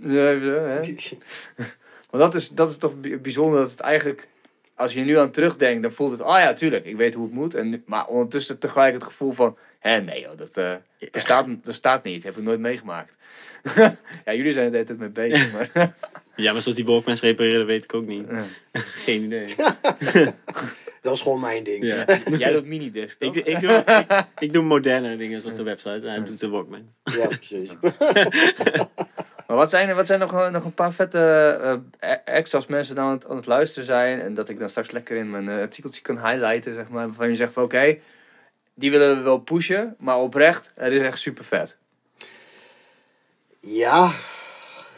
Maar 2.10 2.20
dat 2.20 2.34
is, 2.34 2.48
dat 2.48 2.70
is 2.70 2.76
toch 2.76 3.00
bij- 3.00 3.20
bijzonder 3.20 3.60
dat 3.60 3.70
het 3.70 3.80
eigenlijk... 3.80 4.28
Als 4.76 4.94
je 4.94 5.00
nu 5.00 5.18
aan 5.18 5.30
terugdenkt, 5.30 5.82
dan 5.82 5.92
voelt 5.92 6.10
het... 6.10 6.20
Oh 6.20 6.36
ja, 6.38 6.52
tuurlijk, 6.52 6.84
ik 6.86 6.96
weet 6.96 7.14
hoe 7.14 7.24
het 7.24 7.34
moet. 7.34 7.54
En, 7.54 7.70
nu- 7.70 7.82
maar 7.86 8.06
ondertussen 8.06 8.58
tegelijk 8.58 8.94
het 8.94 9.04
gevoel 9.04 9.32
van... 9.32 9.56
Hé, 9.78 10.00
nee 10.00 10.20
joh, 10.20 10.38
dat 10.38 10.56
eh, 10.56 10.74
bestaat, 11.10 11.62
bestaat 11.62 12.04
niet. 12.04 12.22
Heb 12.24 12.36
ik 12.36 12.42
nooit 12.42 12.60
meegemaakt. 12.60 13.12
ja, 14.24 14.34
jullie 14.34 14.52
zijn 14.52 14.64
er 14.64 14.70
de 14.70 14.76
hele 14.76 14.86
tijd 14.86 14.98
mee 14.98 15.08
bezig, 15.08 15.52
maar... 15.52 15.70
Ja, 16.36 16.52
maar 16.52 16.62
zoals 16.62 16.76
die 16.76 16.86
Walkmans 16.86 17.20
repareren 17.20 17.66
weet 17.66 17.84
ik 17.84 17.94
ook 17.94 18.06
niet. 18.06 18.26
Ja. 18.30 18.44
Geen 19.04 19.22
idee. 19.22 19.46
Dat 21.02 21.14
is 21.14 21.20
gewoon 21.20 21.40
mijn 21.40 21.64
ding. 21.64 21.84
Ja. 21.84 22.04
Jij 22.38 22.52
doet 22.52 22.64
minidisc, 22.66 23.18
toch? 23.18 23.34
ik, 23.34 23.46
ik, 23.46 23.60
doe, 23.60 23.72
ik, 24.08 24.24
ik 24.38 24.52
doe 24.52 24.62
moderne 24.62 25.16
dingen 25.16 25.40
zoals 25.40 25.56
de 25.56 25.62
website. 25.62 25.90
En 25.90 26.08
hij 26.08 26.24
doet 26.24 26.40
de 26.40 26.48
Walkman. 26.48 26.88
Ja, 27.04 27.26
precies. 27.26 27.70
Maar 29.54 29.62
wat 29.62 29.72
zijn, 29.72 29.88
er- 29.88 29.94
wat 29.94 30.06
zijn 30.06 30.18
nog, 30.20 30.32
eh, 30.32 30.50
nog 30.50 30.64
een 30.64 30.74
paar 30.74 30.92
vette 30.92 31.18
eh, 32.00 32.10
acts 32.24 32.54
als 32.54 32.66
mensen 32.66 32.94
dan 32.94 33.04
aan 33.04 33.10
het, 33.12 33.26
aan 33.26 33.36
het 33.36 33.46
luisteren 33.46 33.86
zijn 33.86 34.20
en 34.20 34.34
dat 34.34 34.48
ik 34.48 34.58
dan 34.58 34.68
straks 34.70 34.90
lekker 34.90 35.16
in 35.16 35.30
mijn 35.30 35.48
eh, 35.48 35.58
artikeltje 35.60 36.00
kan 36.02 36.26
highlighten, 36.28 36.74
zeg 36.74 36.88
maar, 36.88 37.06
waarvan 37.06 37.28
je 37.28 37.36
zegt 37.36 37.52
van 37.52 37.62
oké, 37.62 37.98
die 38.74 38.90
willen 38.90 39.16
we 39.16 39.22
wel 39.22 39.38
pushen, 39.38 39.96
maar 39.98 40.18
oprecht, 40.18 40.70
het 40.74 40.92
is 40.92 41.02
echt 41.02 41.18
super 41.18 41.44
vet. 41.44 41.76
Ja, 43.60 44.12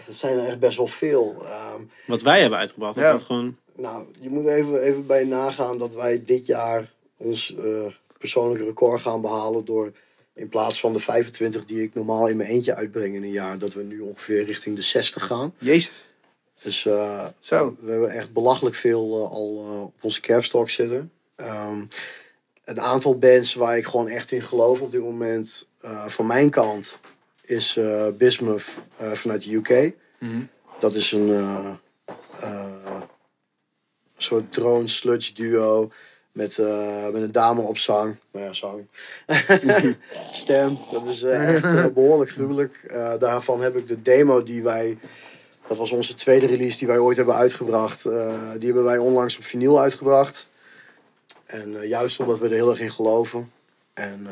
dat 0.06 0.14
zijn 0.14 0.38
er 0.38 0.46
echt 0.48 0.58
best 0.58 0.76
wel 0.76 0.86
veel. 0.86 1.42
Ehm, 1.44 1.80
Wat 2.06 2.22
wij 2.22 2.40
hebben 2.40 2.58
uitgebracht. 2.58 2.94
Ja. 2.94 3.06
Of 3.06 3.12
wat 3.12 3.22
gewoon... 3.26 3.56
nou, 3.76 4.04
je 4.20 4.28
moet 4.30 4.46
even, 4.46 4.80
even 4.80 5.06
bij 5.06 5.24
nagaan 5.24 5.78
dat 5.78 5.94
wij 5.94 6.22
dit 6.24 6.46
jaar 6.46 6.90
ons 7.16 7.54
eh, 7.56 7.64
persoonlijke 8.18 8.64
record 8.64 9.00
gaan 9.00 9.20
behalen 9.20 9.64
door 9.64 9.92
in 10.36 10.48
plaats 10.48 10.80
van 10.80 10.92
de 10.92 10.98
25 10.98 11.64
die 11.64 11.82
ik 11.82 11.94
normaal 11.94 12.28
in 12.28 12.36
mijn 12.36 12.48
eentje 12.48 12.74
uitbreng 12.74 13.14
in 13.14 13.22
een 13.22 13.30
jaar, 13.30 13.58
dat 13.58 13.72
we 13.72 13.82
nu 13.82 14.00
ongeveer 14.00 14.44
richting 14.44 14.76
de 14.76 14.82
60 14.82 15.26
gaan. 15.26 15.54
Jezus. 15.58 16.06
Dus 16.62 16.86
eh, 16.86 17.26
Zo. 17.40 17.76
we 17.80 17.90
hebben 17.90 18.10
echt 18.10 18.32
belachelijk 18.32 18.76
veel 18.76 19.24
eh, 19.24 19.30
al 19.30 19.66
eh, 19.66 19.82
op 19.82 19.94
onze 20.00 20.20
kerfstok 20.20 20.70
zitten. 20.70 21.12
Ehm, 21.36 21.84
een 22.64 22.80
aantal 22.80 23.18
bands 23.18 23.54
waar 23.54 23.76
ik 23.76 23.86
gewoon 23.86 24.08
echt 24.08 24.32
in 24.32 24.42
geloof 24.42 24.80
op 24.80 24.92
dit 24.92 25.00
moment, 25.00 25.68
van 26.06 26.26
mijn 26.26 26.50
kant, 26.50 26.98
is 27.42 27.78
Bismuth 28.18 28.64
vanuit 29.12 29.42
de 29.42 29.54
UK. 29.54 29.94
Mhm. 30.18 30.40
Dat 30.80 30.94
is 30.94 31.12
een 31.12 31.78
soort 34.16 34.52
drone 34.52 34.88
sludge 34.88 35.34
duo 35.34 35.90
met, 36.36 36.58
eh, 36.58 37.08
met 37.12 37.22
een 37.22 37.32
dame 37.32 37.60
op 37.60 37.78
zang. 37.78 38.16
Nou 38.30 38.44
ja, 38.44 38.52
zang. 38.52 38.86
Stem. 40.32 40.78
Dat 40.92 41.06
is 41.06 41.22
eh, 41.22 41.54
echt 41.54 41.64
eh, 41.64 41.86
behoorlijk 41.94 42.30
gruwelijk. 42.30 42.94
Daarvan 43.18 43.62
heb 43.62 43.76
ik 43.76 43.88
de 43.88 44.02
demo 44.02 44.42
die 44.42 44.62
wij... 44.62 44.98
Dat 45.66 45.76
was 45.76 45.92
onze 45.92 46.14
tweede 46.14 46.46
release 46.46 46.78
die 46.78 46.86
wij 46.86 46.98
ooit 46.98 47.16
hebben 47.16 47.34
uitgebracht. 47.34 48.02
die 48.02 48.64
hebben 48.64 48.84
wij 48.84 48.98
onlangs 48.98 49.36
op 49.36 49.44
vinyl 49.44 49.80
uitgebracht. 49.80 50.48
En 51.46 51.88
juist 51.88 52.20
omdat 52.20 52.38
we 52.38 52.46
er 52.46 52.52
heel 52.52 52.70
erg 52.70 52.80
in 52.80 52.90
geloven. 52.90 53.52
En 53.94 54.28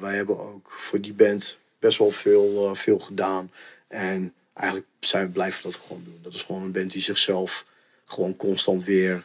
wij 0.00 0.16
hebben 0.16 0.38
ook 0.38 0.72
voor 0.76 1.00
die 1.00 1.12
band 1.12 1.58
best 1.78 1.98
wel 1.98 2.10
veel, 2.10 2.74
veel 2.74 2.98
gedaan. 2.98 3.50
En 3.88 4.32
eigenlijk 4.54 4.88
zijn 5.00 5.24
we 5.26 5.30
blijven 5.30 5.62
dat 5.62 5.80
gewoon 5.86 6.02
doen. 6.04 6.18
Dat 6.22 6.34
is 6.34 6.42
gewoon 6.42 6.62
een 6.62 6.72
band 6.72 6.92
die 6.92 7.02
zichzelf 7.02 7.66
gewoon 8.04 8.36
constant 8.36 8.84
weer 8.84 9.24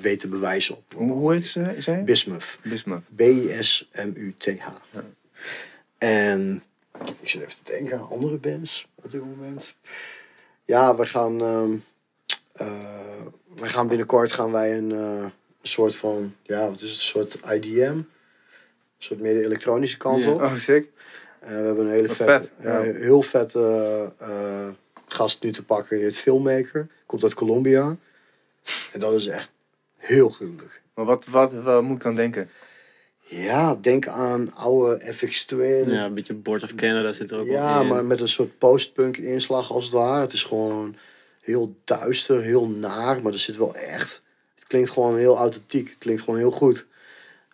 weet 0.00 0.18
te 0.18 0.28
bewijzen 0.28 0.76
op. 0.76 0.92
Hoe, 0.96 1.12
hoe 1.12 1.32
heet 1.32 1.46
ze? 1.46 2.02
Bismuth. 2.04 2.58
Bismuth. 2.62 3.02
B-I-S-M-U-T-H. 3.16 4.66
En 5.98 6.62
ik 7.20 7.28
zit 7.28 7.40
even 7.42 7.64
te 7.64 7.72
denken 7.72 7.98
aan 7.98 8.08
andere 8.08 8.36
bands 8.36 8.88
op 8.94 9.12
dit 9.12 9.20
moment. 9.20 9.74
Ja, 10.64 10.96
we 10.96 11.06
gaan, 11.06 11.40
ehm, 11.40 11.72
eh, 12.52 13.22
we 13.56 13.68
gaan 13.68 13.88
binnenkort 13.88 14.32
gaan 14.32 14.52
wij 14.52 14.76
een, 14.76 14.92
eh, 14.92 15.22
een 15.22 15.68
soort 15.68 15.96
van, 15.96 16.34
ja, 16.42 16.68
wat 16.68 16.80
is 16.80 16.90
het, 16.90 16.90
een 16.90 17.00
soort 17.00 17.38
IDM. 17.52 17.80
Een 17.96 18.06
soort 18.98 19.20
meer 19.20 19.34
de 19.34 19.44
elektronische 19.44 19.96
kant 19.96 20.22
Ja. 20.24 20.30
op. 20.30 20.40
Oh, 20.40 20.54
sick. 20.54 20.88
En 21.40 21.58
we 21.60 21.66
hebben 21.66 21.84
een 21.86 21.92
hele 21.92 22.08
vet, 22.08 22.16
vet, 22.28 22.50
ja, 22.60 22.82
ja. 22.82 22.92
heel 22.92 23.22
vet 23.22 23.54
eh, 23.54 24.68
gast 25.06 25.42
nu 25.42 25.52
te 25.52 25.64
pakken. 25.64 25.96
Die 25.96 26.04
heet 26.04 26.16
Filmmaker. 26.18 26.88
Komt 27.06 27.22
uit 27.22 27.34
Colombia. 27.34 27.96
En 28.92 29.00
dat 29.00 29.12
is 29.14 29.26
echt 29.26 29.50
heel 30.02 30.28
gruwelijk. 30.28 30.82
Maar 30.94 31.04
wat, 31.04 31.26
wat, 31.26 31.52
wat 31.54 31.82
moet 31.82 31.96
ik 31.96 32.06
aan 32.06 32.14
denken? 32.14 32.50
Ja, 33.20 33.74
denk 33.74 34.06
aan 34.06 34.54
oude 34.54 35.12
FX 35.14 35.44
Twin. 35.44 35.90
Ja, 35.90 36.04
een 36.04 36.14
beetje 36.14 36.34
Board 36.34 36.62
of 36.62 36.74
Canada 36.74 37.12
zit 37.12 37.30
er 37.30 37.38
ook 37.38 37.46
Ja, 37.46 37.72
wel 37.72 37.82
in. 37.82 37.88
maar 37.88 38.04
met 38.04 38.20
een 38.20 38.28
soort 38.28 38.58
postpunk 38.58 39.16
inslag 39.16 39.70
als 39.70 39.84
het 39.84 39.92
ware. 39.92 40.20
Het 40.20 40.32
is 40.32 40.42
gewoon 40.44 40.96
heel 41.40 41.74
duister, 41.84 42.42
heel 42.42 42.66
naar, 42.68 43.22
maar 43.22 43.32
er 43.32 43.38
zit 43.38 43.56
wel 43.56 43.74
echt. 43.76 44.22
Het 44.54 44.66
klinkt 44.66 44.90
gewoon 44.90 45.16
heel 45.16 45.36
authentiek. 45.36 45.88
Het 45.88 45.98
klinkt 45.98 46.22
gewoon 46.22 46.38
heel 46.38 46.50
goed. 46.50 46.86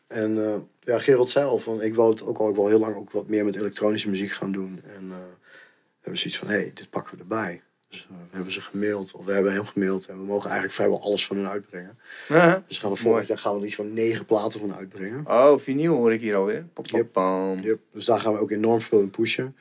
En 0.07 0.45
eh, 0.45 0.55
ja, 0.81 0.99
Gerald 0.99 1.31
zei 1.31 1.47
al 1.47 1.59
van, 1.59 1.83
ik 1.83 1.95
wou 1.95 2.11
het 2.11 2.23
ook 2.25 2.39
al 2.39 2.55
wel 2.55 2.69
heel 2.69 2.79
lang 2.79 2.97
ook 2.97 3.11
wat 3.11 3.29
meer 3.29 3.45
met 3.45 3.57
elektronische 3.57 4.09
muziek 4.11 4.33
gaan 4.33 4.53
doen. 4.53 4.81
En 4.97 5.03
eh, 5.11 5.17
we 5.19 6.05
hebben 6.05 6.21
zoiets 6.21 6.39
van, 6.39 6.49
hé, 6.49 6.55
hey, 6.55 6.71
dit 6.75 6.91
pakken 6.91 7.15
we 7.15 7.21
erbij. 7.21 7.63
Dus 7.89 8.01
eh, 8.11 8.17
we 8.31 8.35
hebben 8.35 8.53
ze 8.53 8.61
gemaild, 8.61 9.13
of 9.13 9.25
we 9.25 9.33
hebben 9.33 9.53
hem 9.53 9.67
gemaild. 9.67 10.07
En 10.07 10.17
we 10.19 10.25
mogen 10.25 10.45
eigenlijk 10.45 10.75
vrijwel 10.75 11.03
alles 11.03 11.27
van 11.27 11.37
hun 11.37 11.49
uitbrengen. 11.49 11.99
Aha. 12.29 12.63
Dus 12.67 12.79
gaan 12.79 12.91
we 12.91 12.97
vorig 12.97 13.29
jaar 13.29 13.39
gaan 13.39 13.53
we 13.55 13.59
er 13.61 13.67
iets 13.67 13.75
van 13.75 13.93
negen 13.93 14.25
platen 14.25 14.61
van 14.61 14.75
uitbrengen. 14.75 15.25
Oh, 15.27 15.59
vinyl 15.59 15.95
hoor 15.95 16.13
ik 16.13 16.21
hier 16.21 16.37
alweer. 16.37 16.65
Pop, 16.73 16.87
pop, 16.87 17.15
Yep. 17.15 17.65
Yep, 17.65 17.79
dus 17.93 18.05
daar 18.05 18.21
gaan 18.21 18.33
we 18.33 18.39
ook 18.41 18.51
enorm 18.51 18.81
veel 18.81 19.01
in 19.01 19.11
pushen. 19.11 19.57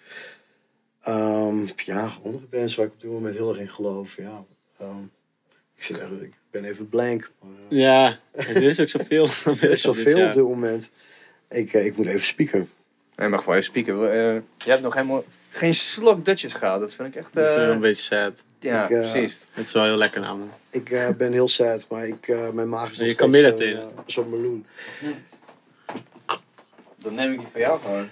Ehm, 1.02 1.68
ja, 1.76 2.12
andere 2.24 2.46
bands 2.50 2.76
waar 2.76 2.86
ik 2.86 2.92
op 2.92 3.02
dit 3.02 3.12
moment 3.12 3.36
heel 3.36 3.50
erg 3.50 3.60
in 3.60 3.70
geloof. 3.70 4.16
Ja, 4.16 4.44
ehm, 4.80 5.04
ik, 5.76 5.84
zit 5.84 6.00
echt, 6.00 6.12
ik 6.22 6.34
ben 6.52 6.66
even 6.66 6.90
blank. 6.90 7.32
Maar, 7.40 7.52
eh, 7.70 7.78
Ja, 7.78 8.20
er 8.32 8.64
is 8.64 8.80
ook 8.80 8.90
zoveel. 8.90 9.28
er 9.62 9.70
is 9.70 9.82
zoveel 9.82 10.28
op 10.28 10.34
dit 10.34 10.44
moment. 10.44 10.90
Ik, 11.50 11.74
eh, 11.74 11.86
ik 11.86 11.98
moet 11.98 12.06
even 12.06 12.26
spieken. 12.26 12.70
Nee, 13.16 13.30
mag 13.30 13.44
voor 13.44 13.56
je 13.56 13.62
spieken. 13.62 14.12
Eh, 14.12 14.42
je 14.58 14.70
hebt 14.70 14.82
nog 14.82 14.94
helemaal 14.94 15.24
geen 15.58 15.74
slok 15.74 16.26
Dutjes 16.26 16.54
gehaald. 16.54 16.80
Dat 16.80 16.94
vind 16.94 17.08
ik 17.08 17.16
echt... 17.16 17.34
Dat 17.34 17.48
vind 17.48 17.58
ik 17.60 17.64
eh, 17.68 17.74
een 17.74 17.80
beetje 17.80 18.04
sad. 18.04 18.44
ja, 18.60 18.84
Ik, 18.84 18.90
eh, 18.90 19.12
precies. 19.12 19.38
Het 19.52 19.66
is 19.68 19.74
wel 19.74 19.84
heel 19.84 19.98
lekker 19.98 20.22
namelijk. 20.22 20.54
Ik 20.70 20.90
eh, 20.90 21.10
ben 21.10 21.32
heel 21.32 21.48
sad, 21.48 21.86
maar 21.90 22.08
ik, 22.08 22.28
eh, 22.28 22.50
mijn 22.50 22.70
maag 22.70 22.92
is 22.92 22.98
nog 22.98 23.08
Je 23.08 23.16
Camilla 23.16 23.48
zo'n, 23.48 23.58
tegen. 23.58 23.90
zo'n 24.06 24.30
meloen. 24.30 24.66
Dan 26.98 27.14
neem 27.14 27.32
ik 27.32 27.40
die 27.40 27.48
van 27.52 27.62
jou 27.62 27.80
gewoon. 27.82 28.10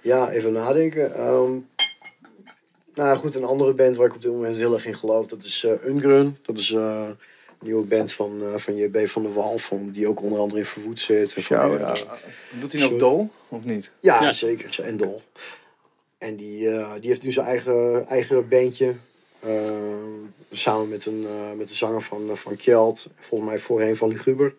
Ja, 0.00 0.30
even 0.30 0.52
nadenken. 0.52 1.14
Ehm, 1.14 1.52
nou 2.94 3.16
goed, 3.18 3.34
een 3.34 3.44
andere 3.44 3.74
band 3.74 3.96
waar 3.96 4.06
ik 4.06 4.14
op 4.14 4.22
dit 4.22 4.30
moment 4.32 4.56
heel 4.56 4.74
erg 4.74 4.86
in 4.86 4.96
geloof, 4.96 5.26
dat 5.26 5.44
is 5.44 5.64
eh 5.64 5.84
Ungrun. 5.86 6.38
Dat 6.42 6.58
is 6.58 6.72
eh, 6.72 7.08
nieuwe 7.66 7.84
band 7.86 8.12
van, 8.12 8.42
eh 8.42 8.58
van 8.58 8.76
JB 8.76 9.06
van 9.08 9.22
der 9.22 9.32
Wal, 9.32 9.58
van, 9.58 9.90
die 9.90 10.08
ook 10.08 10.22
onder 10.22 10.38
andere 10.38 10.60
in 10.60 10.66
Verwoed 10.66 11.00
zit. 11.00 11.34
En 11.34 11.42
van, 11.42 11.56
Jou, 11.56 11.74
eh, 11.74 11.80
ja. 11.80 11.92
Doet 12.60 12.72
hij 12.72 12.80
nog 12.80 12.90
Sorry. 12.90 12.98
dol? 12.98 13.30
Of 13.48 13.64
niet? 13.64 13.90
Ja, 14.00 14.22
Ja. 14.22 14.32
zeker. 14.32 14.80
En 14.84 14.96
Dol. 14.96 15.22
En 16.18 16.36
die, 16.36 16.70
eh, 16.70 16.92
die 17.00 17.10
heeft 17.10 17.22
nu 17.22 17.32
zijn 17.32 17.46
eigen, 17.46 18.06
eigen 18.08 18.48
bandje. 18.48 18.94
samen 20.50 20.88
met 20.88 21.06
een, 21.06 21.26
eh, 21.26 21.52
met 21.56 21.68
de 21.68 21.74
zanger 21.74 22.02
van, 22.02 22.30
van 22.36 22.56
Kjeld. 22.56 23.06
Volgens 23.20 23.50
mij 23.50 23.58
voorheen 23.58 23.96
van 23.96 24.08
Luguber. 24.08 24.54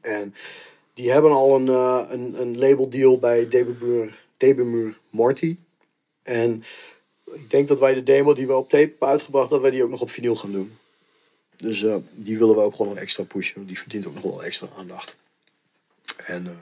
En 0.00 0.34
die 0.94 1.10
hebben 1.10 1.30
al 1.30 1.54
een, 1.56 1.68
eh, 1.68 2.04
een, 2.10 2.40
een 2.40 2.58
labeldeal 2.58 3.18
bij 3.18 3.48
Debemuur, 3.48 4.24
Debemuur 4.36 4.98
Morty. 5.10 5.56
En 6.22 6.64
ik 7.32 7.50
denk 7.50 7.68
dat 7.68 7.78
wij 7.78 7.94
de 7.94 8.02
demo 8.02 8.34
die 8.34 8.46
we 8.46 8.54
op 8.54 8.68
tape 8.68 8.86
hebben 8.90 9.08
uitgebracht, 9.08 9.50
dat 9.50 9.60
wij 9.60 9.70
die 9.70 9.82
ook 9.84 9.90
nog 9.90 10.00
op 10.00 10.10
vinyl 10.10 10.36
gaan 10.36 10.52
doen. 10.52 10.78
Dus 11.60 11.82
eh, 11.82 11.96
die 12.14 12.38
willen 12.38 12.54
we 12.54 12.60
ook 12.62 12.74
gewoon 12.74 12.92
nog 12.92 13.02
extra 13.02 13.24
pushen. 13.24 13.54
want 13.56 13.68
Die 13.68 13.78
verdient 13.78 14.06
ook 14.06 14.14
nog 14.14 14.22
wel 14.22 14.44
extra 14.44 14.66
aandacht. 14.78 15.16
En 16.26 16.46
eh, 16.46 16.52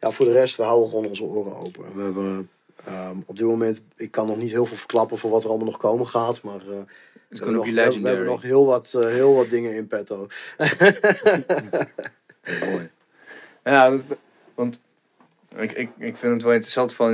ja, 0.00 0.10
voor 0.10 0.26
de 0.26 0.32
rest, 0.32 0.56
we 0.56 0.62
houden 0.62 0.88
gewoon 0.88 1.06
onze 1.06 1.22
oren 1.24 1.56
open. 1.56 1.96
We 1.96 2.02
hebben 2.02 2.50
ehm, 2.84 3.16
op 3.26 3.36
dit 3.36 3.46
moment, 3.46 3.82
ik 3.96 4.10
kan 4.10 4.26
nog 4.26 4.36
niet 4.36 4.50
heel 4.50 4.66
veel 4.66 4.76
verklappen 4.76 5.18
voor 5.18 5.30
wat 5.30 5.42
er 5.42 5.48
allemaal 5.48 5.66
nog 5.66 5.76
komen 5.78 6.06
gaat. 6.08 6.42
Maar 6.42 6.60
eh, 6.60 6.66
we, 6.66 6.76
hebben 7.28 7.52
nog, 7.54 7.64
we, 7.94 8.00
we 8.02 8.08
hebben 8.08 8.26
nog 8.32 8.42
heel 8.42 8.64
wat, 8.66 8.92
heel 8.92 9.34
wat 9.34 9.50
dingen 9.50 9.72
in 9.74 9.86
petto. 9.86 10.26
Mooi. 12.64 12.90
Ja, 13.64 13.90
dat- 13.90 14.02
want 14.54 14.78
ik, 15.56 15.72
ik, 15.72 15.88
ik 15.98 16.16
vind 16.16 16.32
het 16.32 16.42
wel 16.42 16.52
interessant 16.52 16.94
van. 16.94 17.12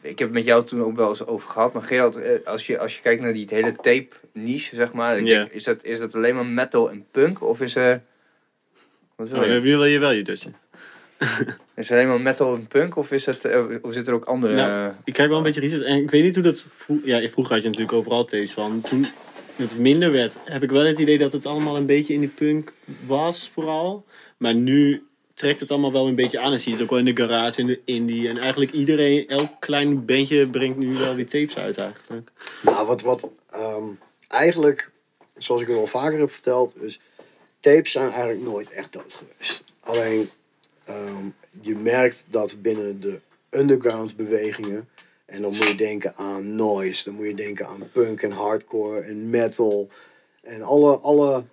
Ik 0.00 0.18
heb 0.18 0.18
het 0.18 0.30
met 0.32 0.44
jou 0.44 0.64
toen 0.64 0.82
ook 0.82 0.96
wel 0.96 1.08
eens 1.08 1.26
over 1.26 1.48
gehad. 1.50 1.72
Maar 1.72 1.82
Gerald, 1.82 2.18
als 2.44 2.66
je, 2.66 2.78
als 2.78 2.96
je 2.96 3.02
kijkt 3.02 3.22
naar 3.22 3.32
die 3.32 3.46
hele 3.50 3.74
tape 3.76 4.08
niche, 4.34 4.76
zeg 4.76 4.92
maar. 4.92 5.18
Ik 5.18 5.26
Ja. 5.26 5.36
denk, 5.36 5.50
is, 5.50 5.64
dat, 5.64 5.84
is 5.84 6.00
dat 6.00 6.14
alleen 6.14 6.34
maar 6.34 6.46
metal 6.46 6.90
en 6.90 7.06
punk? 7.10 7.42
Of 7.42 7.60
is 7.60 7.76
er. 7.76 8.02
Wat 9.16 9.28
wil 9.28 9.38
Oh, 9.38 9.44
je? 9.46 9.52
dan 9.52 9.62
wil 9.62 9.84
je 9.84 9.98
wel 9.98 10.10
je 10.10 10.22
dutje. 10.22 10.50
Is 11.74 11.90
er 11.90 11.96
alleen 11.96 12.08
maar 12.08 12.20
metal 12.20 12.54
en 12.54 12.66
punk? 12.66 12.96
Of, 12.96 13.10
is 13.12 13.26
het, 13.26 13.44
eh, 13.44 13.64
of 13.82 13.92
zit 13.92 14.08
er 14.08 14.14
ook 14.14 14.24
andere. 14.24 14.54
Nou, 14.54 14.92
Ik 15.04 15.12
kijk 15.12 15.28
wel 15.28 15.36
een 15.36 15.42
beetje 15.42 15.60
research. 15.60 15.84
En 15.86 15.96
ik 16.02 16.10
weet 16.10 16.22
niet 16.22 16.34
hoe 16.34 16.44
dat... 16.44 16.66
vro- 16.76 17.00
Ja, 17.04 17.28
vroeger 17.28 17.52
had 17.54 17.62
je 17.62 17.68
natuurlijk 17.68 17.96
overal 17.96 18.24
tapes 18.24 18.52
van. 18.52 18.80
Toen 18.80 19.06
het 19.56 19.78
minder 19.78 20.12
werd, 20.12 20.38
heb 20.44 20.62
ik 20.62 20.70
wel 20.70 20.84
het 20.84 20.98
idee 20.98 21.18
dat 21.18 21.32
het 21.32 21.46
allemaal 21.46 21.76
een 21.76 21.86
beetje 21.86 22.14
in 22.14 22.20
die 22.20 22.28
punk 22.28 22.72
was 23.06 23.50
vooral. 23.54 24.04
Maar 24.36 24.54
nu 24.54 25.02
trekt 25.34 25.60
het 25.60 25.70
allemaal 25.70 25.92
wel 25.92 26.06
een 26.06 26.14
beetje 26.14 26.40
aan. 26.40 26.52
En 26.52 26.60
zie 26.60 26.68
je 26.72 26.74
het 26.76 26.84
ook 26.84 26.90
wel 26.90 27.06
in 27.06 27.14
de 27.14 27.22
garage, 27.22 27.60
in 27.60 27.66
de 27.66 27.80
indie. 27.84 28.28
En 28.28 28.38
eigenlijk 28.38 28.72
iedereen, 28.72 29.28
elk 29.28 29.50
klein 29.60 30.04
bandje 30.04 30.46
brengt 30.46 30.76
nu 30.78 30.92
wel 30.94 31.14
die 31.14 31.24
tapes 31.24 31.56
uit 31.58 31.78
eigenlijk. 31.78 32.30
Nou, 32.62 32.86
wat, 32.86 33.02
wat 33.02 33.30
ehm, 33.50 33.84
eigenlijk, 34.34 34.90
zoals 35.36 35.62
ik 35.62 35.68
het 35.68 35.76
al 35.76 35.86
vaker 35.86 36.18
heb 36.18 36.32
verteld, 36.32 36.82
is 36.82 37.00
tapes 37.60 37.92
zijn 37.92 38.10
eigenlijk 38.10 38.40
nooit 38.40 38.70
echt 38.70 38.92
dood 38.92 39.12
geweest. 39.12 39.64
Alleen, 39.80 40.30
ehm, 40.84 41.26
je 41.60 41.76
merkt 41.76 42.24
dat 42.28 42.62
binnen 42.62 43.00
de 43.00 43.20
underground 43.50 44.16
bewegingen 44.16 44.88
En 45.26 45.42
dan 45.42 45.50
moet 45.50 45.68
je 45.68 45.74
denken 45.74 46.16
aan 46.16 46.54
noise, 46.54 47.04
dan 47.04 47.14
moet 47.14 47.26
je 47.26 47.34
denken 47.34 47.66
aan 47.66 47.90
punk 47.92 48.22
en 48.22 48.30
hardcore 48.30 49.00
en 49.00 49.30
metal. 49.30 49.88
En 50.42 50.62
alle, 50.62 50.98
alle 50.98 51.44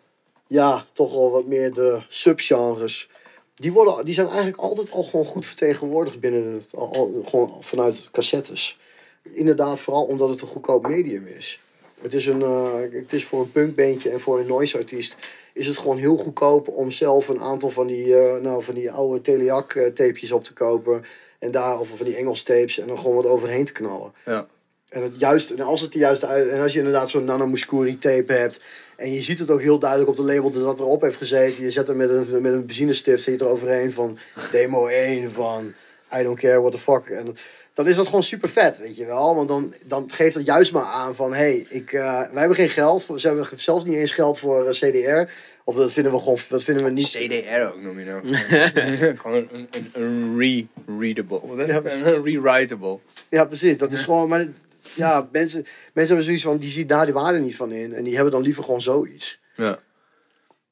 ja, 0.47 0.85
toch 0.91 1.13
wel 1.13 1.31
wat 1.31 1.45
meer 1.45 1.73
de 1.73 2.01
subgenres. 2.07 3.09
Die, 3.55 3.71
worden, 3.71 4.05
die 4.05 4.13
zijn 4.13 4.27
eigenlijk 4.27 4.57
altijd 4.57 4.91
al 4.91 5.03
gewoon 5.03 5.25
goed 5.25 5.45
vertegenwoordigd 5.45 6.19
binnen 6.19 6.53
het, 6.53 6.75
al, 6.75 7.21
gewoon 7.25 7.63
vanuit 7.63 8.09
cassettes. 8.11 8.79
Inderdaad, 9.21 9.79
vooral 9.79 10.05
omdat 10.05 10.29
het 10.29 10.41
een 10.41 10.47
goedkoop 10.47 10.87
medium 10.87 11.25
is. 11.25 11.59
Het 12.01 12.13
is, 12.13 12.25
een, 12.25 12.41
eh, 12.41 12.73
het 12.91 13.13
is 13.13 13.25
voor 13.25 13.41
een 13.41 13.51
punkbandje 13.51 14.09
en 14.09 14.19
voor 14.19 14.39
een 14.39 14.47
noise 14.47 14.77
artiest 14.77 15.17
is 15.53 15.67
het 15.67 15.77
gewoon 15.77 15.97
heel 15.97 16.17
goedkoop 16.17 16.67
om 16.67 16.91
zelf 16.91 17.27
een 17.27 17.41
aantal 17.41 17.69
van 17.69 17.87
die, 17.87 18.17
eh, 18.17 18.41
nou, 18.41 18.63
van 18.63 18.75
die 18.75 18.91
oude 18.91 19.21
Teleac 19.21 19.73
eh, 19.73 19.87
tapejes 19.87 20.31
op 20.31 20.43
te 20.43 20.53
kopen. 20.53 21.03
En 21.39 21.51
daar, 21.51 21.79
of 21.79 21.87
van 21.95 22.05
die 22.05 22.15
Engels 22.15 22.43
tapes 22.43 22.79
en 22.79 22.87
dan 22.87 22.97
gewoon 22.97 23.15
wat 23.15 23.25
overheen 23.25 23.65
te 23.65 23.71
knallen. 23.71 24.13
Ja. 24.25 24.47
En, 24.89 25.03
het 25.03 25.19
juist, 25.19 25.49
en 25.49 25.61
als 25.61 25.81
het 25.81 25.91
de 25.91 25.99
juiste 25.99 26.25
en 26.25 26.61
als 26.61 26.73
je 26.73 26.77
inderdaad 26.77 27.09
zo'n 27.09 27.25
Nano 27.25 27.47
Muscuri 27.47 27.97
tape 27.97 28.33
hebt. 28.33 28.61
En 28.97 29.13
je 29.13 29.21
ziet 29.21 29.39
het 29.39 29.49
ook 29.49 29.61
heel 29.61 29.79
duidelijk 29.79 30.09
op 30.09 30.15
de 30.15 30.21
label 30.21 30.51
dat 30.51 30.63
dat 30.63 30.79
erop 30.79 31.01
heeft 31.01 31.17
gezeten. 31.17 31.63
Je 31.63 31.71
zet 31.71 31.89
er 31.89 31.95
met 31.95 32.09
een, 32.09 32.41
met 32.41 32.53
een 32.53 32.65
benzinestift 32.65 33.23
zet 33.23 33.39
je 33.39 33.45
er 33.45 33.51
overheen 33.51 33.91
van 33.91 34.17
demo 34.51 34.87
1 34.87 35.31
van 35.31 35.73
I 36.19 36.23
don't 36.23 36.39
care 36.39 36.59
what 36.59 36.71
the 36.71 36.77
fuck. 36.77 37.05
En 37.09 37.35
dan 37.73 37.87
is 37.87 37.95
dat 37.95 38.05
gewoon 38.05 38.23
super 38.23 38.49
vet, 38.49 38.77
weet 38.77 38.95
je 38.95 39.05
wel. 39.05 39.35
Want 39.35 39.47
dan, 39.47 39.73
dan 39.85 40.11
geeft 40.11 40.35
het 40.35 40.45
juist 40.45 40.71
maar 40.71 40.83
aan 40.83 41.15
van 41.15 41.33
hé, 41.33 41.39
hey, 41.39 41.65
ik, 41.69 41.93
eh, 41.93 42.01
wij 42.01 42.39
hebben 42.39 42.55
geen 42.55 42.69
geld. 42.69 43.05
Voor, 43.05 43.19
ze 43.19 43.27
hebben 43.27 43.47
zelfs 43.55 43.85
niet 43.85 43.95
eens 43.95 44.11
geld 44.11 44.39
voor 44.39 44.67
eh, 44.67 44.71
CDR. 44.71 45.31
Of 45.63 45.75
dat 45.75 45.93
vinden 45.93 46.11
we 46.11 46.19
gewoon, 46.19 46.37
dat 46.49 46.63
vinden 46.63 46.83
we 46.83 46.89
niet. 46.89 47.07
CDR 47.07 47.61
ook 47.61 47.81
noem 47.81 47.99
je 47.99 48.05
nou. 48.05 48.35
Gewoon 49.21 49.47
een, 49.51 49.67
een, 49.71 49.89
een 49.93 50.37
re-readable. 50.37 51.65
Ja? 51.65 51.81
Een 51.83 52.23
rewritable. 52.23 52.99
Ja, 53.29 53.45
precies. 53.45 53.77
Dat 53.77 53.91
is 53.91 54.03
gewoon. 54.03 54.29
Maar 54.29 54.47
ja, 54.95 55.27
mensen, 55.31 55.65
mensen 55.93 56.15
hebben 56.15 56.23
zoiets 56.23 56.43
van, 56.43 56.57
die 56.57 56.69
zien 56.69 56.87
daar 56.87 57.05
die 57.05 57.13
waarde 57.13 57.39
niet 57.39 57.55
van 57.55 57.71
in. 57.71 57.93
En 57.93 58.03
die 58.03 58.13
hebben 58.13 58.31
dan 58.31 58.41
liever 58.41 58.63
gewoon 58.63 58.81
zoiets. 58.81 59.39
Ja. 59.53 59.79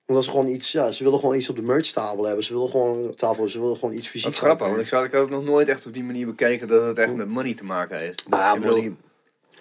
Omdat 0.09 0.23
ze 0.23 0.29
gewoon 0.29 0.47
iets, 0.47 0.71
ja, 0.71 0.91
ze 0.91 1.03
willen 1.03 1.19
gewoon 1.19 1.35
iets 1.35 1.49
op 1.49 1.55
de 1.55 1.61
merchtafel 1.61 2.25
hebben. 2.25 2.43
Ze 2.43 2.53
willen 2.53 2.69
gewoon 2.69 3.15
tafel, 3.15 3.49
ze 3.49 3.59
willen 3.59 3.77
gewoon 3.77 3.95
iets 3.95 4.07
fysiek. 4.07 4.29
Wat 4.29 4.39
grappig, 4.39 4.67
want 4.67 4.79
ik, 4.79 4.87
zou, 4.87 5.05
ik 5.05 5.11
had 5.11 5.21
het 5.21 5.29
nog 5.29 5.43
nooit 5.43 5.67
echt 5.67 5.85
op 5.85 5.93
die 5.93 6.03
manier 6.03 6.25
bekeken 6.25 6.67
dat 6.67 6.85
het 6.85 6.97
echt 6.97 7.13
met 7.13 7.27
money 7.27 7.53
te 7.53 7.63
maken 7.63 7.97
heeft. 7.97 8.27
Nou 8.27 8.59
bedoel, 8.59 8.75
money. 8.75 8.95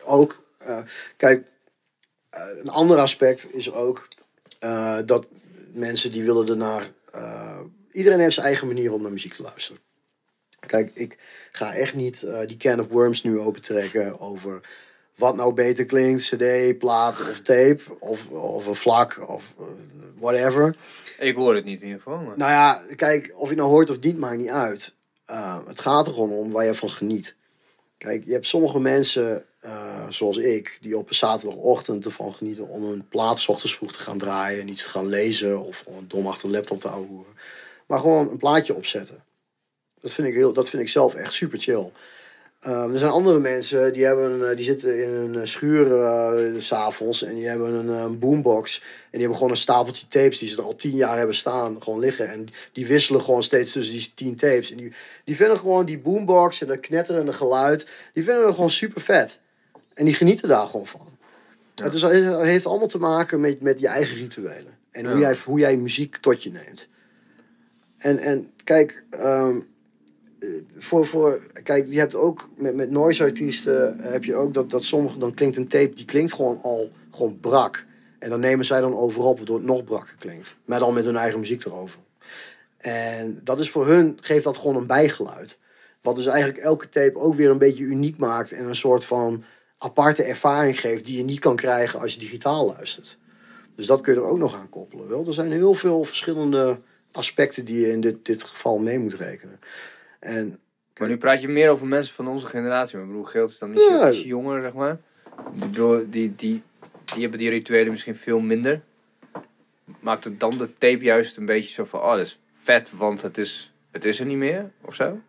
Ook, 0.04 0.42
eh, 0.58 0.78
kijk, 1.16 1.46
eh, 2.30 2.42
een 2.62 2.68
ander 2.68 2.98
aspect 2.98 3.54
is 3.54 3.72
ook 3.72 4.08
eh, 4.58 4.98
dat 5.04 5.28
mensen 5.72 6.12
die 6.12 6.24
willen 6.24 6.48
ernaar. 6.48 6.90
iedereen 7.92 8.20
heeft 8.20 8.34
zijn 8.34 8.46
eigen 8.46 8.66
manier 8.66 8.92
om 8.92 9.02
naar 9.02 9.10
muziek 9.10 9.34
te 9.34 9.42
luisteren. 9.42 9.82
Kijk, 10.66 10.90
ik 10.94 11.18
ga 11.52 11.74
echt 11.74 11.94
niet 11.94 12.26
die 12.46 12.56
can 12.56 12.80
of 12.80 12.88
worms 12.88 13.22
nu 13.22 13.38
opentrekken 13.38 14.20
over 14.20 14.60
wat 15.16 15.36
nou 15.36 15.52
beter 15.52 15.84
klinkt: 15.84 16.28
CD, 16.28 16.78
plaat 16.78 17.20
of 17.20 17.40
tape, 17.40 17.80
of, 17.98 18.28
of 18.28 18.66
een 18.66 18.74
vlak 18.74 19.28
of 19.28 19.44
whatever. 20.18 20.74
Ik 21.18 21.34
hoor 21.34 21.54
het 21.54 21.64
niet 21.64 21.80
in 21.80 21.86
ieder 21.86 22.02
geval. 22.02 22.18
Maar... 22.18 22.38
Nou 22.38 22.50
ja, 22.50 22.82
kijk, 22.96 23.32
of 23.36 23.48
je 23.48 23.56
nou 23.56 23.68
hoort 23.68 23.90
of 23.90 24.00
niet, 24.00 24.18
maakt 24.18 24.38
niet 24.38 24.48
uit. 24.48 24.94
Uh, 25.30 25.58
het 25.66 25.80
gaat 25.80 26.06
er 26.06 26.12
gewoon 26.12 26.30
om 26.30 26.50
waar 26.50 26.64
je 26.64 26.74
van 26.74 26.90
geniet. 26.90 27.36
Kijk, 27.98 28.24
je 28.24 28.32
hebt 28.32 28.46
sommige 28.46 28.80
mensen, 28.80 29.44
uh, 29.64 30.04
zoals 30.08 30.36
ik, 30.36 30.78
die 30.80 30.98
op 30.98 31.08
een 31.08 31.14
zaterdagochtend 31.14 32.04
ervan 32.04 32.32
genieten 32.32 32.68
om 32.68 32.84
een 32.84 33.08
plaat 33.08 33.48
ochtends 33.48 33.76
vroeg 33.76 33.92
te 33.92 33.98
gaan 33.98 34.18
draaien 34.18 34.60
en 34.60 34.68
iets 34.68 34.82
te 34.82 34.90
gaan 34.90 35.06
lezen 35.06 35.64
of 35.64 35.82
gewoon 35.84 36.04
dom 36.08 36.26
achter 36.26 36.48
de 36.48 36.54
laptop 36.54 36.80
te 36.80 36.88
houden. 36.88 37.24
Maar 37.86 37.98
gewoon 37.98 38.30
een 38.30 38.36
plaatje 38.36 38.74
opzetten. 38.74 39.24
Dat 40.00 40.12
vind 40.12 40.28
ik, 40.28 40.34
heel, 40.34 40.52
dat 40.52 40.68
vind 40.68 40.82
ik 40.82 40.88
zelf 40.88 41.14
echt 41.14 41.32
super 41.32 41.60
chill. 41.60 41.92
Uh, 42.66 42.92
er 42.92 42.98
zijn 42.98 43.10
andere 43.12 43.38
mensen 43.38 43.92
die, 43.92 44.04
hebben, 44.04 44.56
die 44.56 44.64
zitten 44.64 45.02
in 45.02 45.34
een 45.34 45.48
schuur 45.48 45.86
uh, 45.86 46.60
s'avonds 46.60 47.22
en 47.22 47.34
die 47.34 47.46
hebben 47.46 47.74
een, 47.74 47.88
een, 47.88 48.18
boombox. 48.18 48.80
En 48.80 48.86
die 49.10 49.20
hebben 49.20 49.36
gewoon 49.36 49.52
een 49.52 49.58
stapeltje 49.58 50.08
tapes 50.08 50.38
die 50.38 50.48
ze 50.48 50.56
er 50.56 50.62
al 50.62 50.76
tien 50.76 50.96
jaar 50.96 51.16
hebben 51.16 51.34
staan, 51.34 51.82
gewoon 51.82 51.98
liggen. 51.98 52.28
En 52.28 52.48
die 52.72 52.86
wisselen 52.86 53.20
gewoon 53.20 53.42
steeds 53.42 53.72
tussen 53.72 53.96
die 53.96 54.12
tien 54.14 54.36
tapes. 54.36 54.70
En 54.70 54.76
die, 54.76 54.92
die 55.24 55.36
vinden 55.36 55.56
gewoon 55.56 55.84
die 55.84 55.98
boombox 55.98 56.60
en 56.60 56.66
dat 56.66 56.80
knetterende 56.80 57.32
geluid, 57.32 57.88
die 58.12 58.24
vinden 58.24 58.46
we 58.46 58.52
gewoon 58.52 58.70
super 58.70 59.00
vet. 59.00 59.40
En 59.94 60.04
die 60.04 60.14
genieten 60.14 60.48
daar 60.48 60.66
gewoon 60.66 60.86
van. 60.86 61.08
Ja. 61.74 61.84
Het, 61.84 61.94
is, 61.94 62.02
het 62.02 62.40
heeft 62.40 62.66
allemaal 62.66 62.88
te 62.88 62.98
maken 62.98 63.40
met, 63.40 63.60
met 63.60 63.80
je 63.80 63.88
eigen 63.88 64.16
rituelen. 64.16 64.78
En 64.90 65.02
ja. 65.04 65.10
hoe, 65.10 65.18
jij, 65.20 65.36
hoe 65.44 65.58
jij 65.58 65.76
muziek 65.76 66.16
tot 66.16 66.42
je 66.42 66.50
neemt. 66.50 66.88
En, 67.98 68.18
en 68.18 68.50
kijk, 68.64 69.04
um, 69.24 69.68
voor, 70.78 71.06
voor, 71.06 71.40
kijk, 71.62 71.88
je 71.88 71.98
hebt 71.98 72.14
ook 72.14 72.48
met, 72.56 72.74
met 72.74 72.90
noise 72.90 73.22
artiesten 73.22 73.96
heb 74.00 74.24
je 74.24 74.34
ook 74.34 74.54
dat, 74.54 74.70
dat 74.70 74.84
sommige, 74.84 75.18
dan 75.18 75.34
klinkt 75.34 75.56
een 75.56 75.68
tape, 75.68 75.94
die 75.94 76.04
klinkt 76.04 76.32
gewoon 76.32 76.62
al 76.62 76.90
gewoon 77.10 77.40
brak. 77.40 77.86
En 78.18 78.30
dan 78.30 78.40
nemen 78.40 78.64
zij 78.64 78.80
dan 78.80 78.96
overop, 78.96 79.36
waardoor 79.36 79.56
het 79.56 79.66
nog 79.66 79.84
brakker 79.84 80.14
klinkt. 80.18 80.56
Maar 80.64 80.78
dan 80.78 80.94
met 80.94 81.04
hun 81.04 81.16
eigen 81.16 81.40
muziek 81.40 81.64
erover. 81.64 81.98
En 82.76 83.40
dat 83.44 83.60
is 83.60 83.70
voor 83.70 83.86
hun, 83.86 84.18
geeft 84.20 84.44
dat 84.44 84.56
gewoon 84.56 84.76
een 84.76 84.86
bijgeluid. 84.86 85.58
Wat 86.02 86.16
dus 86.16 86.26
eigenlijk 86.26 86.58
elke 86.58 86.88
tape 86.88 87.18
ook 87.18 87.34
weer 87.34 87.50
een 87.50 87.58
beetje 87.58 87.84
uniek 87.84 88.16
maakt. 88.16 88.52
En 88.52 88.66
een 88.66 88.74
soort 88.74 89.04
van 89.04 89.44
aparte 89.78 90.22
ervaring 90.22 90.80
geeft 90.80 91.04
die 91.04 91.16
je 91.16 91.24
niet 91.24 91.38
kan 91.38 91.56
krijgen 91.56 92.00
als 92.00 92.14
je 92.14 92.20
digitaal 92.20 92.66
luistert. 92.66 93.18
Dus 93.74 93.86
dat 93.86 94.00
kun 94.00 94.14
je 94.14 94.20
er 94.20 94.26
ook 94.26 94.38
nog 94.38 94.54
aan 94.54 94.68
koppelen. 94.68 95.08
Wel? 95.08 95.26
Er 95.26 95.34
zijn 95.34 95.52
heel 95.52 95.74
veel 95.74 96.04
verschillende 96.04 96.78
aspecten 97.12 97.64
die 97.64 97.80
je 97.80 97.92
in 97.92 98.00
dit, 98.00 98.24
dit 98.24 98.42
geval 98.42 98.78
mee 98.78 98.98
moet 98.98 99.14
rekenen. 99.14 99.60
En, 100.18 100.58
maar 100.96 101.08
nu 101.08 101.16
praat 101.16 101.40
je 101.40 101.48
meer 101.48 101.70
over 101.70 101.86
mensen 101.86 102.14
van 102.14 102.28
onze 102.28 102.46
generatie. 102.46 102.96
Maar 102.96 103.06
ik 103.06 103.10
bedoel, 103.10 103.26
Geelt 103.26 103.50
is 103.50 103.58
dan 103.58 103.70
niet 103.70 103.88
ja. 103.88 104.08
iets 104.08 104.22
jonger, 104.22 104.62
zeg 104.62 104.74
maar. 104.74 104.98
Ik 105.52 105.58
bedoel, 105.60 106.04
die, 106.10 106.34
die, 106.34 106.62
die 107.04 107.20
hebben 107.20 107.38
die 107.38 107.50
rituelen 107.50 107.90
misschien 107.90 108.16
veel 108.16 108.40
minder. 108.40 108.80
Maakt 110.00 110.24
het 110.24 110.40
dan 110.40 110.50
de 110.50 110.72
tape 110.72 111.04
juist 111.04 111.36
een 111.36 111.46
beetje 111.46 111.74
zo 111.74 111.84
van... 111.84 112.00
Oh, 112.00 112.10
dat 112.10 112.18
is 112.18 112.40
vet, 112.52 112.92
want 112.96 113.22
het 113.22 113.38
is, 113.38 113.72
het 113.90 114.04
is 114.04 114.20
er 114.20 114.26
niet 114.26 114.36
meer, 114.36 114.70
of 114.80 114.94
zo? 114.94 115.20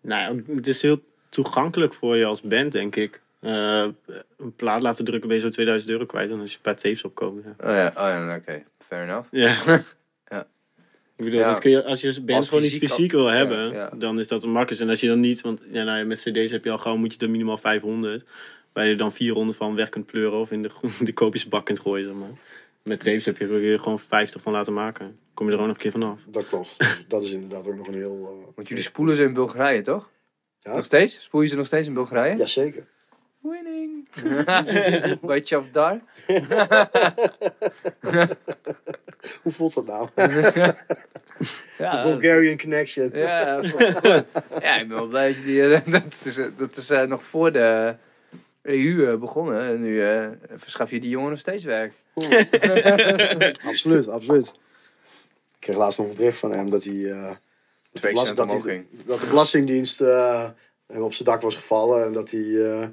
Nou, 0.00 0.44
het 0.54 0.66
is 0.66 0.82
heel 0.82 1.00
toegankelijk 1.28 1.94
voor 1.94 2.16
je 2.16 2.24
als 2.24 2.40
band, 2.40 2.72
denk 2.72 2.96
ik. 2.96 3.20
Uh, 3.40 3.86
een 4.36 4.54
plaat 4.56 4.82
laten 4.82 5.04
drukken 5.04 5.28
ben 5.28 5.36
je 5.36 5.42
zo 5.42 5.48
2000 5.48 5.92
euro 5.92 6.06
kwijt. 6.06 6.30
En 6.30 6.40
als 6.40 6.50
je 6.50 6.56
een 6.56 6.62
paar 6.62 6.76
tapes 6.76 7.02
opkomen. 7.02 7.42
Ja. 7.44 7.68
Oh 7.68 7.74
ja, 7.74 7.88
oh 7.88 8.08
ja 8.08 8.36
oké. 8.36 8.36
Okay. 8.36 8.64
Fair 8.78 9.02
enough. 9.02 9.28
Ja. 9.30 9.56
Ik 11.16 11.24
bedoel, 11.24 11.40
ja. 11.40 11.58
kun 11.58 11.70
je, 11.70 11.84
als 11.84 12.00
je 12.00 12.20
band 12.20 12.38
als 12.38 12.48
gewoon 12.48 12.64
iets 12.64 12.76
fysiek 12.76 13.12
wil 13.12 13.26
hebben, 13.26 13.68
ja, 13.68 13.72
ja. 13.72 13.90
dan 13.98 14.18
is 14.18 14.28
dat 14.28 14.42
een 14.42 14.50
makkelijk. 14.50 14.82
En 14.82 14.88
als 14.88 15.00
je 15.00 15.06
dan 15.06 15.20
niet, 15.20 15.40
want 15.40 15.60
ja, 15.70 15.84
nou, 15.84 16.04
met 16.04 16.18
cd's 16.18 16.50
heb 16.50 16.64
je 16.64 16.70
al 16.70 16.78
gauw, 16.78 16.96
moet 16.96 17.12
je 17.12 17.18
er 17.18 17.30
minimaal 17.30 17.58
500. 17.58 18.24
Waar 18.72 18.86
je 18.86 18.96
dan 18.96 19.12
400 19.12 19.58
van 19.58 19.74
weg 19.74 19.88
kunt 19.88 20.06
pleuren 20.06 20.38
of 20.38 20.50
in 20.50 20.62
de, 20.62 20.70
de 21.00 21.12
koopjesbak 21.12 21.64
kunt 21.64 21.80
gooien. 21.80 22.06
Zeg 22.06 22.14
maar. 22.14 22.38
Met 22.82 23.02
tapes 23.02 23.24
heb 23.24 23.38
je 23.38 23.46
er 23.46 23.78
gewoon 23.78 23.98
50 23.98 24.42
van 24.42 24.52
laten 24.52 24.72
maken. 24.72 25.18
Kom 25.34 25.46
je 25.46 25.52
er 25.52 25.58
ook 25.58 25.66
nog 25.66 25.74
een 25.74 25.82
keer 25.82 25.90
vanaf. 25.90 26.20
Dat 26.26 26.48
klopt. 26.48 26.76
dat 27.08 27.22
is 27.22 27.32
inderdaad 27.32 27.66
ook 27.66 27.76
nog 27.76 27.86
een 27.86 27.94
heel... 27.94 28.18
Uh... 28.20 28.54
Want 28.54 28.68
jullie 28.68 28.82
spoelen 28.82 29.16
ze 29.16 29.22
in 29.22 29.32
Bulgarije, 29.32 29.82
toch? 29.82 30.10
Ja? 30.58 30.74
Nog 30.74 30.84
steeds? 30.84 31.22
Spoel 31.22 31.40
je 31.40 31.48
ze 31.48 31.56
nog 31.56 31.66
steeds 31.66 31.86
in 31.86 31.94
Bulgarije? 31.94 32.36
Jazeker. 32.36 32.86
Winning! 33.40 34.08
Bij 35.26 35.40
Chavdar. 35.40 36.00
Hoe 39.42 39.52
voelt 39.52 39.74
dat 39.74 39.86
nou? 39.86 40.08
ja, 41.78 42.02
De 42.02 42.10
Bulgarian 42.10 42.58
Connection. 42.58 43.10
Ja. 43.12 43.60
Ja, 44.60 44.76
ik 44.76 44.88
ben 44.88 44.96
wel 44.96 45.06
blij 45.06 45.28
dat 45.28 45.36
je 45.36 45.42
die... 45.42 45.90
Dat 45.92 46.20
is, 46.24 46.38
dat 46.56 46.76
is 46.76 46.90
uh, 46.90 47.02
nog 47.02 47.24
voor 47.24 47.52
de 47.52 47.94
EU 48.62 49.16
begonnen. 49.16 49.68
En 49.68 49.82
nu 49.82 50.02
uh, 50.02 50.26
verschaf 50.56 50.90
je 50.90 51.00
die 51.00 51.10
jongen 51.10 51.30
nog 51.30 51.38
steeds 51.38 51.64
werk. 51.64 51.92
absoluut, 53.64 54.08
absoluut. 54.08 54.48
Ik 54.48 55.72
kreeg 55.72 55.76
laatst 55.76 55.98
nog 55.98 56.08
een 56.08 56.16
bericht 56.16 56.38
van 56.38 56.52
hem 56.52 56.70
dat 56.70 56.84
hij... 56.84 56.94
Uh, 56.94 57.30
dat, 57.92 58.02
de 58.02 58.34
dat, 58.34 58.50
hij 58.62 58.86
dat 59.04 59.20
de 59.20 59.26
Belastingdienst 59.26 59.98
hem 59.98 61.02
op 61.02 61.14
zijn 61.14 61.28
dak 61.28 61.40
was 61.40 61.56
gevallen. 61.56 62.04
En 62.04 62.12
dat 62.12 62.30
hij... 62.30 62.90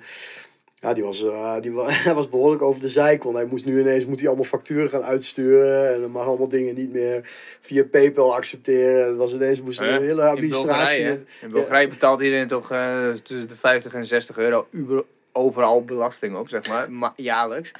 Ja, 0.84 0.94
die 0.94 1.04
was, 1.04 1.24
uh, 1.24 1.56
die 1.62 1.72
was, 1.72 1.94
hij 2.04 2.14
was 2.14 2.30
behoorlijk 2.30 2.62
over 2.62 2.82
de 2.82 2.90
zeik. 2.90 3.24
Want 3.24 3.36
hij 3.36 3.46
moest 3.46 3.66
nu 3.66 3.80
ineens 3.80 4.06
moet 4.06 4.20
hij 4.20 4.28
allemaal 4.28 4.46
facturen 4.46 4.90
gaan 4.90 5.04
uitsturen. 5.04 5.94
En 5.94 6.02
dan 6.02 6.12
mag 6.12 6.26
allemaal 6.26 6.50
dingen 6.50 6.76
niet 6.76 6.94
meer 6.94 7.30
via 7.62 7.84
PayPal 7.84 8.36
accepteren. 8.36 9.08
Dat 9.08 9.18
was 9.18 9.34
ineens 9.34 9.62
moest 9.62 9.80
een 9.80 10.02
hele 10.02 10.24
administratie. 10.24 11.02
In 11.02 11.08
Bulgarije, 11.08 11.26
in 11.42 11.52
Bulgarije 11.52 11.88
betaalt 11.88 12.22
iedereen 12.22 12.48
toch 12.48 12.72
uh, 12.72 13.10
tussen 13.10 13.48
de 13.48 13.56
50 13.56 13.94
en 13.94 14.06
60 14.06 14.38
euro 14.38 14.68
uber, 14.72 15.04
overal 15.32 15.84
belasting 15.84 16.38
op, 16.38 16.50
zeg 16.50 16.68
maar. 16.68 16.92
Ma 16.92 17.14
jaarlijks. 17.16 17.72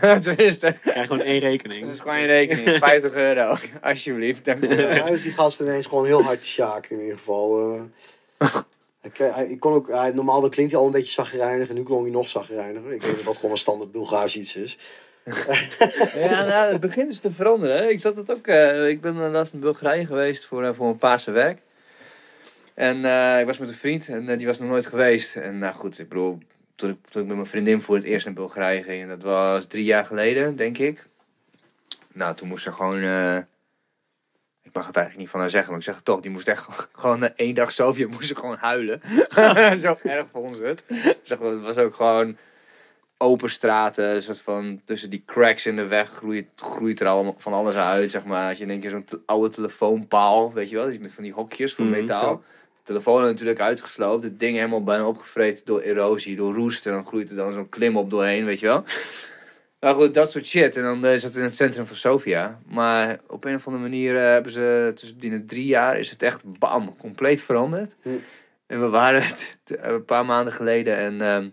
Tenminste. 0.22 0.76
Ja, 0.84 1.02
gewoon 1.02 1.20
één 1.20 1.40
rekening. 1.40 1.84
Dat 1.84 1.94
is 1.94 2.00
gewoon 2.00 2.16
één 2.16 2.26
rekening. 2.26 2.68
50 2.78 3.12
euro, 3.14 3.56
alsjeblieft. 3.80 4.44
Dank 4.44 4.66
ja, 4.66 4.74
hij 4.74 5.10
was 5.10 5.22
die 5.22 5.32
gast 5.32 5.60
ineens 5.60 5.86
gewoon 5.86 6.06
heel 6.06 6.22
hard 6.22 6.40
te 6.40 6.46
sjaken 6.46 6.96
in 6.96 7.02
ieder 7.02 7.18
geval. 7.18 7.74
Uh. 8.38 8.54
Ik, 9.02 9.18
ik 9.48 9.60
kon 9.60 9.72
ook, 9.72 9.88
hij, 9.88 10.10
normaal 10.10 10.48
klinkt 10.48 10.72
hij 10.72 10.80
al 10.80 10.86
een 10.86 10.92
beetje 10.92 11.12
zagrijnig 11.12 11.68
en 11.68 11.74
nu 11.74 11.82
klonk 11.82 12.02
hij 12.02 12.12
nog 12.12 12.28
zagrijniger. 12.28 12.92
Ik 12.92 13.00
denk 13.00 13.16
dat 13.16 13.24
dat 13.24 13.36
gewoon 13.36 13.50
een 13.50 13.56
standaard 13.56 13.92
Bulgaars 13.92 14.36
iets 14.36 14.56
is. 14.56 14.78
ja, 16.14 16.44
nou, 16.44 16.70
het 16.72 16.80
begint 16.80 17.08
dus 17.08 17.18
te 17.18 17.32
veranderen. 17.32 17.90
Ik, 17.90 18.00
zat 18.00 18.16
het 18.16 18.30
ook, 18.30 18.46
uh, 18.46 18.88
ik 18.88 19.00
ben 19.00 19.30
laatst 19.30 19.52
in 19.52 19.60
Bulgarije 19.60 20.06
geweest 20.06 20.44
voor, 20.44 20.62
uh, 20.62 20.70
voor 20.72 20.88
een 20.88 20.98
paarse 20.98 21.30
werk. 21.30 21.62
En 22.74 23.04
eh, 23.04 23.40
ik 23.40 23.46
was 23.46 23.58
met 23.58 23.68
een 23.68 23.74
vriend 23.74 24.08
en 24.08 24.28
eh, 24.28 24.38
die 24.38 24.46
was 24.46 24.58
nog 24.58 24.68
nooit 24.68 24.86
geweest. 24.86 25.36
En 25.36 25.58
nou 25.58 25.74
goed, 25.74 25.98
ik 25.98 26.08
bedoel, 26.08 26.38
toen 26.74 26.90
ik, 26.90 26.96
toen 27.08 27.22
ik 27.22 27.28
met 27.28 27.36
mijn 27.36 27.48
vriendin 27.48 27.80
voor 27.80 27.94
het 27.96 28.04
eerst 28.04 28.26
naar 28.26 28.34
Bulgarije 28.34 28.82
ging, 28.82 29.02
en 29.02 29.08
dat 29.08 29.22
was 29.22 29.66
drie 29.66 29.84
jaar 29.84 30.04
geleden, 30.04 30.56
denk 30.56 30.78
ik. 30.78 31.06
Nou, 32.12 32.34
toen 32.34 32.48
moest 32.48 32.62
ze 32.62 32.72
gewoon. 32.72 33.02
Eh, 34.72 34.78
ik 34.78 34.78
mag 34.78 34.86
het 34.86 34.96
eigenlijk 34.96 35.16
niet 35.16 35.28
van 35.28 35.40
haar 35.40 35.50
zeggen, 35.50 35.70
maar 35.70 35.78
ik 35.78 35.84
zeg 35.84 35.94
het 35.94 36.04
toch. 36.04 36.20
Die 36.20 36.30
moest 36.30 36.48
echt 36.48 36.68
gewoon 36.92 37.18
na 37.18 37.32
één 37.36 37.54
dag 37.54 37.72
Sofia 37.72 38.08
moest 38.08 38.28
ze 38.28 38.34
gewoon 38.34 38.56
huilen. 38.56 39.00
Zo 39.82 39.96
erg 40.02 40.26
vond 40.32 40.56
ze 40.56 40.62
het. 40.62 40.84
Zeg, 41.22 41.38
het 41.38 41.60
was 41.62 41.76
ook 41.76 41.94
gewoon 41.94 42.36
open 43.18 43.50
straten, 43.50 44.14
een 44.14 44.22
soort 44.22 44.40
van 44.40 44.80
tussen 44.84 45.10
die 45.10 45.22
cracks 45.26 45.66
in 45.66 45.76
de 45.76 45.86
weg 45.86 46.08
groeit, 46.08 46.46
groeit 46.56 47.00
er 47.00 47.06
allemaal 47.06 47.34
van 47.38 47.52
alles 47.52 47.74
uit, 47.74 48.10
zeg 48.10 48.24
maar. 48.24 48.48
Als 48.48 48.58
je 48.58 48.66
één 48.66 48.80
keer 48.80 48.90
zo'n 48.90 49.06
oude 49.26 49.48
telefoonpaal, 49.54 50.52
weet 50.52 50.70
je 50.70 50.76
wel, 50.76 50.98
met 51.00 51.12
van 51.12 51.22
die 51.22 51.32
hokjes 51.32 51.74
van 51.74 51.88
Mhm, 51.88 52.00
metaal. 52.00 52.42
Telefoon 52.82 53.22
natuurlijk 53.22 53.60
uitgesloopt, 53.60 54.24
het 54.24 54.40
ding 54.40 54.56
helemaal 54.56 54.84
bijna 54.84 55.06
opgevreten 55.06 55.64
door 55.64 55.80
erosie, 55.80 56.36
door 56.36 56.54
roest. 56.54 56.86
En 56.86 56.92
dan 56.92 57.06
groeit 57.06 57.30
er 57.30 57.36
dan 57.36 57.52
zo'n 57.52 57.68
klim 57.68 57.96
op 57.96 58.10
doorheen, 58.10 58.44
weet 58.44 58.60
je 58.60 58.66
wel. 58.66 58.84
Nou 59.82 59.96
goed, 59.96 60.14
dat 60.14 60.30
soort 60.30 60.46
shit. 60.46 60.76
En 60.76 60.82
dan 60.82 61.04
eh, 61.04 61.12
is 61.12 61.22
het 61.22 61.34
in 61.36 61.42
het 61.42 61.54
centrum 61.54 61.86
van 61.86 61.96
Sofia. 61.96 62.58
Maar 62.66 63.18
op 63.28 63.44
een 63.44 63.54
of 63.54 63.66
andere 63.66 63.82
manier 63.82 64.16
eh, 64.16 64.22
hebben 64.22 64.52
ze 64.52 64.92
tussen 64.94 65.18
binnen 65.18 65.46
drie 65.46 65.66
jaar 65.66 65.98
is 65.98 66.10
het 66.10 66.22
echt 66.22 66.58
bam, 66.58 66.96
compleet 66.96 67.42
veranderd. 67.42 67.94
Hm. 68.02 68.08
En 68.66 68.80
we 68.80 68.88
waren 68.88 69.22
het 69.22 69.56
een 69.66 70.04
paar 70.04 70.24
maanden 70.24 70.52
geleden 70.52 70.96
en 70.96 71.20
ehm, 71.20 71.48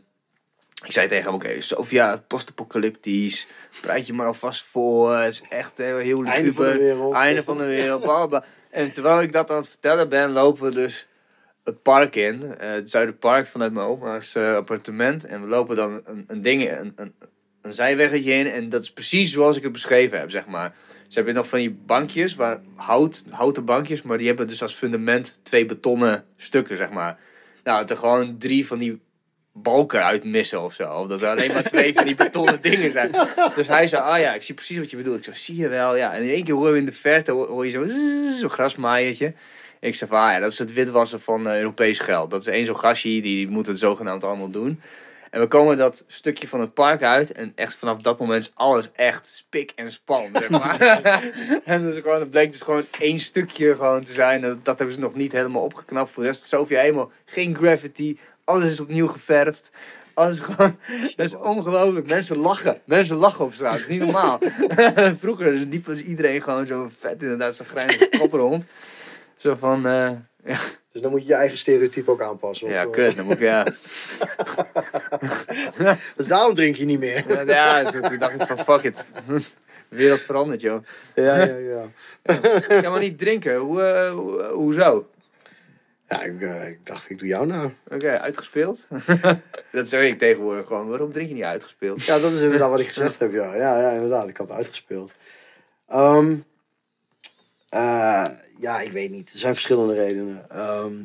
ik 0.86 0.92
zei 0.92 1.08
tegen 1.08 1.26
hem, 1.26 1.34
oké, 1.34 1.62
Sofia, 1.62 2.24
post-apocalyptisch, 2.28 3.48
bereid 3.82 4.08
je 4.08 4.14
maar 4.14 4.28
alvast 4.28 4.64
voor. 4.64 5.16
Het 5.16 5.34
is 5.34 5.42
echt 5.50 5.78
heel, 5.78 5.98
heel 5.98 6.24
Einde 6.24 6.54
van 6.54 6.66
de 6.66 6.78
wereld. 6.78 7.14
Einde 7.14 7.44
van 7.44 7.58
de 7.58 7.66
wereld, 7.66 8.02
bla, 8.02 8.26
bla. 8.26 8.44
En 8.70 8.94
terwijl 8.94 9.22
ik 9.22 9.34
dat 9.34 9.50
aan 9.50 9.58
het 9.58 9.70
vertellen 9.70 10.10
ben, 10.10 10.32
lopen 10.32 10.64
we 10.64 10.72
dus 10.72 11.08
het 11.64 11.82
park 11.82 12.16
in. 12.16 12.56
eh, 12.58 12.72
het 12.72 12.90
Zuiderpark 12.90 13.48
vanuit 13.48 13.74
mijn 13.74 13.88
oma's 13.88 14.36
eh, 14.36 14.56
appartement. 14.56 15.26
En 15.26 15.42
we 15.42 15.48
lopen 15.48 15.76
dan 15.76 16.02
een, 16.06 16.24
een 16.28 16.42
ding, 16.42 16.70
een, 16.70 16.94
een, 16.96 17.14
een 17.62 17.74
zijweggetje 17.74 18.32
in. 18.32 18.48
En 18.48 18.70
dat 18.70 18.84
is 18.84 18.92
precies 18.92 19.32
zoals 19.32 19.58
ik 19.58 19.64
het 19.64 19.72
beschreven 19.72 20.20
heb, 20.20 20.32
zeg 20.32 20.46
maar. 20.46 20.76
Ze 21.08 21.16
hebben 21.16 21.34
nog 21.34 21.48
van 21.48 21.60
die 21.60 21.78
bankjes, 21.86 22.36
waar, 22.36 22.60
hout, 22.76 23.24
houten 23.30 23.66
bankjes, 23.66 24.02
maar 24.02 24.18
die 24.18 24.28
hebben 24.28 24.48
dus 24.48 24.62
als 24.62 24.74
fundament 24.74 25.40
twee 25.44 25.66
betonnen 25.66 26.26
stukken, 26.38 26.78
zeg 26.78 26.90
maar. 26.90 27.20
Nou, 27.64 27.80
dat 27.80 27.90
er 27.90 27.98
gewoon 27.98 28.38
drie 28.38 28.68
van 28.68 28.78
die 28.78 29.00
balken 29.54 30.04
uit 30.04 30.24
missen 30.24 30.62
of 30.64 30.74
zo. 30.74 30.94
Of 30.94 31.08
dat 31.08 31.22
er 31.22 31.28
alleen 31.28 31.54
maar 31.54 31.64
twee 31.74 31.94
van 31.94 32.06
die 32.06 32.16
betonnen 32.16 32.62
dingen 32.62 32.92
zijn. 32.92 33.12
Dus 33.56 33.68
hij 33.68 33.88
zei, 33.88 34.02
ah 34.02 34.20
ja, 34.20 34.34
ik 34.34 34.44
zie 34.44 34.56
precies 34.56 34.78
wat 34.78 34.90
je 34.90 34.98
bedoelt. 34.98 35.18
Ik 35.18 35.24
zei, 35.24 35.36
zie 35.36 35.56
je 35.56 35.68
wel, 35.68 35.96
ja. 35.96 36.14
En 36.14 36.24
in 36.24 36.30
één 36.30 36.44
keer 36.44 36.54
horen 36.54 36.74
we 36.74 36.80
in 36.80 36.86
de 36.86 36.92
verte, 36.92 37.32
hoor 37.32 37.48
hoor 37.48 37.66
je 37.66 37.72
zo, 37.72 37.86
zo'n 38.40 38.50
grasmaaiertje. 38.50 39.34
Ik 39.80 39.96
zei 39.96 40.10
van, 40.10 40.20
ah 40.20 40.32
ja, 40.32 40.40
dat 40.40 40.52
is 40.52 40.60
het 40.60 40.74
witwassen 40.74 41.22
van 41.22 41.48
eh, 41.48 41.58
Europees 41.58 42.00
geld. 42.00 42.32
Dat 42.32 42.42
is 42.42 42.48
één 42.48 42.66
zo'n 42.66 42.80
gastje, 42.80 43.10
die, 43.10 43.22
die 43.22 43.48
moet 43.48 43.68
het 43.68 43.80
zogenaamd 43.80 44.24
allemaal 44.24 44.50
doen. 44.50 44.82
En 45.30 45.40
we 45.40 45.48
komen 45.48 45.78
dat 45.78 46.04
stukje 46.08 46.48
van 46.48 46.60
het 46.60 46.74
park 46.74 47.04
uit. 47.04 47.32
En 47.32 47.52
echt 47.56 47.76
vanaf 47.76 48.02
dat 48.02 48.20
moment 48.20 48.42
is 48.42 48.52
alles 48.56 48.90
echt 48.92 49.28
spik 49.28 49.72
en 49.76 49.92
span. 49.92 50.30
Zeg 50.34 50.50
maar. 50.60 50.82
en 51.66 51.90
dus 51.90 52.02
gewoon, 52.02 52.20
het 52.20 52.32
bleek 52.32 52.52
dus 52.52 52.62
gewoon 52.62 52.86
één 53.00 53.20
stukje 53.20 53.76
gewoon 53.76 54.04
te 54.04 54.14
zijn. 54.14 54.42
Dat, 54.42 54.66
dat 54.66 54.78
hebben 54.78 54.96
ze 54.96 55.02
nog 55.02 55.16
niet 55.16 55.32
helemaal 55.32 55.64
opgeknapt. 55.64 56.12
Voor 56.12 56.24
de 56.24 56.30
rest 56.30 56.44
Sofia 56.44 56.80
helemaal 56.80 57.12
geen 57.26 57.56
graffiti. 57.56 58.20
Alles 58.44 58.72
is 58.72 58.80
opnieuw 58.80 59.08
geverfd. 59.08 59.72
Alles 60.14 60.40
gewoon, 60.40 60.78
dat 61.16 61.26
is 61.26 61.36
ongelooflijk. 61.36 62.08
Mensen 62.08 62.38
lachen. 62.38 62.82
Mensen 62.86 63.16
lachen 63.16 63.46
op 63.46 63.54
straat. 63.54 63.72
Dat 63.72 63.82
is 63.82 63.88
niet 63.88 64.00
normaal. 64.00 64.40
Vroeger 65.20 65.52
liep 65.52 65.86
dus 65.86 66.02
iedereen 66.02 66.42
gewoon 66.42 66.68
zo 66.68 66.88
vet 66.90 67.22
inderdaad 67.22 67.56
zo'n 67.56 67.66
grijnige 67.66 68.10
kop 68.18 68.34
rond. 68.34 68.66
Zo 69.38 69.56
van, 69.56 69.88
eh, 69.88 70.10
ja, 70.46 70.58
Dus 70.92 71.02
dan 71.02 71.12
moet 71.12 71.22
je 71.22 71.28
je 71.28 71.34
eigen 71.34 71.58
stereotype 71.58 72.12
ook 72.12 72.22
aanpassen. 72.22 72.68
of, 72.68 72.74
ja, 72.74 72.84
eh, 72.84 72.90
kut. 72.90 73.16
Dan 73.16 73.26
moet 73.26 73.34
ik, 73.34 73.40
ja. 73.40 73.64
Dus 76.18 76.28
daarom 76.28 76.54
drink 76.54 76.76
je 76.76 76.86
niet 76.86 77.00
meer. 77.00 77.46
Ja, 77.48 77.84
toen, 77.84 78.02
toen 78.02 78.18
dacht 78.18 78.34
ik 78.34 78.42
van 78.48 78.58
fuck 78.58 78.84
it. 78.84 79.06
De 79.90 79.96
wereld 79.96 80.20
verandert, 80.20 80.62
joh. 80.62 80.84
Ja, 81.16 81.44
ja, 81.44 81.56
ja. 81.56 81.84
Ik 82.24 82.82
kan 82.82 82.92
maar 82.92 83.00
niet 83.00 83.20
drinken. 83.20 83.56
Hoe, 83.56 83.82
eh, 83.82 84.12
hoe, 84.12 84.44
hoezo? 84.44 85.10
Ja, 86.08 86.24
ik, 86.24 86.42
eh, 86.42 86.70
ik 86.70 86.86
dacht, 86.86 87.10
ik 87.10 87.20
doe 87.20 87.28
jou 87.28 87.46
nou. 87.46 87.72
Oké, 87.88 88.20
uitgespeeld? 88.20 88.88
dat 89.72 89.88
zeg 89.88 90.04
ik 90.04 90.18
tegenwoordig 90.18 90.68
gewoon. 90.68 90.90
Waarom 90.90 91.12
drink 91.12 91.28
je 91.28 91.34
niet 91.34 91.44
uitgespeeld? 91.44 92.04
Ja, 92.04 92.20
dat 92.20 92.32
is 92.32 92.42
inderdaad 92.42 92.70
wat 92.70 92.80
ik 92.80 92.88
gezegd 92.88 93.20
heb. 93.20 93.32
Ja, 93.32 93.56
ja, 93.56 93.82
ja 93.82 93.92
inderdaad. 93.92 94.28
Ik 94.28 94.38
had 94.38 94.52
uitgespeeld. 94.52 95.12
Ehm, 95.88 96.36
eh, 97.70 98.26
ja, 98.60 98.82
ik 98.82 98.92
weet 98.92 99.12
niet. 99.12 99.34
Er 99.34 99.40
zijn 99.40 99.54
verschillende 99.54 99.94
redenen. 99.94 100.50
Ehm, 100.50 100.96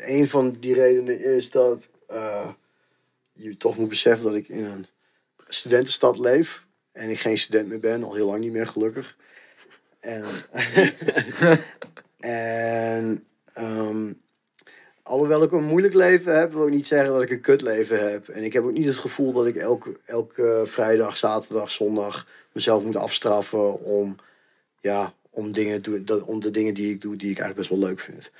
een 0.00 0.28
van 0.28 0.50
die 0.50 0.74
redenen 0.74 1.20
is 1.20 1.50
dat 1.50 1.88
eh, 2.06 2.48
je 3.32 3.56
toch 3.56 3.76
moet 3.76 3.88
beseffen 3.88 4.24
dat 4.24 4.34
ik 4.34 4.48
in 4.48 4.64
een 4.64 4.86
studentenstad 5.48 6.18
leef. 6.18 6.66
En 6.92 7.10
ik 7.10 7.18
geen 7.18 7.38
student 7.38 7.68
meer 7.68 7.80
ben, 7.80 8.04
al 8.04 8.14
heel 8.14 8.26
lang 8.26 8.40
niet 8.40 8.52
meer 8.52 8.66
gelukkig. 8.66 9.16
En, 10.00 10.24
en 12.20 13.24
ehm, 13.52 14.12
alhoewel 15.02 15.42
ik 15.42 15.52
een 15.52 15.64
moeilijk 15.64 15.94
leven 15.94 16.38
heb, 16.38 16.52
wil 16.52 16.66
ik 16.66 16.72
niet 16.72 16.86
zeggen 16.86 17.12
dat 17.12 17.22
ik 17.22 17.30
een 17.30 17.40
kut 17.40 17.60
leven 17.60 18.10
heb. 18.10 18.28
En 18.28 18.44
ik 18.44 18.52
heb 18.52 18.64
ook 18.64 18.72
niet 18.72 18.86
het 18.86 18.96
gevoel 18.96 19.32
dat 19.32 19.46
ik 19.46 19.56
elke, 19.56 19.96
elke 20.04 20.62
vrijdag, 20.66 21.16
zaterdag, 21.16 21.70
zondag 21.70 22.26
mezelf 22.52 22.82
moet 22.82 22.96
afstraffen 22.96 23.80
om, 23.80 24.16
ja, 24.80 25.14
om, 25.38 25.52
dingen, 25.52 25.82
doen- 25.82 26.24
om 26.24 26.40
de 26.40 26.50
dingen 26.50 26.74
die 26.74 26.90
ik 26.90 27.00
doe 27.00 27.16
die 27.16 27.30
ik 27.30 27.38
eigenlijk 27.38 27.68
best 27.68 27.80
wel 27.80 27.88
leuk 27.88 28.00
vind. 28.00 28.32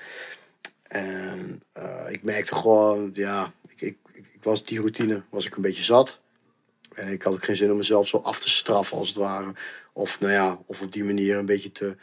En 0.83 1.63
eh, 1.71 2.05
ik 2.09 2.23
merkte 2.23 2.55
gewoon, 2.55 3.09
ja, 3.13 3.51
ik, 3.67 3.81
ik, 3.81 3.97
ik, 4.13 4.25
was 4.41 4.65
die 4.65 4.77
routine 4.79 5.21
was 5.29 5.45
ik 5.45 5.55
een 5.55 5.61
beetje 5.61 5.83
zat. 5.83 6.19
En 6.93 7.11
ik 7.11 7.21
had 7.21 7.33
ook 7.33 7.43
geen 7.43 7.55
zin 7.55 7.71
om 7.71 7.77
mezelf 7.77 8.07
zo 8.07 8.17
af 8.17 8.39
te 8.39 8.49
straffen 8.49 8.97
als 8.97 9.07
het 9.07 9.17
ware. 9.17 9.51
Of 9.93 10.19
nou 10.19 10.31
ja, 10.31 10.59
of 10.65 10.81
op 10.81 10.91
die 10.91 11.03
manier 11.03 11.37
een 11.37 11.45
beetje 11.45 11.71
te 11.71 11.95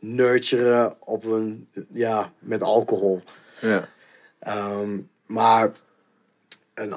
nurturen 0.00 0.96
op 1.00 1.24
een, 1.24 1.68
ja, 1.92 2.32
met 2.38 2.62
alcohol. 2.62 3.22
Ja. 3.60 3.88
Ehm, 4.38 4.98
maar 5.26 5.72
een, 6.74 6.94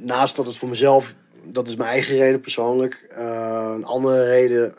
naast 0.00 0.36
dat 0.36 0.46
het 0.46 0.56
voor 0.56 0.68
mezelf, 0.68 1.14
dat 1.44 1.68
is 1.68 1.76
mijn 1.76 1.90
eigen 1.90 2.16
reden 2.16 2.40
persoonlijk. 2.40 3.06
eh, 3.10 3.72
een 3.74 3.84
andere 3.84 4.24
reden, 4.24 4.74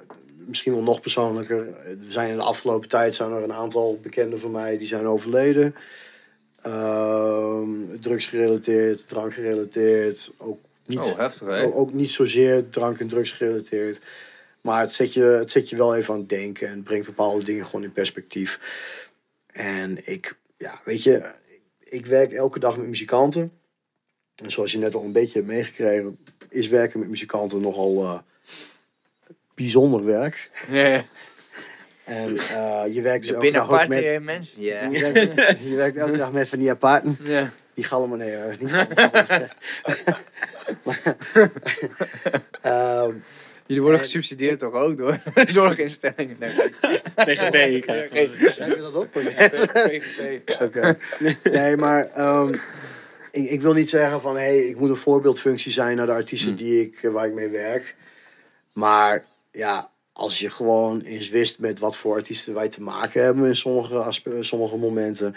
misschien 0.47 0.73
wel 0.73 0.81
nog 0.81 1.01
persoonlijker. 1.01 1.67
Er 1.85 1.97
zijn 2.07 2.29
in 2.29 2.37
de 2.37 2.43
afgelopen 2.43 2.89
tijd 2.89 3.15
zijn 3.15 3.31
er 3.31 3.43
een 3.43 3.53
aantal 3.53 3.99
bekenden 4.01 4.39
van 4.39 4.51
mij 4.51 4.77
die 4.77 4.87
zijn 4.87 5.05
overleden. 5.05 5.75
Ehm 6.61 7.69
drugsgerelateerd, 7.99 9.07
drankgerelateerd. 9.07 10.31
Ook 10.37 10.59
niet, 10.85 10.99
Oh, 10.99 11.17
heftig, 11.17 11.47
hè? 11.47 11.63
ook, 11.63 11.75
ook 11.75 11.93
niet 11.93 12.11
zozeer 12.11 12.69
drank- 12.69 12.99
en 12.99 13.07
drugsgerelateerd. 13.07 14.01
Maar 14.61 14.79
het 14.79 14.91
zet, 14.91 15.13
je, 15.13 15.21
het 15.23 15.51
zet 15.51 15.69
je 15.69 15.75
wel 15.75 15.95
even 15.95 16.13
aan 16.13 16.19
het 16.19 16.29
denken 16.29 16.67
en 16.67 16.83
brengt 16.83 17.05
bepaalde 17.05 17.43
dingen 17.43 17.65
gewoon 17.65 17.83
in 17.83 17.91
perspectief. 17.91 18.59
En 19.47 20.07
ik, 20.07 20.35
ja, 20.57 20.81
weet 20.85 21.03
je, 21.03 21.31
ik 21.83 22.05
werk 22.05 22.33
elke 22.33 22.59
dag 22.59 22.77
met 22.77 22.87
muzikanten. 22.87 23.51
En 24.35 24.51
zoals 24.51 24.71
je 24.71 24.77
net 24.77 24.95
al 24.95 25.03
een 25.03 25.11
beetje 25.11 25.39
hebt 25.39 25.51
meegekregen, 25.51 26.17
is 26.49 26.67
werken 26.67 26.99
met 26.99 27.09
muzikanten 27.09 27.61
nogal 27.61 28.03
eh, 28.03 28.19
bijzonder 29.55 30.05
werk. 30.05 30.49
Ja. 30.69 31.03
En 32.03 32.37
eh, 32.37 32.81
je 32.89 33.01
werkt 33.01 33.21
dus 33.21 33.29
De 33.31 33.35
elke 33.35 33.51
dag 33.51 33.71
ook 33.71 33.87
met... 33.87 34.23
mensen, 34.23 34.61
ja. 34.61 34.83
Je 34.83 34.99
werkt, 34.99 35.59
je 35.63 35.75
werkt 35.75 35.97
elke 35.97 36.17
dag 36.17 36.31
met 36.31 36.49
van 36.49 36.59
die 36.59 36.69
aparten. 36.69 37.17
Ja. 37.21 37.51
Die 37.73 37.85
nee, 38.17 38.31
is 38.49 38.57
niet 38.59 38.71
galmen. 38.71 39.49
Ehm, 42.61 43.11
Jullie 43.65 43.81
worden 43.81 43.99
En- 43.99 44.05
gesubsidieerd 44.05 44.59
toch 44.59 44.73
ook 44.73 44.97
door 44.97 45.19
zorginstellingen? 45.47 46.37
Krijgt 47.15 47.41
geen- 47.41 47.83
Schrijf 48.51 48.75
je 48.75 48.81
dat 48.81 48.95
op? 48.95 49.15
Oké. 50.61 50.97
Nee, 51.51 51.75
maar 51.77 52.07
ehm, 52.09 52.53
ik, 53.31 53.49
ik 53.49 53.61
wil 53.61 53.73
niet 53.73 53.89
zeggen 53.89 54.21
van... 54.21 54.35
Hey, 54.35 54.57
ik 54.57 54.77
moet 54.79 54.89
een 54.89 54.95
voorbeeldfunctie 54.95 55.71
zijn 55.71 55.97
naar 55.97 56.05
de 56.05 56.11
artiesten 56.11 56.49
Hmm. 56.49 56.57
die 56.57 56.81
ik, 56.81 56.99
eh, 57.03 57.11
waar 57.11 57.25
ik 57.27 57.33
mee 57.33 57.49
werk. 57.49 57.95
Maar 58.73 59.25
ja, 59.55 59.91
als 60.13 60.39
je 60.39 60.49
gewoon 60.49 61.01
eens 61.01 61.29
wist 61.29 61.59
met 61.59 61.79
wat 61.79 61.97
voor 61.97 62.13
artiesten 62.13 62.53
wij 62.53 62.69
te 62.69 62.81
maken 62.81 63.23
hebben... 63.23 63.45
in 63.45 63.55
sommige, 63.55 64.11
sommige 64.39 64.77
momenten... 64.77 65.35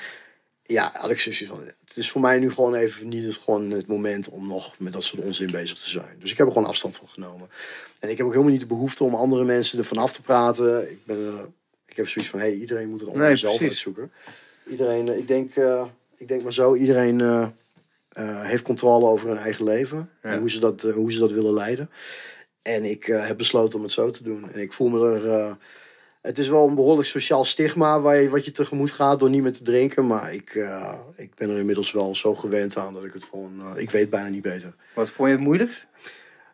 Ja, 0.62 0.90
had 0.94 1.10
ik 1.10 1.18
zoiets 1.18 1.44
van... 1.44 1.60
Het 1.84 1.96
is 1.96 2.10
voor 2.10 2.20
mij 2.20 2.38
nu 2.38 2.50
gewoon 2.50 2.74
even 2.74 3.08
niet 3.08 3.24
het, 3.24 3.36
gewoon 3.36 3.70
het 3.70 3.86
moment 3.86 4.28
om 4.28 4.46
nog 4.46 4.78
met 4.78 4.92
dat 4.92 5.04
soort 5.04 5.22
onzin 5.22 5.50
bezig 5.50 5.78
te 5.78 5.90
zijn. 5.90 6.16
Dus 6.18 6.30
ik 6.30 6.38
heb 6.38 6.46
er 6.46 6.52
gewoon 6.52 6.68
afstand 6.68 6.96
van 6.96 7.08
genomen. 7.08 7.48
En 8.00 8.10
ik 8.10 8.16
heb 8.16 8.26
ook 8.26 8.32
helemaal 8.32 8.52
niet 8.52 8.60
de 8.60 8.66
behoefte 8.66 9.04
om 9.04 9.14
andere 9.14 9.44
mensen 9.44 9.78
ervan 9.78 9.96
af 9.96 10.12
te 10.12 10.22
praten. 10.22 10.90
Ik, 10.90 11.04
ben, 11.04 11.16
eh, 11.16 11.44
ik 11.86 11.96
heb 11.96 12.08
zoiets 12.08 12.30
van, 12.30 12.40
hey, 12.40 12.54
iedereen 12.54 12.88
moet 12.88 13.00
het 13.00 13.08
allemaal 13.08 13.26
Nee, 13.26 13.36
zelf 13.36 13.60
uitzoeken. 13.60 14.12
Iedereen, 14.70 15.08
eh, 15.08 15.18
ik 15.18 15.28
denk, 15.28 15.56
eh, 15.56 15.84
ik 16.16 16.28
denk 16.28 16.42
maar 16.42 16.52
zo, 16.52 16.74
iedereen 16.74 17.52
heeft 18.42 18.62
controle 18.62 19.06
over 19.06 19.28
hun 19.28 19.38
eigen 19.38 19.64
leven. 19.64 20.10
Ja. 20.22 20.30
En 20.30 20.38
hoe 20.38 20.50
ze, 20.50 20.60
dat, 20.60 20.82
hoe 20.82 21.12
ze 21.12 21.18
dat 21.18 21.30
willen 21.30 21.54
leiden. 21.54 21.90
En 22.62 22.84
ik 22.84 23.08
eh, 23.08 23.26
heb 23.26 23.36
besloten 23.36 23.78
om 23.78 23.84
het 23.84 23.92
zo 23.92 24.10
te 24.10 24.22
doen. 24.22 24.52
En 24.52 24.60
ik 24.60 24.72
voel 24.72 24.88
me 24.88 25.14
er... 25.14 25.30
eh, 25.30 25.52
het 26.22 26.38
is 26.38 26.48
wel 26.48 26.68
een 26.68 26.74
behoorlijk 26.74 27.08
sociaal 27.08 27.44
stigma 27.44 28.00
waar 28.00 28.16
je, 28.16 28.30
wat 28.30 28.44
je 28.44 28.50
tegemoet 28.50 28.90
gaat 28.90 29.18
door 29.18 29.30
niet 29.30 29.42
meer 29.42 29.52
te 29.52 29.62
drinken. 29.62 30.06
Maar 30.06 30.34
ik, 30.34 30.54
eh, 30.54 30.94
ik 31.16 31.34
ben 31.34 31.50
er 31.50 31.58
inmiddels 31.58 31.92
wel 31.92 32.16
zo 32.16 32.34
gewend 32.34 32.76
aan 32.76 32.94
dat 32.94 33.04
ik 33.04 33.12
het 33.12 33.24
gewoon... 33.24 33.76
ik 33.76 33.90
weet 33.90 34.10
bijna 34.10 34.28
niet 34.28 34.42
beter. 34.42 34.74
Wat 34.94 35.10
vond 35.10 35.28
je 35.28 35.34
het 35.34 35.44
moeilijkst? 35.44 35.86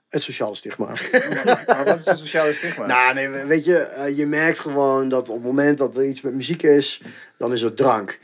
Het 0.08 0.22
sociale 0.22 0.54
stigma. 0.54 0.86
maar 1.66 1.84
wat 1.84 1.98
is 1.98 2.04
de 2.04 2.16
sociale 2.16 2.52
stigma? 2.52 2.86
Nou, 2.86 3.14
nee, 3.14 3.28
weet 3.28 3.64
je, 3.64 4.12
je 4.16 4.26
merkt 4.26 4.58
gewoon 4.58 5.08
dat 5.08 5.28
op 5.28 5.34
het 5.34 5.44
moment 5.44 5.78
dat 5.78 5.96
er 5.96 6.04
iets 6.04 6.20
met 6.20 6.34
muziek 6.34 6.62
is, 6.62 7.02
dan 7.38 7.52
is 7.52 7.62
er 7.62 7.74
drank. 7.74 8.18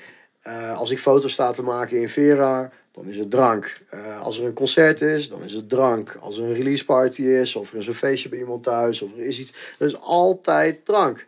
Als 0.74 0.90
ik 0.90 0.98
foto's 0.98 1.32
sta 1.32 1.52
te 1.52 1.62
maken 1.62 2.00
in 2.00 2.08
Vera, 2.08 2.70
dan 2.92 3.06
is 3.06 3.18
het 3.18 3.30
drank. 3.30 3.80
Eh, 3.90 4.22
als 4.22 4.38
er 4.38 4.44
een 4.44 4.52
concert 4.52 5.00
is, 5.00 5.28
dan 5.28 5.42
is 5.42 5.52
het 5.52 5.68
drank. 5.68 6.16
Als 6.20 6.38
er 6.38 6.44
een 6.44 6.54
release 6.54 6.84
party 6.84 7.22
is, 7.22 7.56
of 7.56 7.72
er 7.72 7.78
is 7.78 7.86
een 7.86 7.94
feestje 7.94 8.28
bij 8.28 8.38
iemand 8.38 8.62
thuis, 8.62 9.02
of 9.02 9.12
er 9.16 9.24
is 9.24 9.40
iets, 9.40 9.52
er 9.78 9.86
is 9.86 10.00
altijd 10.00 10.84
drank. 10.84 11.26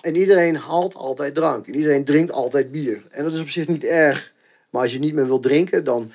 En 0.00 0.16
iedereen 0.16 0.56
haalt 0.56 0.94
altijd 0.94 1.34
drank. 1.34 1.66
En 1.66 1.74
iedereen 1.74 2.04
drinkt 2.04 2.32
altijd 2.32 2.70
bier. 2.70 3.02
En 3.10 3.24
dat 3.24 3.32
is 3.32 3.40
op 3.40 3.48
zich 3.48 3.68
niet 3.68 3.84
erg. 3.84 4.32
Maar 4.70 4.82
als 4.82 4.92
je 4.92 4.98
niet 4.98 5.14
meer 5.14 5.26
wilt 5.26 5.42
drinken, 5.42 5.84
dan 5.84 6.12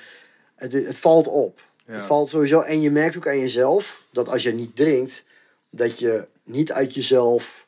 het, 0.54 0.72
het 0.72 0.98
valt 0.98 1.26
op. 1.26 1.60
Ja. 1.86 1.94
Het 1.94 2.04
valt 2.04 2.28
sowieso. 2.28 2.60
En 2.60 2.80
je 2.80 2.90
merkt 2.90 3.16
ook 3.16 3.28
aan 3.28 3.38
jezelf 3.38 4.02
dat 4.10 4.28
als 4.28 4.42
je 4.42 4.52
niet 4.52 4.76
drinkt, 4.76 5.24
dat 5.70 5.98
je 5.98 6.24
niet 6.44 6.72
uit 6.72 6.94
jezelf 6.94 7.66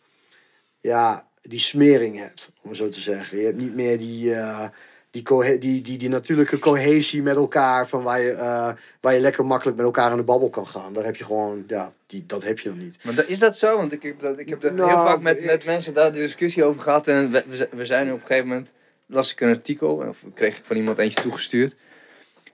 ja, 0.80 1.26
die 1.42 1.58
smering 1.58 2.18
hebt, 2.18 2.52
om 2.62 2.68
het 2.68 2.78
zo 2.78 2.88
te 2.88 3.00
zeggen. 3.00 3.38
Je 3.38 3.44
hebt 3.44 3.56
niet 3.56 3.74
meer 3.74 3.98
die, 3.98 4.34
eh, 4.34 4.64
die, 5.10 5.58
die, 5.58 5.82
die, 5.82 5.98
die 5.98 6.08
natuurlijke 6.08 6.58
cohesie 6.58 7.22
met 7.22 7.36
elkaar, 7.36 7.88
van 7.88 8.02
waar, 8.02 8.20
je, 8.20 8.30
eh, 8.30 8.72
waar 9.00 9.14
je 9.14 9.20
lekker 9.20 9.46
makkelijk 9.46 9.76
met 9.76 9.86
elkaar 9.86 10.10
aan 10.10 10.16
de 10.16 10.22
babbel 10.22 10.50
kan 10.50 10.66
gaan. 10.66 10.92
Daar 10.92 11.04
heb 11.04 11.16
je 11.16 11.24
gewoon, 11.24 11.64
ja, 11.66 11.92
die, 12.06 12.24
dat 12.26 12.44
heb 12.44 12.58
je 12.58 12.68
nog 12.68 12.78
niet. 12.78 12.98
Maar 13.02 13.28
is 13.28 13.38
dat 13.38 13.58
zo? 13.58 13.76
Want 13.76 13.92
ik 13.92 14.02
heb, 14.02 14.20
dat, 14.20 14.38
ik 14.38 14.48
heb 14.48 14.64
er 14.64 14.72
Nou, 14.72 14.88
heel 14.88 15.04
vaak 15.04 15.20
met, 15.20 15.44
met 15.44 15.64
mensen 15.64 15.94
daar 15.94 16.12
de 16.12 16.18
discussie 16.18 16.64
over 16.64 16.82
gehad. 16.82 17.08
En 17.08 17.30
we, 17.30 17.68
we 17.70 17.86
zijn 17.86 18.08
op 18.08 18.20
een 18.20 18.26
gegeven 18.26 18.48
moment, 18.48 18.70
las 19.06 19.32
ik 19.32 19.40
een 19.40 19.48
artikel, 19.48 19.94
of 20.08 20.24
kreeg 20.34 20.58
ik 20.58 20.64
van 20.64 20.76
iemand 20.76 20.98
eentje 20.98 21.22
toegestuurd. 21.22 21.76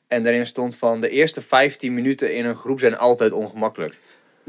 En 0.06 0.22
daarin 0.22 0.46
stond 0.46 0.76
van 0.76 1.00
de 1.00 1.08
eerste 1.08 1.42
15 1.42 1.94
minuten 1.94 2.34
in 2.34 2.44
een 2.44 2.56
groep 2.56 2.78
zijn 2.78 2.96
altijd 2.96 3.32
ongemakkelijk. 3.32 3.98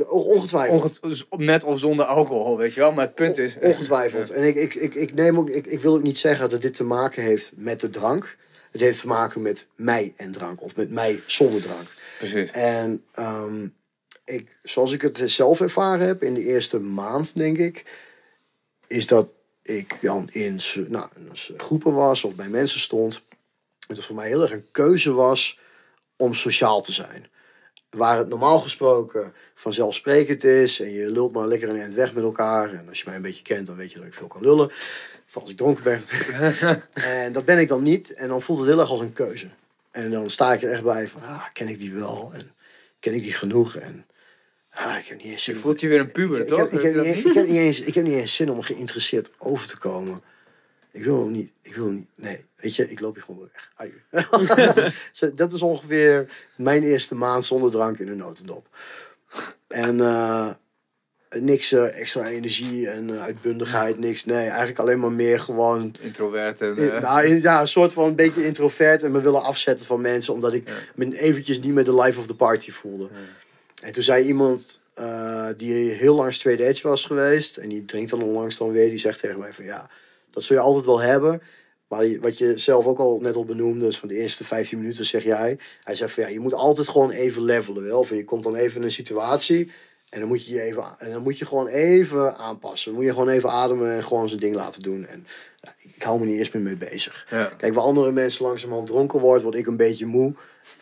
Ongetwijfeld. 0.05 0.81
Onget- 0.81 1.01
dus 1.01 1.27
met 1.37 1.63
of 1.63 1.79
zonder 1.79 2.05
alcohol, 2.05 2.57
weet 2.57 2.73
je 2.73 2.79
wel. 2.79 2.91
Maar 2.91 3.05
het 3.05 3.15
punt 3.15 3.37
is... 3.37 3.55
Ongetwijfeld. 3.61 4.29
En 4.29 4.43
ik, 4.43 4.55
ik, 4.55 4.75
ik, 4.75 4.95
ik, 4.95 5.13
neem 5.13 5.37
ook, 5.37 5.49
ik, 5.49 5.65
ik 5.65 5.81
wil 5.81 5.95
ook 5.95 6.03
niet 6.03 6.19
zeggen 6.19 6.49
dat 6.49 6.61
dit 6.61 6.73
te 6.73 6.83
maken 6.83 7.23
heeft 7.23 7.51
met 7.55 7.79
de 7.79 7.89
drank. 7.89 8.37
Het 8.71 8.81
heeft 8.81 8.99
te 8.99 9.07
maken 9.07 9.41
met 9.41 9.67
mij 9.75 10.13
en 10.17 10.31
drank. 10.31 10.61
Of 10.61 10.75
met 10.75 10.91
mij 10.91 11.21
zonder 11.25 11.61
drank. 11.61 11.87
Precies. 12.17 12.51
En 12.51 13.03
ehm, 13.11 13.67
ik, 14.25 14.57
zoals 14.63 14.91
ik 14.91 15.01
het 15.01 15.21
zelf 15.25 15.61
ervaren 15.61 16.07
heb 16.07 16.23
in 16.23 16.33
de 16.33 16.43
eerste 16.43 16.79
maand, 16.79 17.35
denk 17.35 17.57
ik, 17.57 17.85
is 18.87 19.07
dat 19.07 19.33
ik 19.61 19.97
dan 20.01 20.29
in 20.31 20.59
nou, 20.87 21.09
groepen 21.57 21.93
was 21.93 22.23
of 22.23 22.35
bij 22.35 22.49
mensen 22.49 22.79
stond. 22.79 23.23
Dat 23.87 23.97
het 23.97 24.05
voor 24.05 24.15
mij 24.15 24.27
heel 24.27 24.41
erg 24.41 24.51
een 24.51 24.71
keuze 24.71 25.11
was 25.11 25.59
om 26.15 26.33
sociaal 26.33 26.81
te 26.81 26.91
zijn. 26.91 27.27
Waar 27.89 28.17
het 28.17 28.27
normaal 28.27 28.59
gesproken 28.59 29.33
vanzelfsprekend 29.55 30.43
is 30.43 30.79
en 30.79 30.91
je 30.91 31.11
lult 31.11 31.33
maar 31.33 31.47
lekker 31.47 31.69
een 31.69 31.79
eind 31.79 31.93
weg 31.93 32.13
met 32.13 32.23
elkaar. 32.23 32.73
En 32.73 32.85
als 32.89 32.97
je 32.97 33.03
mij 33.05 33.15
een 33.15 33.21
beetje 33.21 33.43
kent, 33.43 33.67
dan 33.67 33.75
weet 33.75 33.91
je 33.91 33.97
dat 33.97 34.07
ik 34.07 34.13
veel 34.13 34.27
kan 34.27 34.41
lullen. 34.41 34.69
Vooral 35.25 35.41
als 35.41 35.51
ik 35.51 35.57
dronken 35.57 35.83
ben. 35.83 36.03
en 36.93 37.33
dat 37.33 37.45
ben 37.45 37.59
ik 37.59 37.67
dan 37.67 37.83
niet. 37.83 38.13
En 38.13 38.27
dan 38.27 38.41
voelt 38.41 38.59
het 38.59 38.67
heel 38.67 38.79
erg 38.79 38.89
als 38.89 38.99
een 38.99 39.13
keuze. 39.13 39.47
En 39.91 40.11
dan 40.11 40.29
sta 40.29 40.53
ik 40.53 40.61
er 40.61 40.71
echt 40.71 40.83
bij 40.83 41.07
van, 41.07 41.21
ah, 41.21 41.43
ken 41.53 41.67
ik 41.67 41.79
die 41.79 41.93
wel? 41.93 42.31
En 42.33 42.51
ken 42.99 43.13
ik 43.13 43.21
die 43.21 43.33
genoeg? 43.33 43.75
En 43.75 44.05
ah, 44.69 44.97
ik 44.97 45.05
heb 45.05 45.17
niet 45.17 45.27
eens 45.27 45.43
zin 45.43 45.53
Je 45.53 45.59
voelt 45.59 45.79
je 45.79 45.87
weer 45.87 45.99
een 45.99 46.11
puber, 46.11 46.37
ik, 46.37 46.43
ik, 46.43 46.47
toch? 46.49 46.57
heb, 46.59 46.71
ik, 46.71 46.81
heb 46.81 46.95
niet, 46.95 47.05
eens- 47.13 47.25
ik, 47.25 47.33
heb 47.33 47.47
niet 47.47 47.57
eens, 47.57 47.81
ik 47.81 47.93
heb 47.93 48.03
niet 48.03 48.13
eens 48.13 48.35
zin 48.35 48.51
om 48.51 48.61
geïnteresseerd 48.61 49.31
over 49.37 49.67
te 49.67 49.77
komen. 49.77 50.21
Ik 50.97 51.03
wil 51.03 51.19
hem 51.19 51.31
niet. 51.31 51.51
Ik 51.61 51.75
wil 51.75 51.85
hem 51.85 51.95
niet. 51.95 52.07
Nee, 52.15 52.45
weet 52.55 52.75
je, 52.75 52.89
ik 52.89 52.99
loop 52.99 53.13
hier 53.15 53.23
gewoon 53.23 53.49
weg. 53.51 53.91
Dat 55.35 55.53
is 55.53 55.61
ongeveer 55.61 56.29
mijn 56.55 56.83
eerste 56.83 57.15
maand 57.15 57.45
zonder 57.45 57.71
drank 57.71 57.99
in 57.99 58.07
een 58.07 58.17
notendop. 58.17 58.67
En 59.67 59.99
eh, 60.01 60.49
niks 61.29 61.71
eh, 61.71 61.99
extra 61.99 62.27
energie 62.27 62.89
en 62.89 63.09
eh, 63.15 63.21
uitbundigheid, 63.21 63.99
niks. 63.99 64.25
Nee, 64.25 64.47
eigenlijk 64.47 64.79
alleen 64.79 64.99
maar 64.99 65.11
meer 65.11 65.39
gewoon 65.39 65.95
Introvert 65.99 66.61
en... 66.61 66.75
nou, 67.01 67.25
in- 67.25 67.41
ja, 67.41 67.59
een 67.61 67.67
soort 67.67 67.93
van 67.93 68.05
een 68.07 68.15
beetje 68.15 68.45
introvert 68.45 69.03
en 69.03 69.11
me 69.11 69.21
willen 69.21 69.43
afzetten 69.43 69.85
van 69.85 70.01
mensen, 70.01 70.33
omdat 70.33 70.53
ik 70.53 70.67
Ja. 70.67 70.73
me 70.95 71.19
eventjes 71.19 71.59
niet 71.59 71.73
meer 71.73 71.83
de 71.85 71.95
life 72.01 72.19
of 72.19 72.27
the 72.27 72.35
party 72.35 72.71
voelde. 72.71 73.07
En 73.83 73.91
toen 73.91 74.03
zei 74.03 74.25
iemand 74.25 74.81
die 75.57 75.89
heel 75.91 76.15
lang 76.15 76.33
straight 76.33 76.63
edge 76.63 76.87
was 76.87 77.05
geweest, 77.05 77.57
en 77.57 77.69
die 77.69 77.85
drinkt 77.85 78.09
dan 78.09 78.23
onlangs 78.23 78.57
dan 78.57 78.71
weer, 78.71 78.89
die 78.89 78.97
zegt 78.97 79.19
tegen 79.19 79.39
mij 79.39 79.53
van 79.53 79.65
ja, 79.65 79.89
dat 80.31 80.43
zul 80.43 80.55
je 80.55 80.61
altijd 80.61 80.85
wel 80.85 80.99
hebben. 80.99 81.41
Maar 81.87 82.19
wat 82.19 82.37
je 82.37 82.57
zelf 82.57 82.85
ook 82.85 82.99
al 82.99 83.19
net 83.21 83.35
al 83.35 83.45
benoemde, 83.45 83.85
dus 83.85 83.99
van 83.99 84.07
de 84.07 84.15
eerste 84.15 84.43
15 84.43 84.79
minuten 84.79 85.05
zeg 85.05 85.23
jij. 85.23 85.59
Hij 85.83 85.95
zegt 85.95 86.13
van 86.13 86.23
ja, 86.23 86.29
je 86.29 86.39
moet 86.39 86.53
altijd 86.53 86.87
gewoon 86.87 87.11
even 87.11 87.43
levelen. 87.43 87.83
Wel? 87.83 88.03
Van, 88.03 88.17
je 88.17 88.25
komt 88.25 88.43
dan 88.43 88.55
even 88.55 88.77
in 88.77 88.83
een 88.83 88.91
situatie 88.91 89.71
en 90.09 90.19
dan 90.19 90.27
moet 90.27 90.45
je 90.45 90.53
je 90.53 90.61
even 90.61 90.83
en 90.97 91.11
dan 91.11 91.21
moet 91.21 91.37
je 91.37 91.45
gewoon 91.45 91.67
even 91.67 92.37
aanpassen. 92.37 92.91
Dan 92.91 92.99
moet 92.99 93.09
je 93.09 93.13
gewoon 93.13 93.29
even 93.29 93.49
ademen 93.49 93.91
en 93.91 94.03
gewoon 94.03 94.27
zijn 94.27 94.39
ding 94.39 94.55
laten 94.55 94.81
doen. 94.81 95.07
En 95.07 95.27
ja, 95.61 95.73
ik, 95.77 96.03
hou 96.03 96.19
me 96.19 96.25
niet 96.25 96.37
eerst 96.37 96.53
meer 96.53 96.63
mee 96.63 96.75
bezig. 96.75 97.27
ja. 97.29 97.51
Kijk, 97.57 97.73
waar 97.73 97.83
andere 97.83 98.11
mensen 98.11 98.45
langzamerhand 98.45 98.87
dronken 98.87 99.19
worden, 99.19 99.43
word 99.43 99.55
ik 99.55 99.67
een 99.67 99.77
beetje 99.77 100.05
moe. 100.05 100.33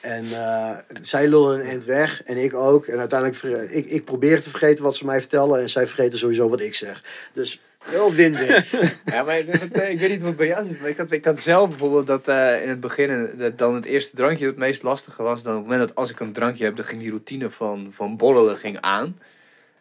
En 0.01 0.25
eh, 0.31 0.77
zij 1.01 1.27
lullen 1.27 1.59
een 1.59 1.65
eind 1.65 1.85
weg 1.85 2.23
en 2.23 2.37
ik 2.37 2.53
ook. 2.53 2.85
En 2.85 2.99
uiteindelijk, 2.99 3.71
ik, 3.71 3.85
ik 3.85 4.05
probeer 4.05 4.41
te 4.41 4.49
vergeten 4.49 4.83
wat 4.83 4.95
ze 4.95 5.05
mij 5.05 5.19
vertellen 5.19 5.59
en 5.59 5.69
zij 5.69 5.87
vergeten 5.87 6.19
sowieso 6.19 6.49
wat 6.49 6.61
ik 6.61 6.73
zeg. 6.73 7.03
Dus 7.33 7.61
wel 7.91 8.13
win-win. 8.13 8.63
Ja, 9.13 9.23
maar 9.23 9.37
ik, 9.37 9.45
weet- 9.45 9.89
ik 9.89 9.99
weet 9.99 10.09
niet 10.09 10.21
wat 10.21 10.35
bij 10.35 10.47
jou 10.47 10.67
zit. 10.67 10.79
Maar 10.81 10.89
ik 10.89 10.97
had, 10.97 11.11
ik 11.11 11.25
had 11.25 11.39
zelf 11.39 11.69
bijvoorbeeld 11.69 12.07
dat 12.07 12.27
eh, 12.27 12.61
in 12.63 12.69
het 12.69 12.79
begin, 12.79 13.09
eh, 13.09 13.39
dat 13.39 13.57
dan 13.57 13.75
het 13.75 13.85
eerste 13.85 14.15
drankje 14.15 14.45
het 14.45 14.57
meest 14.57 14.83
lastige 14.83 15.23
was. 15.23 15.43
Dan 15.43 15.53
op 15.53 15.59
het 15.59 15.69
moment 15.69 15.87
dat 15.87 15.97
als 15.97 16.09
ik 16.11 16.19
een 16.19 16.31
drankje 16.33 16.63
heb, 16.63 16.75
dan 16.75 16.85
ging 16.85 17.01
die 17.01 17.09
routine 17.09 17.49
van, 17.49 17.87
van 17.91 18.17
borrelen 18.17 18.57
ging 18.57 18.77
aan. 18.81 19.19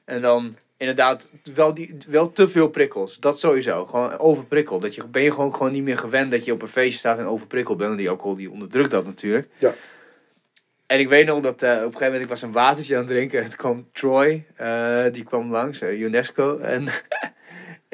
En 0.04 0.20
dan 0.22 0.56
inderdaad 0.76 1.28
wel, 1.54 1.74
die, 1.74 1.96
wel 2.08 2.32
te 2.32 2.48
veel 2.48 2.68
prikkels. 2.68 3.20
Dat 3.20 3.38
sowieso. 3.38 3.86
Gewoon 3.86 4.18
overprikkeld. 4.18 4.82
Dat 4.82 4.94
je, 4.94 5.06
ben 5.06 5.22
je 5.22 5.30
gewoon, 5.30 5.54
gewoon 5.54 5.72
niet 5.72 5.82
meer 5.82 5.98
gewend 5.98 6.30
dat 6.30 6.44
je 6.44 6.52
op 6.52 6.62
een 6.62 6.68
feestje 6.68 6.98
staat 6.98 7.18
en 7.18 7.26
overprikkeld 7.26 7.76
bent. 7.76 7.88
Want 7.88 8.00
die 8.00 8.10
alcohol 8.10 8.36
die 8.36 8.50
onderdrukt 8.50 8.90
dat 8.90 9.04
natuurlijk. 9.04 9.48
Ja. 9.58 9.74
En 10.86 10.98
ik 10.98 11.08
weet 11.08 11.26
nog 11.26 11.40
dat 11.40 11.62
eh, 11.62 11.70
op 11.70 11.76
een 11.76 11.82
gegeven 11.82 12.04
moment 12.04 12.22
ik 12.22 12.28
was 12.28 12.42
een 12.42 12.52
watertje 12.52 12.94
aan 12.94 13.00
het 13.00 13.10
drinken. 13.10 13.42
En 13.42 13.48
toen 13.48 13.56
kwam 13.58 13.86
Troy, 13.92 14.44
die 15.12 15.24
kwam 15.24 15.50
langs, 15.50 15.80
UNESCO. 15.82 16.58
En, 16.58 16.88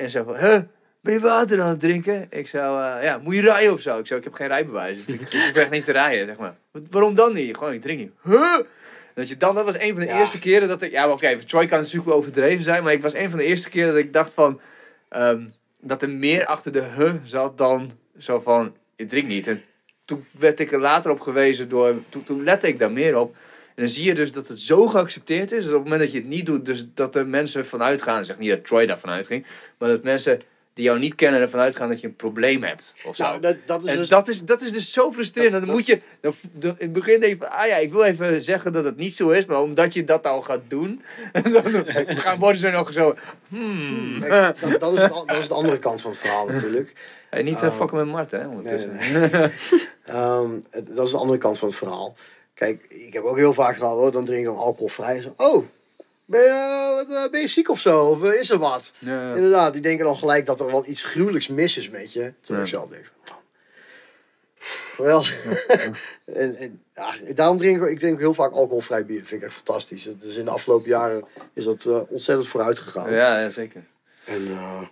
en 0.00 0.10
zo 0.10 0.24
van, 0.24 0.36
huh, 0.36 0.58
ben 1.00 1.12
je 1.12 1.20
water 1.20 1.60
aan 1.62 1.68
het 1.68 1.80
drinken? 1.80 2.26
Ik 2.30 2.48
zou, 2.48 2.82
eh, 2.98 3.04
ja, 3.04 3.18
moet 3.22 3.34
je 3.34 3.40
rijden 3.40 3.72
of 3.72 3.80
zo? 3.80 3.98
Ik 3.98 4.06
zou, 4.06 4.18
ik 4.18 4.24
heb 4.24 4.34
geen 4.34 4.46
rijbewijs. 4.46 5.04
Dus 5.04 5.14
ik 5.14 5.20
hoef 5.32 5.52
echt 5.54 5.70
niet 5.70 5.84
te 5.84 5.92
rijden, 5.92 6.26
zeg 6.26 6.36
maar. 6.36 6.54
"Wat- 6.70 6.82
Waarom 6.90 7.14
dan 7.14 7.32
niet? 7.32 7.56
Gewoon, 7.56 7.72
ik 7.72 7.82
drink 7.82 7.98
niet. 7.98 8.12
Huh? 8.22 8.58
Dat, 9.14 9.28
je 9.28 9.36
dan, 9.36 9.54
dat 9.54 9.64
was 9.64 9.78
een 9.78 9.90
van 9.90 10.00
de 10.00 10.06
Ja. 10.06 10.18
eerste 10.18 10.38
keren 10.38 10.68
dat 10.68 10.82
ik... 10.82 10.90
Ja, 10.90 11.10
oké, 11.10 11.36
Troy 11.44 11.66
kan 11.66 11.80
natuurlijk 11.80 12.10
overdreven 12.10 12.64
zijn. 12.64 12.82
Maar 12.82 12.92
ik 12.92 13.02
was 13.02 13.14
een 13.14 13.30
van 13.30 13.38
de 13.38 13.44
eerste 13.44 13.70
keren 13.70 13.88
dat 13.88 14.02
ik 14.02 14.12
dacht 14.12 14.34
van... 14.34 14.60
ehm, 15.08 15.42
dat 15.80 16.02
er 16.02 16.10
meer 16.10 16.46
achter 16.46 16.72
de 16.72 16.82
huh 16.96 17.14
zat 17.24 17.58
dan 17.58 17.90
zo 18.18 18.40
van... 18.40 18.76
Je 18.96 19.06
drinkt 19.06 19.28
niet. 19.28 19.46
En 19.46 19.62
toen 20.04 20.26
werd 20.30 20.60
ik 20.60 20.72
er 20.72 20.80
later 20.80 21.10
op 21.10 21.20
gewezen 21.20 21.68
door... 21.68 21.94
Toen, 22.08 22.22
toen 22.22 22.44
lette 22.44 22.68
ik 22.68 22.78
daar 22.78 22.92
meer 22.92 23.16
op. 23.18 23.36
En 23.80 23.86
dan 23.86 23.94
zie 23.94 24.04
je 24.04 24.14
dus 24.14 24.32
dat 24.32 24.48
het 24.48 24.60
zo 24.60 24.86
geaccepteerd 24.86 25.52
is. 25.52 25.64
Dat 25.64 25.72
op 25.74 25.78
het 25.80 25.82
moment 25.82 26.00
dat 26.00 26.12
je 26.12 26.18
het 26.18 26.28
niet 26.28 26.46
doet... 26.46 26.66
Dus 26.66 26.86
dat 26.94 27.16
er 27.16 27.26
mensen 27.26 27.66
vanuit 27.66 28.02
gaan. 28.02 28.24
Zeg 28.24 28.38
niet 28.38 28.50
dat 28.50 28.66
Troy 28.66 28.86
daarvan 28.86 29.10
uitging. 29.10 29.46
Maar 29.78 29.88
dat 29.88 30.02
mensen 30.02 30.40
die 30.74 30.84
jou 30.84 30.98
niet 30.98 31.14
kennen 31.14 31.40
ervan 31.40 31.60
uitgaan 31.60 31.88
dat 31.88 32.00
je 32.00 32.06
een 32.06 32.16
probleem 32.16 32.62
hebt. 32.62 32.94
Of 33.04 33.16
zo. 33.16 33.22
nou, 33.22 33.40
dat, 33.40 33.56
dat 33.66 33.84
is 33.84 33.90
En 33.90 33.96
dus... 33.96 34.08
dat, 34.08 34.28
is, 34.28 34.44
dat 34.44 34.62
is 34.62 34.72
dus 34.72 34.92
zo 34.92 35.12
frustrerend. 35.12 35.52
Dat- 35.52 35.66
dan 35.66 35.70
moet 35.74 35.86
je 35.86 36.00
dan, 36.20 36.34
in 36.60 36.74
het 36.78 36.92
begin 36.92 37.20
denk 37.20 37.32
je 37.32 37.38
van, 37.38 37.50
ah 37.50 37.66
ja, 37.66 37.76
ik 37.76 37.92
wil 37.92 38.02
even 38.04 38.42
zeggen 38.42 38.72
dat 38.72 38.84
het 38.84 38.96
niet 38.96 39.14
zo 39.14 39.28
is, 39.30 39.44
maar 39.44 39.62
omdat 39.62 39.94
je 39.94 40.04
dat 40.04 40.26
al 40.26 40.42
gaat 40.42 40.62
doen, 40.68 41.02
dan 41.52 41.64
gaan 42.18 42.38
worden 42.38 42.60
ze 42.60 42.70
nog 42.70 42.92
zo, 42.92 43.14
hmm. 43.48 44.20
Kijk, 44.20 44.60
dat, 44.60 44.80
dat, 44.80 44.92
is 44.96 45.02
het, 45.02 45.12
an- 45.12 45.26
dat 45.26 45.36
is 45.36 45.48
de 45.48 45.54
andere 45.54 45.78
kant 45.78 46.00
van 46.00 46.10
het 46.10 46.20
verhaal 46.20 46.46
natuurlijk. 46.46 46.92
Niet 47.42 47.62
uh, 47.62 47.72
fucken 47.72 47.96
met 47.96 48.06
Mart, 48.06 48.30
hè, 48.30 48.46
ondertussen. 48.46 48.94
Nee, 49.12 49.30
Ehm, 50.04 50.50
dat 50.88 51.06
is 51.06 51.12
de 51.12 51.18
andere 51.18 51.38
kant 51.38 51.58
van 51.58 51.68
het 51.68 51.76
verhaal. 51.76 52.16
Kijk, 52.60 52.86
ik 52.88 53.12
heb 53.12 53.24
ook 53.24 53.36
heel 53.36 53.54
vaak 53.54 53.76
gehad 53.76 53.96
hoor, 53.96 54.12
dan 54.12 54.24
drink 54.24 54.40
ik 54.40 54.46
dan 54.46 54.56
alcoholvrij. 54.56 55.14
En 55.16 55.22
zo, 55.22 55.34
oh, 55.36 55.64
ben 56.24 56.40
je, 56.40 56.92
wat, 56.94 57.16
eh, 57.24 57.30
ben 57.30 57.40
je 57.40 57.46
ziek 57.46 57.68
of 57.70 57.80
zo? 57.80 58.04
Of 58.06 58.22
eh, 58.24 58.40
is 58.40 58.50
er 58.50 58.58
wat? 58.58 58.92
Ja. 58.98 59.34
Inderdaad, 59.34 59.72
die 59.72 59.82
denken 59.82 60.04
dan 60.04 60.16
gelijk 60.16 60.46
dat 60.46 60.60
er 60.60 60.66
wel 60.66 60.86
iets 60.86 61.02
gruwelijks 61.02 61.48
mis 61.48 61.76
is 61.76 61.90
met 61.90 62.12
je. 62.12 62.32
Terwijl 62.40 62.58
Ja. 62.58 62.60
ik 62.60 62.66
zelf 62.66 62.88
denk, 62.88 63.10
wel. 64.96 65.24
en, 66.42 66.56
en, 66.56 66.82
ja, 66.94 67.14
daarom 67.34 67.56
drink 67.56 67.82
ik, 67.82 67.88
ik 67.88 67.98
drink 67.98 68.14
ook 68.14 68.20
heel 68.20 68.34
vaak 68.34 68.52
alcoholvrij 68.52 69.04
bier. 69.06 69.18
Dat 69.18 69.28
vind 69.28 69.40
ik 69.40 69.46
echt 69.46 69.56
fantastisch. 69.56 70.08
Dus 70.18 70.36
in 70.36 70.44
de 70.44 70.50
afgelopen 70.50 70.88
jaren 70.88 71.24
is 71.52 71.64
dat 71.64 71.84
eh, 71.84 72.00
ontzettend 72.08 72.48
vooruit 72.48 72.78
gegaan. 72.78 73.12
Ja, 73.12 73.40
ja, 73.40 73.50
zeker. 73.50 73.84
En 74.24 74.46
eh, 74.50 74.82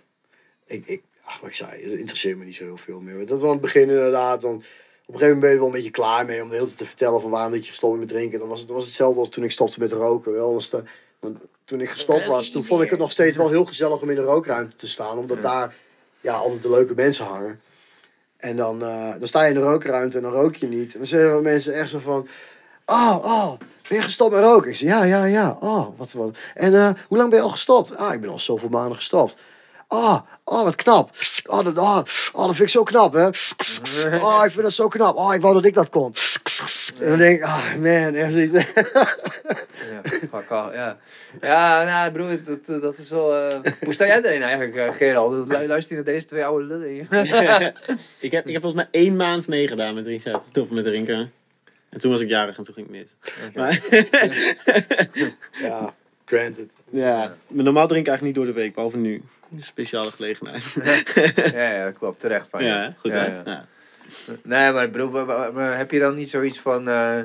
ik, 0.65 0.87
ik, 0.87 1.03
ach, 1.23 1.39
wat 1.39 1.49
ik 1.49 1.55
zei, 1.55 1.83
het 1.83 1.99
interesseert 1.99 2.37
me 2.37 2.45
niet 2.45 2.55
zo 2.55 2.63
heel 2.63 2.77
veel 2.77 2.99
meer. 2.99 3.19
Dat 3.19 3.29
was 3.29 3.43
aan 3.43 3.49
het 3.49 3.61
begin 3.61 3.89
inderdaad. 3.89 4.41
Dan, 4.41 4.63
op 5.09 5.15
een 5.15 5.19
gegeven 5.21 5.39
moment 5.39 5.41
ben 5.41 5.49
je 5.51 5.57
wel 5.57 5.65
een 5.65 5.71
beetje 5.83 5.91
klaar 5.91 6.25
mee 6.25 6.41
om 6.41 6.47
de 6.49 6.53
hele 6.53 6.65
tijd 6.65 6.77
te 6.77 6.85
vertellen 6.85 7.21
van 7.21 7.29
waarom 7.29 7.51
dat 7.51 7.63
je 7.63 7.69
gestopt 7.69 7.97
bent 7.97 8.05
met 8.05 8.13
drinken. 8.17 8.39
Dan 8.39 8.47
was 8.47 8.59
het, 8.61 8.69
was 8.69 8.83
hetzelfde 8.85 9.19
als 9.19 9.29
toen 9.29 9.43
ik 9.43 9.51
stopte 9.51 9.79
met 9.79 9.91
roken. 9.91 10.33
Wel. 10.33 10.51
Dan, 10.51 10.61
sta- 10.61 10.83
Want 11.19 11.37
toen 11.65 11.81
ik 11.81 11.89
gestopt 11.89 12.25
was, 12.25 12.49
toen 12.49 12.63
vond 12.65 12.81
ik 12.83 12.89
het 12.89 12.99
nog 12.99 13.11
steeds 13.11 13.37
wel 13.37 13.49
heel 13.49 13.65
gezellig 13.65 14.01
om 14.01 14.09
in 14.09 14.15
de 14.15 14.21
rookruimte 14.21 14.75
te 14.75 14.87
staan. 14.87 15.17
Omdat 15.17 15.41
daar 15.41 15.75
ja, 16.21 16.33
altijd 16.35 16.61
de 16.61 16.69
leuke 16.69 16.93
mensen 16.95 17.25
hangen. 17.25 17.61
En 18.37 18.55
dan, 18.55 18.83
eh, 18.83 19.11
dan 19.19 19.27
sta 19.27 19.41
je 19.43 19.53
in 19.53 19.59
de 19.59 19.65
rookruimte 19.65 20.17
en 20.17 20.23
dan 20.23 20.31
rook 20.33 20.55
je 20.55 20.67
niet. 20.67 20.91
En 20.93 20.97
dan 20.97 21.07
zeggen 21.07 21.41
mensen 21.43 21.73
echt 21.73 21.89
zo 21.89 21.99
van... 21.99 22.27
Oh, 22.85 23.17
oh, 23.23 23.51
ben 23.87 23.97
je 23.97 24.03
gestopt 24.03 24.33
met 24.33 24.43
roken? 24.43 24.69
Ik 24.69 24.75
zeg, 24.75 24.89
ja, 24.89 25.03
ja, 25.03 25.23
ja. 25.25 25.57
Oh, 25.59 25.87
wat, 25.97 26.11
wat. 26.11 26.37
En 26.53 26.73
eh, 26.75 26.89
hoe 27.07 27.17
lang 27.17 27.29
ben 27.29 27.39
je 27.39 27.43
al 27.45 27.51
gestopt? 27.51 27.95
Ah, 27.95 28.13
ik 28.13 28.21
ben 28.21 28.29
al 28.29 28.39
zoveel 28.39 28.69
maanden 28.69 28.95
gestopt. 28.95 29.35
Ah, 29.91 30.19
oh, 30.43 30.63
wat 30.63 30.75
knap. 30.75 31.09
Oh 31.45 31.63
dat, 31.63 31.77
oh, 31.77 31.97
oh, 32.33 32.45
dat 32.45 32.55
vind 32.55 32.59
ik 32.59 32.69
zo 32.69 32.83
knap, 32.83 33.13
hè. 33.13 33.25
Oh, 34.21 34.41
ik 34.45 34.51
vind 34.51 34.63
dat 34.63 34.73
zo 34.73 34.87
knap. 34.87 35.15
Oh, 35.15 35.33
ik 35.33 35.41
wou 35.41 35.53
dat 35.53 35.65
ik 35.65 35.73
dat 35.73 35.89
kon. 35.89 36.13
En 36.99 37.07
dan 37.09 37.17
denk 37.17 37.37
ik, 37.37 37.43
ah, 37.45 37.73
man, 37.75 38.13
echt 38.15 38.33
iets. 38.33 38.53
Ja, 39.91 40.01
fuck 40.19 40.51
off, 40.51 40.73
ja. 40.73 40.97
Ja, 41.41 41.83
nou 41.83 42.11
broer, 42.11 42.43
dat, 42.43 42.81
dat 42.81 42.97
is 42.97 43.09
wel... 43.09 43.35
eh, 43.35 43.59
Hoe 43.83 43.93
sta 43.93 44.05
jij 44.05 44.21
erin 44.23 44.41
eigenlijk, 44.41 44.75
eh, 44.75 44.93
Gerald? 44.93 45.47
Lu- 45.47 45.67
Luister 45.67 45.97
je 45.97 46.03
naar 46.03 46.13
deze 46.13 46.25
twee 46.25 46.45
oude 46.45 46.65
lullen 46.65 46.89
hier? 46.89 47.07
ik, 48.19 48.31
heb, 48.31 48.45
ik 48.47 48.53
heb 48.53 48.61
volgens 48.61 48.73
mij 48.73 48.87
één 48.91 49.15
maand 49.15 49.47
meegedaan 49.47 49.93
met 49.95 50.05
Richard. 50.05 50.43
Stoppen 50.43 50.75
met 50.75 50.85
drinken. 50.85 51.31
En 51.89 51.99
toen 51.99 52.11
was 52.11 52.21
ik 52.21 52.29
jarig 52.29 52.57
en 52.57 52.63
toen 52.63 52.73
ging 52.73 52.87
ik 52.87 52.91
mis. 52.91 53.15
Maar, 53.55 53.79
Ja, 55.61 55.93
granted. 56.37 56.73
ja, 56.89 57.35
maar 57.47 57.63
normaal 57.63 57.87
drink 57.87 58.01
ik 58.05 58.07
eigenlijk 58.07 58.21
niet 58.37 58.45
door 58.45 58.53
de 58.55 58.59
week, 58.61 58.73
behalve 58.73 58.97
nu. 58.97 59.23
Een 59.51 59.61
speciale 59.61 60.11
gelegenheid. 60.11 60.75
Ja, 61.53 61.71
ja, 61.71 61.91
klopt. 61.91 62.19
Terecht 62.19 62.47
van 62.49 62.63
je. 62.63 62.69
Ja, 62.69 62.93
goed 62.99 63.11
Ja, 63.11 63.17
hè? 63.17 63.25
ja. 63.35 63.41
Ja. 63.45 63.65
Nee, 64.43 64.71
maar 64.71 64.89
broer, 64.89 65.09
maar- 65.11 65.25
maar- 65.25 65.53
maar 65.53 65.77
heb 65.77 65.91
je 65.91 65.99
dan 65.99 66.15
niet 66.15 66.29
zoiets 66.29 66.59
van... 66.59 66.87
eh, 66.87 67.19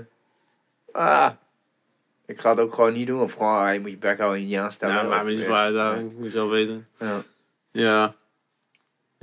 ah, 0.93 1.31
ik 2.27 2.41
ga 2.41 2.51
het 2.51 2.59
ook 2.59 2.75
gewoon 2.75 2.93
niet 2.93 3.07
doen. 3.07 3.21
Of 3.21 3.33
gewoon, 3.33 3.55
ah, 3.67 3.73
je 3.73 3.81
moet 3.81 3.91
je 3.91 3.97
bek 3.97 4.19
houden 4.19 4.41
en 4.41 4.49
je 4.49 4.59
aanstellen. 4.61 4.95
Nou, 4.95 5.09
maar 5.09 5.25
Of, 5.25 5.31
ja. 5.31 5.45
zo 5.45 5.53
uit, 5.53 5.75
daar. 5.75 5.99
Ik 5.99 6.19
moet 6.19 6.31
zelf 6.31 6.51
weten. 6.51 6.89
Ja. 6.99 7.23
Ja. 7.71 8.15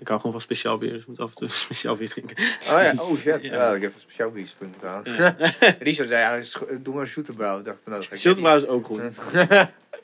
Ik 0.01 0.07
hou 0.07 0.19
gewoon 0.19 0.31
van 0.31 0.41
speciaal 0.41 0.77
bier, 0.77 0.91
dus 0.91 1.01
ik 1.01 1.07
moet 1.07 1.19
af 1.19 1.29
en 1.29 1.35
toe 1.35 1.49
speciaal 1.67 1.95
bier 1.95 2.09
drinken. 2.09 2.35
Oh 2.71 2.81
ja, 2.81 2.93
oh 2.97 3.17
shit. 3.17 3.45
Ja. 3.45 3.53
Ja. 3.53 3.73
ik 3.75 3.81
heb 3.81 3.93
een 3.93 3.99
speciaal 4.01 4.31
bier 4.31 4.47
moeten 4.59 4.87
halen. 4.87 5.35
Richard 5.79 6.07
zei, 6.07 6.41
ja, 6.41 6.45
doe 6.79 6.95
maar 6.95 7.07
shooterbrouw. 7.07 7.59
Ik 7.59 7.65
dacht 7.65 7.77
van, 7.83 7.91
nou, 7.91 8.05
dat 8.09 8.19
ga 8.39 8.55
is 8.55 8.67
ook 8.67 8.85
goed. 8.85 9.01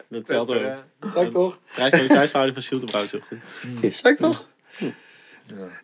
Dat 0.10 0.26
telt 0.26 0.50
ook. 0.50 1.12
Zeg 1.12 1.24
ik 1.24 1.30
toch? 1.30 1.60
Prijs-kwaliteitsverhouding 1.74 2.54
van 2.54 2.62
Schilterbrouw 2.62 3.04
is 3.04 3.16
ook 3.16 3.26
goed. 3.26 3.38
Ja, 3.82 3.89
zeg 3.91 4.12
ik 4.12 4.18
toch? 4.18 4.48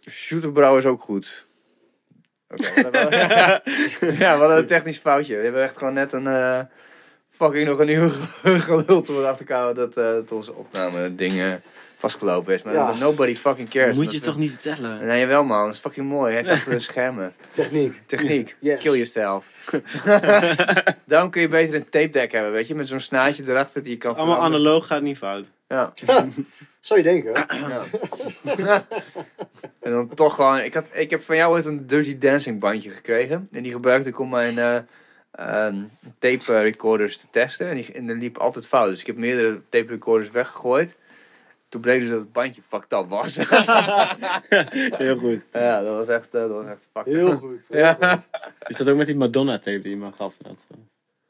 Shooterbrouw 0.10 0.78
is 0.78 0.86
ook 0.86 1.02
goed. 1.02 1.46
We 2.48 2.72
hebben- 2.74 3.10
ja, 4.18 4.34
we 4.34 4.40
hadden 4.40 4.58
een 4.58 4.66
technisch 4.66 4.98
foutje. 4.98 5.36
We 5.38 5.44
hebben 5.44 5.64
echt 5.64 5.78
gewoon 5.78 5.94
net 5.94 6.14
een 6.14 6.28
eh, 6.28 6.60
fucking 7.30 7.68
nog 7.68 7.80
een 7.80 7.90
uur 7.90 8.10
geluld 8.44 9.10
om 9.10 9.36
te 9.38 9.44
komen 9.46 9.76
dat, 9.76 9.98
eh, 9.98 10.04
dat 10.04 10.32
onze 10.32 10.54
opname 10.54 11.16
ding 11.16 11.32
eh, 11.32 11.54
vastgelopen 12.10 12.54
is. 12.54 12.64
Maar 12.64 12.74
Ja. 12.74 12.94
nobody 12.94 13.36
fucking 13.36 13.70
cares. 13.70 13.96
moet 13.96 14.06
je 14.12 14.18
Dat, 14.18 14.24
toch 14.24 14.34
eh, 14.34 14.40
niet 14.40 14.52
vertellen? 14.52 15.06
Nee, 15.06 15.20
jawel 15.20 15.44
man. 15.44 15.66
Dat 15.66 15.74
is 15.74 15.80
fucking 15.80 16.08
mooi. 16.08 16.34
Hij 16.34 16.42
heeft 16.42 16.50
achter 16.56 16.72
de 16.72 16.80
schermen. 16.80 17.34
Techniek. 17.52 18.02
Techniek. 18.06 18.56
Yes. 18.60 18.82
Kill 18.82 18.92
yourself. 18.94 19.46
Daarom 21.06 21.30
kun 21.30 21.42
je 21.42 21.48
beter 21.48 21.76
een 21.76 21.90
tape 21.90 22.10
deck 22.10 22.32
hebben, 22.32 22.52
weet 22.52 22.68
je? 22.68 22.76
Met 22.76 22.88
zo'n 22.88 23.00
snaadje 23.00 23.44
erachter 23.48 23.84
die 23.84 23.92
je 23.92 23.98
kan 23.98 24.16
Allemaal 24.16 24.36
veranderen. 24.36 24.66
analoog 24.66 24.88
gaat 24.88 25.02
niet 25.02 25.18
fout. 25.18 25.46
Ja. 25.68 25.94
Zou 26.80 27.00
je 27.00 27.06
denken? 27.06 27.32
Ja. 28.58 28.86
en 29.80 29.92
dan 29.92 30.08
toch 30.14 30.36
gewoon... 30.36 30.60
Ik, 30.60 30.74
had, 30.74 30.86
ik 30.94 31.10
heb 31.10 31.24
van 31.24 31.36
jou 31.36 31.52
ooit 31.54 31.66
een 31.66 31.88
Dirty 31.88 32.18
Dancing 32.18 32.60
bandje 32.60 32.90
gekregen. 32.90 33.48
En 33.52 33.64
die 33.64 33.72
gebruikte 33.72 34.10
ik 34.10 34.20
om 34.20 34.30
mijn 34.30 34.60
eh, 34.60 34.78
ehm, 35.32 35.76
tape 36.20 36.62
recorders 36.62 37.18
te 37.18 37.28
testen. 37.32 37.68
En 37.68 37.76
die, 37.76 37.92
en 37.94 38.06
die 38.06 38.16
liep 38.16 38.38
altijd 38.38 38.66
fout. 38.66 38.90
Dus 38.90 39.00
ik 39.00 39.08
heb 39.08 39.16
meerdere 39.18 39.62
tape 39.70 39.88
recorders 39.92 40.32
weggegooid. 40.32 40.96
Toen 41.74 41.82
bleek 41.82 42.00
dus 42.00 42.10
dat 42.10 42.20
het 42.20 42.32
bandje 42.32 42.62
fucked 42.68 42.92
up 42.92 43.10
was. 43.10 43.36
Heel 45.04 45.18
goed. 45.18 45.46
ja, 45.52 45.82
dat 45.82 45.98
was 45.98 46.08
echt, 46.08 46.34
eh, 46.34 46.42
dat 46.42 46.50
was 46.50 46.66
echt 46.66 46.88
fucked 46.94 47.14
Heel 47.14 47.38
goed. 47.38 47.66
Ja. 47.84 48.24
Is 48.68 48.78
dat 48.78 48.88
ook 48.88 48.98
met 48.98 49.08
die 49.08 49.16
Madonna 49.16 49.60
tape 49.60 49.80
die 49.80 49.90
je 49.90 49.98
me 49.98 50.12
gaf? 50.12 50.34
Dat, 50.38 50.66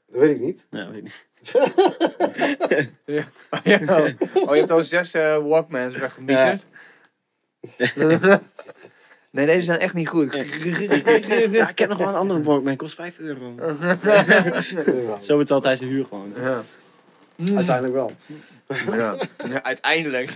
Dat 0.07 0.21
weet 0.21 0.29
ik 0.29 0.39
niet. 0.39 0.67
ja, 0.69 0.89
weet 0.89 0.97
ik 0.97 1.03
niet. 1.03 1.27
Ja. 3.05 3.23
Oh, 4.33 4.53
je 4.53 4.59
hebt 4.59 4.71
al 4.71 4.83
zes 4.83 5.13
eh, 5.13 5.37
Walkmans 5.37 5.95
weggemieterd? 5.95 6.65
nee, 9.31 9.45
deze 9.45 9.61
zijn 9.61 9.79
echt 9.79 9.93
niet 9.93 10.07
goed. 10.07 10.33
Ja, 11.51 11.69
ik 11.69 11.79
heb 11.79 11.89
nog 11.89 11.97
wel 11.97 12.07
een 12.07 12.15
andere 12.15 12.41
Walkman, 12.41 12.75
kost 12.75 12.95
5 12.95 13.19
euro. 13.19 13.55
Zo 15.19 15.39
is 15.39 15.51
altijd 15.51 15.77
zijn 15.77 15.89
huur 15.89 16.05
gewoon. 16.05 16.33
Ja. 16.35 16.61
Uiteindelijk 17.55 17.93
wel. 17.93 18.11
Ja. 18.97 19.15
Ja, 19.47 19.63
uiteindelijk. 19.63 20.35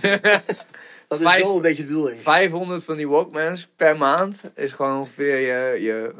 Dat 1.08 1.20
is 1.20 1.26
Vijf- 1.26 1.42
wel 1.42 1.56
een 1.56 1.62
beetje 1.62 1.82
de 1.82 1.88
bedoeling. 1.88 2.20
500 2.22 2.84
van 2.84 2.96
die 2.96 3.08
Walkmans 3.08 3.68
per 3.76 3.96
maand 3.96 4.42
is 4.54 4.72
gewoon 4.72 4.98
ongeveer 4.98 5.36
je... 5.38 5.82
je 5.82 6.12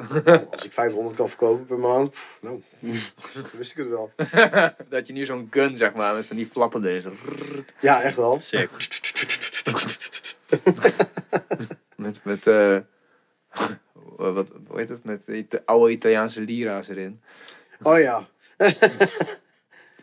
Als 0.51 0.64
ik 0.64 0.72
500 0.72 1.16
kan 1.16 1.29
verkopen 1.29 1.66
per 1.66 1.79
maand, 1.79 2.11
pff, 2.11 2.39
nou, 2.43 2.62
wist 3.59 3.70
ik 3.70 3.76
het 3.76 3.89
wel. 3.89 4.11
dat 4.89 5.07
je 5.07 5.12
nu 5.12 5.24
zo'n 5.24 5.47
gun, 5.51 5.76
zeg 5.76 5.95
maar, 5.95 6.14
met 6.14 6.26
van 6.26 6.37
die 6.37 6.47
flappen 6.47 6.85
erin. 6.85 7.03
Zo. 7.03 7.12
Ja, 7.81 8.03
echt 8.03 8.16
wel. 8.16 8.39
Sick. 8.41 8.70
Met, 11.97 12.20
met 12.22 12.47
eh 12.47 12.76
wat, 14.16 14.49
hoe 14.66 14.79
heet 14.79 14.89
het? 14.89 15.05
Met 15.05 15.26
Ita- 15.26 15.59
oude 15.64 15.93
Italiaanse 15.93 16.41
lira's 16.41 16.89
erin. 16.89 17.20
Oh 17.83 17.99
ja. 17.99 18.26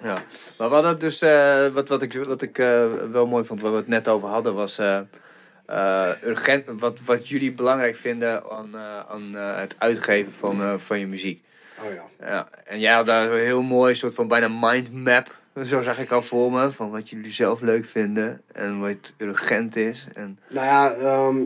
Ja, 0.02 0.24
maar 0.58 0.70
wat 0.70 0.84
het 0.84 1.00
dus, 1.00 1.22
eh, 1.22 1.68
wat, 1.68 1.90
wat 1.90 2.02
ik, 2.02 2.14
wat 2.14 2.42
ik 2.42 2.58
eh, 2.58 2.92
wel 3.12 3.26
mooi 3.26 3.46
vond, 3.46 3.62
waar 3.62 3.72
we 3.72 3.78
het 3.78 3.88
net 3.88 4.08
over 4.08 4.28
hadden, 4.28 4.54
was 4.54 4.78
eh, 4.78 6.12
urgent, 6.24 6.80
wat, 6.80 7.00
wat 7.06 7.28
jullie 7.28 7.52
belangrijk 7.52 7.96
vinden 7.96 8.52
aan, 8.52 8.78
aan 9.08 9.34
het 9.34 9.76
uitgeven 9.78 10.34
van, 10.34 10.80
van 10.80 11.00
je 11.00 11.08
muziek. 11.08 11.44
Oh 11.86 11.94
ja. 11.94 12.28
Ja, 12.28 12.50
en 12.66 12.80
jij 12.80 12.94
had 12.94 13.06
daar 13.06 13.32
een 13.32 13.40
heel 13.40 13.62
mooi 13.62 13.96
soort 13.96 14.14
van 14.14 14.28
bijna 14.28 14.48
mindmap, 14.48 15.36
zo 15.64 15.82
zag 15.82 16.00
ik 16.00 16.12
al 16.12 16.22
voor 16.22 16.52
me, 16.52 16.72
van 16.72 16.92
wat 16.92 17.10
jullie 17.10 17.32
zelf 17.32 17.62
leuk 17.62 17.86
vinden 17.86 18.42
en 18.54 18.80
wat 18.80 19.14
urgent 19.18 19.76
is. 19.76 20.08
En, 20.14 20.40
Nou 20.48 20.66
ja, 20.66 20.94
ehm, 20.94 21.38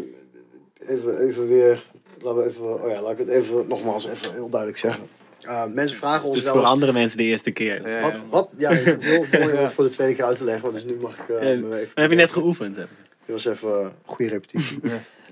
even, 0.88 1.20
even 1.28 1.48
weer. 1.48 1.84
Laten 2.22 2.42
we 2.42 2.50
even. 2.50 2.84
Oh 2.84 2.90
ja, 2.90 3.02
laat 3.02 3.12
ik 3.12 3.18
het 3.18 3.28
even 3.28 3.68
nogmaals 3.68 4.08
even 4.08 4.34
heel 4.34 4.50
duidelijk 4.50 4.80
zeggen. 4.80 5.08
Uh, 5.50 5.66
mensen 5.66 5.98
vragen 5.98 6.20
Het 6.20 6.28
ons 6.28 6.38
is 6.38 6.44
wel 6.44 6.54
voor 6.54 6.62
eens. 6.62 6.72
andere 6.72 6.92
mensen 6.92 7.18
de 7.18 7.24
eerste 7.24 7.52
keer. 7.52 7.90
Ja. 7.90 8.02
Wat, 8.02 8.22
wat? 8.30 8.54
Ja, 8.58 8.72
het 8.72 9.04
is 9.04 9.06
heel 9.06 9.26
mooi 9.40 9.54
om 9.54 9.64
het 9.64 9.74
voor 9.76 9.84
de 9.84 9.90
tweede 9.90 10.16
keer 10.16 10.26
uit 10.26 10.38
te 10.38 10.44
leggen, 10.44 10.64
want 10.64 10.74
dus 10.74 10.84
nu 10.84 10.96
mag 11.00 11.18
ik 11.18 11.30
eh, 11.30 11.40
me 11.40 11.46
even. 11.46 11.66
Maar 11.66 11.90
heb 11.94 12.10
je 12.10 12.16
net 12.16 12.32
geoefend? 12.32 12.76
Hè? 12.76 12.84
Dit 13.26 13.44
was 13.44 13.46
even 13.46 13.70
een 13.70 13.92
goede 14.06 14.32
repetitie. 14.32 14.80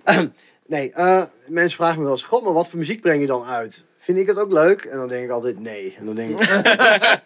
nee, 0.66 0.92
eh, 0.92 1.24
mensen 1.48 1.78
vragen 1.78 1.98
me 1.98 2.04
wel 2.04 2.12
eens: 2.12 2.24
God, 2.24 2.44
maar 2.44 2.54
wat 2.54 2.70
voor 2.70 2.80
muziek 2.80 3.02
breng 3.02 3.22
je 3.22 3.28
dan 3.28 3.44
uit? 3.44 3.86
Vind 3.98 4.18
ik 4.18 4.28
het 4.28 4.38
ook 4.38 4.52
leuk? 4.52 4.82
En 4.82 4.98
dan 4.98 5.08
denk 5.08 5.24
ik 5.24 5.30
altijd 5.30 5.60
nee. 5.60 5.96
En 6.00 6.06
dan 6.06 6.16
denk 6.16 6.40
ik. 6.40 6.50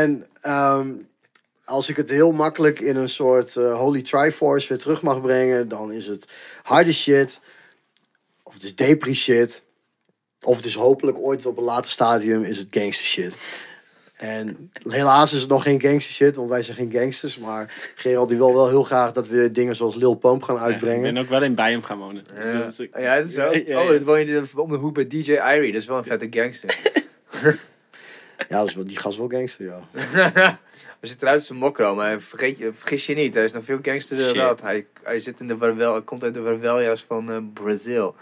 en 0.00 0.26
ehm, 0.40 0.92
als 1.64 1.88
ik 1.88 1.96
het 1.96 2.10
heel 2.10 2.32
makkelijk 2.32 2.80
in 2.80 2.96
een 2.96 3.08
soort 3.08 3.56
eh, 3.56 3.76
Holy 3.76 4.02
Triforce 4.02 4.68
weer 4.68 4.78
terug 4.78 5.02
mag 5.02 5.20
brengen, 5.20 5.68
dan 5.68 5.92
is 5.92 6.06
het 6.06 6.28
harde 6.62 6.92
shit. 6.92 7.40
Of 8.42 8.52
het 8.52 8.62
is 8.62 8.76
depri 8.76 9.14
shit. 9.14 9.62
Of 10.42 10.56
het 10.56 10.64
is 10.64 10.74
hopelijk 10.74 11.18
ooit 11.18 11.46
op 11.46 11.56
een 11.58 11.64
later 11.64 11.90
stadium 11.90 12.42
is 12.42 12.58
het 12.58 12.66
gangster 12.70 13.06
shit. 13.06 13.34
En 14.16 14.70
helaas 14.88 15.32
is 15.32 15.40
het 15.40 15.50
nog 15.50 15.62
geen 15.62 15.80
gangster 15.80 16.14
shit, 16.14 16.36
want 16.36 16.48
wij 16.48 16.62
zijn 16.62 16.76
geen 16.76 16.90
gangsters. 16.92 17.38
Maar 17.38 17.92
Gerald 17.94 18.28
die 18.28 18.38
wil 18.38 18.54
wel 18.54 18.68
heel 18.68 18.82
graag 18.82 19.12
dat 19.12 19.26
we 19.28 19.50
dingen 19.52 19.76
zoals 19.76 19.94
Lil 19.94 20.14
Pump 20.14 20.42
gaan 20.42 20.56
Ik 20.56 20.62
uitbrengen. 20.62 21.02
ben 21.14 21.22
ook 21.22 21.28
wel 21.28 21.42
in 21.42 21.54
Bijhem 21.54 21.82
gaan 21.82 21.98
wonen. 21.98 22.24
Dus 22.34 22.46
ja, 22.46 22.58
dat 22.58 22.72
is 22.72 22.80
ook- 22.80 23.00
ja, 23.00 23.14
is 23.14 23.24
het 23.24 23.32
zo? 23.32 23.42
Ja, 23.42 23.50
ja, 23.52 23.62
ja. 23.66 23.82
Oh, 23.82 23.88
dan 23.88 24.04
woon 24.04 24.26
je 24.26 24.42
om 24.56 24.70
de 24.70 24.76
hoek 24.76 24.94
bij 24.94 25.06
DJ 25.06 25.32
Irie, 25.32 25.72
dat 25.72 25.80
is 25.80 25.86
wel 25.86 25.98
een 25.98 26.04
vette 26.04 26.26
gangster. 26.30 26.78
Ja, 28.48 28.64
dus 28.64 28.74
wel, 28.74 28.84
die 28.84 28.96
gast 28.98 29.18
wel 29.18 29.28
gangster, 29.28 29.64
ja. 29.66 29.80
Hij 31.00 31.08
ziet 31.08 31.22
eruit 31.22 31.38
als 31.38 31.48
een 31.48 31.56
mokro, 31.56 31.94
maar 31.94 32.20
vergeet 32.20 32.58
je, 32.58 32.70
vergis 32.76 33.06
je 33.06 33.14
niet, 33.14 33.34
hij 33.34 33.44
is 33.44 33.52
nog 33.52 33.64
veel 33.64 33.78
gangsterder 33.82 34.24
dan 34.24 34.34
Shit. 34.34 34.42
dat. 34.44 34.60
Hij, 34.60 34.86
hij 35.02 35.18
zit 35.18 35.40
in 35.40 35.48
de 35.48 35.56
warwel, 35.56 35.92
hij 35.92 36.02
komt 36.02 36.22
uit 36.22 36.34
de 36.34 36.40
warweljas 36.40 37.02
van 37.06 37.30
eh, 37.30 37.36
Brazil. 37.54 38.14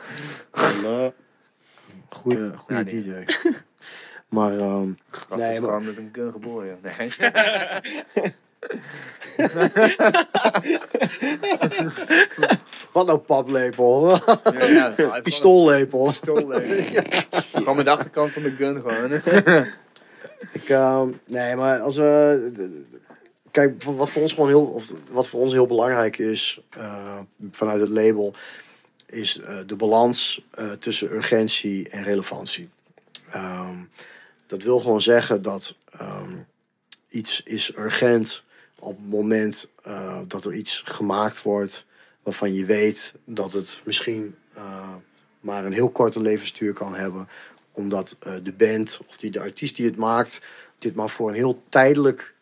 Hallo. 0.51 1.13
Ja, 2.69 2.83
die- 2.83 3.03
DJ. 3.03 3.13
maar, 4.29 4.59
ehm, 4.59 4.89
Gast 5.11 5.41
Nee, 5.41 5.53
is 5.55 5.61
maar- 5.61 5.83
met 5.83 5.97
een 5.97 6.09
gun 6.13 6.33
geboren. 6.33 6.79
Nee, 6.83 6.93
geen 6.93 7.11
wat 12.93 13.07
nou 13.07 13.19
paplepel? 13.19 14.19
ja, 14.59 14.93
ja, 14.97 15.21
Pistoollepel. 15.23 16.07
Pistool, 16.07 16.47
nee. 16.47 16.85
Gewoon 17.53 17.77
met 17.77 17.85
de 17.85 17.91
achterkant 17.91 18.33
van 18.33 18.43
de 18.43 18.51
gun 18.51 18.81
gewoon. 18.81 19.13
Ik, 20.53 20.69
ehm, 20.69 21.09
nee, 21.27 21.57
maar 21.57 21.81
als 21.81 21.97
we. 21.97 22.87
Kijk, 23.51 23.83
wat 23.83 24.11
voor 24.11 24.23
ons 24.23 24.33
gewoon 24.33 24.49
heel, 24.49 24.65
of 24.65 24.93
wat 25.11 25.29
voor 25.29 25.41
ons 25.41 25.53
heel 25.53 25.67
belangrijk 25.67 26.19
is 26.19 26.61
eh, 26.71 27.19
vanuit 27.51 27.81
het 27.81 27.89
label, 27.89 28.35
is 29.11 29.41
eh, 29.41 29.59
de 29.67 29.77
balans 29.77 30.45
eh, 30.51 30.71
tussen 30.71 31.13
urgentie 31.13 31.89
en 31.89 32.03
relevantie. 32.03 32.69
Ehm, 33.31 33.77
Dat 34.47 34.63
wil 34.63 34.81
gewoon 34.81 35.01
zeggen 35.01 35.43
dat 35.43 35.75
ehm, 35.99 36.37
iets 37.09 37.43
is 37.43 37.77
urgent 37.77 38.43
op 38.79 38.97
het 38.97 39.09
moment 39.09 39.71
eh, 39.83 40.19
dat 40.27 40.45
er 40.45 40.55
iets 40.55 40.83
gemaakt 40.85 41.43
wordt 41.43 41.87
waarvan 42.23 42.55
je 42.55 42.65
weet 42.65 43.15
dat 43.25 43.53
het 43.53 43.81
misschien 43.85 44.37
maar 45.41 45.65
een 45.65 45.73
heel 45.73 45.91
korte 45.91 46.21
levensduur 46.21 46.73
kan 46.73 46.95
hebben. 46.95 47.29
Omdat 47.73 48.17
de 48.43 48.53
band 48.53 49.01
of 49.07 49.17
die, 49.17 49.31
de 49.31 49.41
artiest 49.41 49.77
die 49.77 49.87
het 49.87 49.97
maakt, 49.97 50.43
dit 50.79 50.95
maar 50.95 51.09
voor 51.09 51.29
een 51.29 51.35
heel 51.35 51.63
tijdelijk 51.69 52.35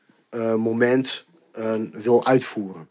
moment 0.57 1.27
wil 1.93 2.27
uitvoeren. 2.27 2.89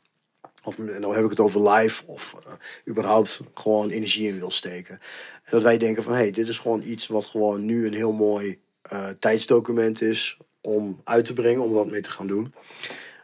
Of 0.65 0.75
dan 0.75 1.15
heb 1.15 1.23
ik 1.23 1.29
het 1.29 1.39
over 1.39 1.69
live 1.69 2.03
of 2.05 2.35
eh, 2.45 2.51
überhaupt 2.87 3.41
gewoon 3.53 3.89
energie 3.89 4.27
in 4.27 4.39
wil 4.39 4.51
steken. 4.51 4.99
En 5.43 5.51
dat 5.51 5.61
wij 5.61 5.77
denken 5.77 6.03
van 6.03 6.13
hé, 6.13 6.19
hey, 6.19 6.31
dit 6.31 6.49
is 6.49 6.57
gewoon 6.57 6.81
iets 6.83 7.07
wat 7.07 7.25
gewoon 7.25 7.65
nu 7.65 7.87
een 7.87 7.93
heel 7.93 8.11
mooi 8.11 8.59
eh, 8.81 9.07
tijdsdocument 9.19 10.01
is 10.01 10.37
om 10.61 11.01
uit 11.03 11.25
te 11.25 11.33
brengen, 11.33 11.63
om 11.63 11.71
wat 11.71 11.89
mee 11.89 12.01
te 12.01 12.11
gaan 12.11 12.27
doen. 12.27 12.53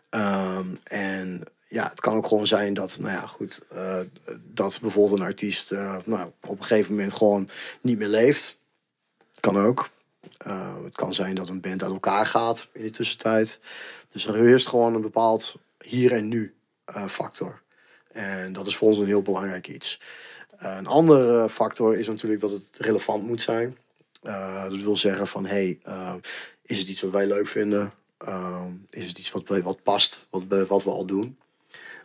Ehm, 0.10 0.66
en 0.84 1.44
ja, 1.68 1.90
het 1.90 2.00
kan 2.00 2.16
ook 2.16 2.28
gewoon 2.28 2.48
zijn 2.48 2.74
dat, 2.74 2.98
nou 3.02 3.14
ja, 3.14 3.28
goed, 3.28 3.66
eh, 3.76 4.00
dat 4.42 4.80
bijvoorbeeld 4.82 5.20
een 5.20 5.26
artiest 5.26 5.72
nou, 6.06 6.32
op 6.48 6.60
een 6.60 6.64
gegeven 6.64 6.96
moment 6.96 7.14
gewoon 7.14 7.50
niet 7.82 7.98
meer 7.98 8.08
leeft. 8.08 8.60
Kan 9.40 9.58
ook. 9.58 9.90
Eh, 10.38 10.84
het 10.84 10.96
kan 10.96 11.14
zijn 11.14 11.36
dat 11.36 11.50
een 11.50 11.62
band 11.62 11.84
uit 11.84 11.92
elkaar 11.92 12.26
gaat 12.26 12.68
in 12.72 12.84
de 12.84 12.90
tussentijd. 12.90 13.60
Dus 14.12 14.28
er 14.28 14.36
heerst 14.36 14.68
gewoon 14.68 14.96
een 14.96 15.02
bepaald 15.02 15.56
hier 15.80 16.12
en 16.12 16.28
nu 16.28 16.54
factor. 17.08 17.62
En 18.12 18.54
dat 18.54 18.68
is 18.68 18.76
voor 18.76 18.88
ons 18.88 18.98
een 18.98 19.06
heel 19.06 19.22
belangrijk 19.22 19.68
iets. 19.68 20.02
Eh, 20.58 20.76
een 20.78 20.88
andere 20.88 21.50
factor 21.50 21.98
is 21.98 22.08
natuurlijk 22.08 22.42
dat 22.42 22.52
het 22.52 22.70
relevant 22.78 23.24
moet 23.24 23.42
zijn. 23.42 23.78
Eh, 24.22 24.64
dat 24.64 24.82
wil 24.82 24.98
zeggen 24.98 25.28
van, 25.28 25.46
hey, 25.46 25.80
eh, 25.84 26.14
is 26.62 26.80
het 26.80 26.88
iets 26.88 27.02
wat 27.02 27.12
wij 27.12 27.26
leuk 27.26 27.48
vinden? 27.48 27.94
Eh, 28.18 28.66
is 28.90 29.08
het 29.08 29.20
iets 29.20 29.32
wat, 29.32 29.48
wat 29.48 29.84
past, 29.84 30.28
wat, 30.30 30.44
wat 30.68 30.84
we 30.84 30.90
al 30.90 31.06
doen? 31.06 31.38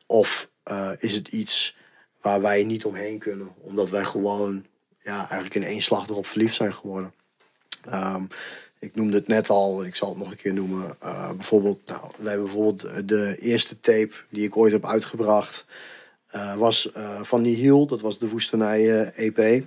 Of 0.07 0.49
eh, 0.63 0.91
is 0.99 1.15
het 1.15 1.29
iets 1.29 1.77
waar 2.21 2.41
wij 2.41 2.65
niet 2.65 2.85
omheen 2.85 3.19
kunnen, 3.19 3.49
omdat 3.61 3.91
wij 3.91 4.05
gewoon 4.05 4.67
ja, 5.03 5.19
eigenlijk 5.19 5.55
in 5.55 5.65
één 5.65 5.81
slag 5.81 6.09
erop 6.09 6.27
verliefd 6.27 6.55
zijn 6.55 6.75
geworden? 6.75 7.15
Ehm, 7.85 8.25
ik 8.79 8.95
noemde 8.95 9.17
het 9.17 9.27
net 9.27 9.51
al, 9.51 9.85
ik 9.85 9.95
zal 9.95 10.09
het 10.09 10.19
nog 10.19 10.31
een 10.31 10.37
keer 10.37 10.53
noemen. 10.53 10.97
Eh, 11.01 11.31
bijvoorbeeld, 11.31 11.81
nou, 11.87 12.01
wij 12.17 12.29
hebben 12.29 12.47
bijvoorbeeld 12.47 13.09
de 13.09 13.37
eerste 13.41 13.81
tape 13.81 14.13
die 14.31 14.45
ik 14.45 14.57
ooit 14.57 14.73
heb 14.73 14.87
uitgebracht, 14.87 15.67
eh, 16.27 16.57
was 16.57 16.93
eh, 16.93 17.23
van 17.23 17.43
Nihil. 17.43 17.87
Dat 17.87 18.01
was 18.01 18.19
de 18.19 18.29
Woestenij 18.29 19.13
EP. 19.15 19.65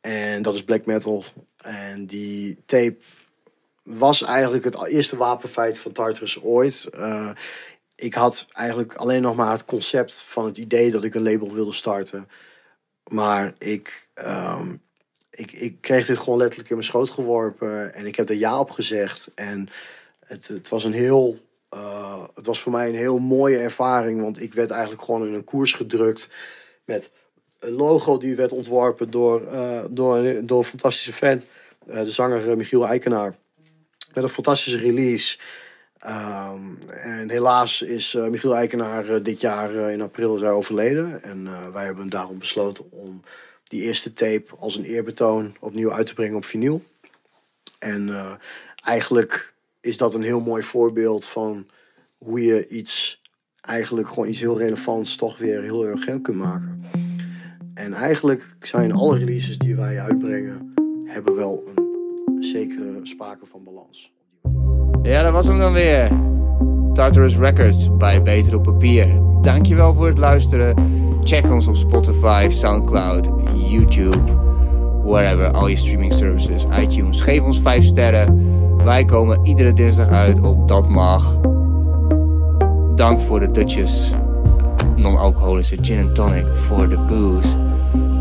En 0.00 0.42
dat 0.42 0.54
is 0.54 0.64
black 0.64 0.86
metal. 0.86 1.24
En 1.56 2.06
die 2.06 2.62
tape 2.66 2.96
was 3.82 4.22
eigenlijk 4.22 4.64
het 4.64 4.86
eerste 4.86 5.16
wapenfeit 5.16 5.78
van 5.78 5.92
Tartarus 5.92 6.40
ooit. 6.40 6.88
Ik 7.94 8.14
had 8.14 8.46
eigenlijk 8.52 8.94
alleen 8.94 9.22
nog 9.22 9.36
maar 9.36 9.50
het 9.50 9.64
concept 9.64 10.20
van 10.20 10.44
het 10.44 10.58
idee 10.58 10.90
dat 10.90 11.04
ik 11.04 11.14
een 11.14 11.22
label 11.22 11.52
wilde 11.52 11.72
starten. 11.72 12.28
Maar 13.10 13.54
ik, 13.58 14.08
ehm, 14.14 14.74
ik, 15.40 15.52
ik 15.52 15.80
kreeg 15.80 16.06
dit 16.06 16.18
gewoon 16.18 16.38
letterlijk 16.38 16.68
in 16.68 16.74
mijn 16.74 16.88
schoot 16.88 17.10
geworpen. 17.10 17.94
En 17.94 18.06
ik 18.06 18.16
heb 18.16 18.28
er 18.28 18.34
ja 18.36 18.58
op 18.60 18.70
gezegd. 18.70 19.32
En 19.34 19.68
het, 20.26 20.48
het 20.48 20.68
was 20.68 20.84
een 20.84 20.92
heel. 20.92 21.38
eh, 21.68 22.22
het 22.34 22.46
was 22.46 22.60
voor 22.60 22.72
mij 22.72 22.88
een 22.88 22.94
heel 22.94 23.18
mooie 23.18 23.58
ervaring. 23.58 24.20
Want 24.20 24.40
ik 24.40 24.54
werd 24.54 24.70
eigenlijk 24.70 25.02
gewoon 25.02 25.26
in 25.26 25.34
een 25.34 25.44
koers 25.44 25.72
gedrukt. 25.72 26.30
Met 26.84 27.10
een 27.58 27.72
logo 27.72 28.18
die 28.18 28.36
werd 28.36 28.52
ontworpen 28.52 29.10
door, 29.10 29.46
eh, 29.46 29.84
door, 29.90 30.46
door 30.46 30.58
een 30.58 30.64
fantastische 30.64 31.12
vent. 31.12 31.46
eh, 31.86 32.04
de 32.04 32.10
zanger 32.10 32.56
Michiel 32.56 32.86
Eikenaar. 32.86 33.36
Met 34.14 34.24
een 34.24 34.30
fantastische 34.30 34.78
release. 34.78 35.38
Ehm, 35.98 36.60
en 36.88 37.30
helaas 37.30 37.82
is 37.82 38.14
Michiel 38.14 38.54
Eikenaar 38.54 39.22
dit 39.22 39.40
jaar 39.40 39.74
in 39.74 40.02
april 40.02 40.36
is 40.36 40.42
overleden. 40.42 41.22
En 41.22 41.72
wij 41.72 41.84
hebben 41.84 42.08
daarom 42.08 42.38
besloten 42.38 42.90
om 42.90 43.22
die 43.70 43.82
eerste 43.82 44.12
tape 44.12 44.44
als 44.58 44.76
een 44.76 44.84
eerbetoon 44.84 45.56
opnieuw 45.60 45.92
uit 45.92 46.06
te 46.06 46.14
brengen 46.14 46.36
op 46.36 46.44
vinyl. 46.44 46.82
En 47.78 48.08
eh, 48.08 48.32
eigenlijk 48.84 49.54
is 49.80 49.96
dat 49.96 50.14
een 50.14 50.22
heel 50.22 50.40
mooi 50.40 50.62
voorbeeld 50.62 51.26
van 51.26 51.66
hoe 52.18 52.44
je 52.44 52.68
iets, 52.68 53.22
eigenlijk 53.60 54.08
gewoon 54.08 54.28
iets 54.28 54.40
heel 54.40 54.58
relevants, 54.58 55.16
toch 55.16 55.38
weer 55.38 55.62
heel 55.62 55.84
urgent 55.86 56.22
kunt 56.22 56.36
maken. 56.36 56.84
En 57.74 57.92
eigenlijk 57.92 58.56
zijn 58.60 58.92
alle 58.92 59.18
releases 59.18 59.58
die 59.58 59.76
wij 59.76 60.00
uitbrengen, 60.00 60.74
hebben 61.04 61.34
wel 61.34 61.64
een 61.74 62.42
zekere 62.42 63.00
sprake 63.02 63.46
van 63.46 63.64
balans. 63.64 64.12
Ja, 65.02 65.22
dat 65.22 65.32
was 65.32 65.46
hem 65.46 65.58
dan 65.58 65.72
weer. 65.72 66.10
Tartarus 66.92 67.36
Records 67.36 67.96
bij 67.96 68.22
Beter 68.22 68.56
op 68.56 68.62
Papier. 68.62 69.22
Dankjewel 69.42 69.94
voor 69.94 70.06
het 70.06 70.18
luisteren. 70.18 70.74
Check 71.24 71.50
ons 71.50 71.66
op 71.66 71.76
Spotify, 71.76 72.46
Soundcloud, 72.48 73.28
YouTube, 73.54 74.18
wherever, 75.04 75.50
al 75.50 75.66
je 75.66 75.76
streaming 75.76 76.12
services, 76.12 76.66
iTunes. 76.80 77.20
Geef 77.20 77.42
ons 77.42 77.60
5 77.60 77.84
sterren. 77.84 78.48
Wij 78.84 79.04
komen 79.04 79.46
iedere 79.46 79.72
dinsdag 79.72 80.08
uit 80.08 80.40
op 80.40 80.68
Dat 80.68 80.88
Mag. 80.88 81.38
Dank 82.94 83.20
voor 83.20 83.40
de 83.40 83.50
Dutchess 83.50 84.12
non-alcoholische 85.00 85.76
gin 85.80 85.98
and 85.98 86.14
tonic 86.14 86.46
voor 86.54 86.88
de 86.88 86.96
booze. 86.96 87.48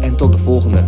En 0.02 0.16
tot 0.16 0.32
de 0.32 0.38
volgende. 0.38 0.84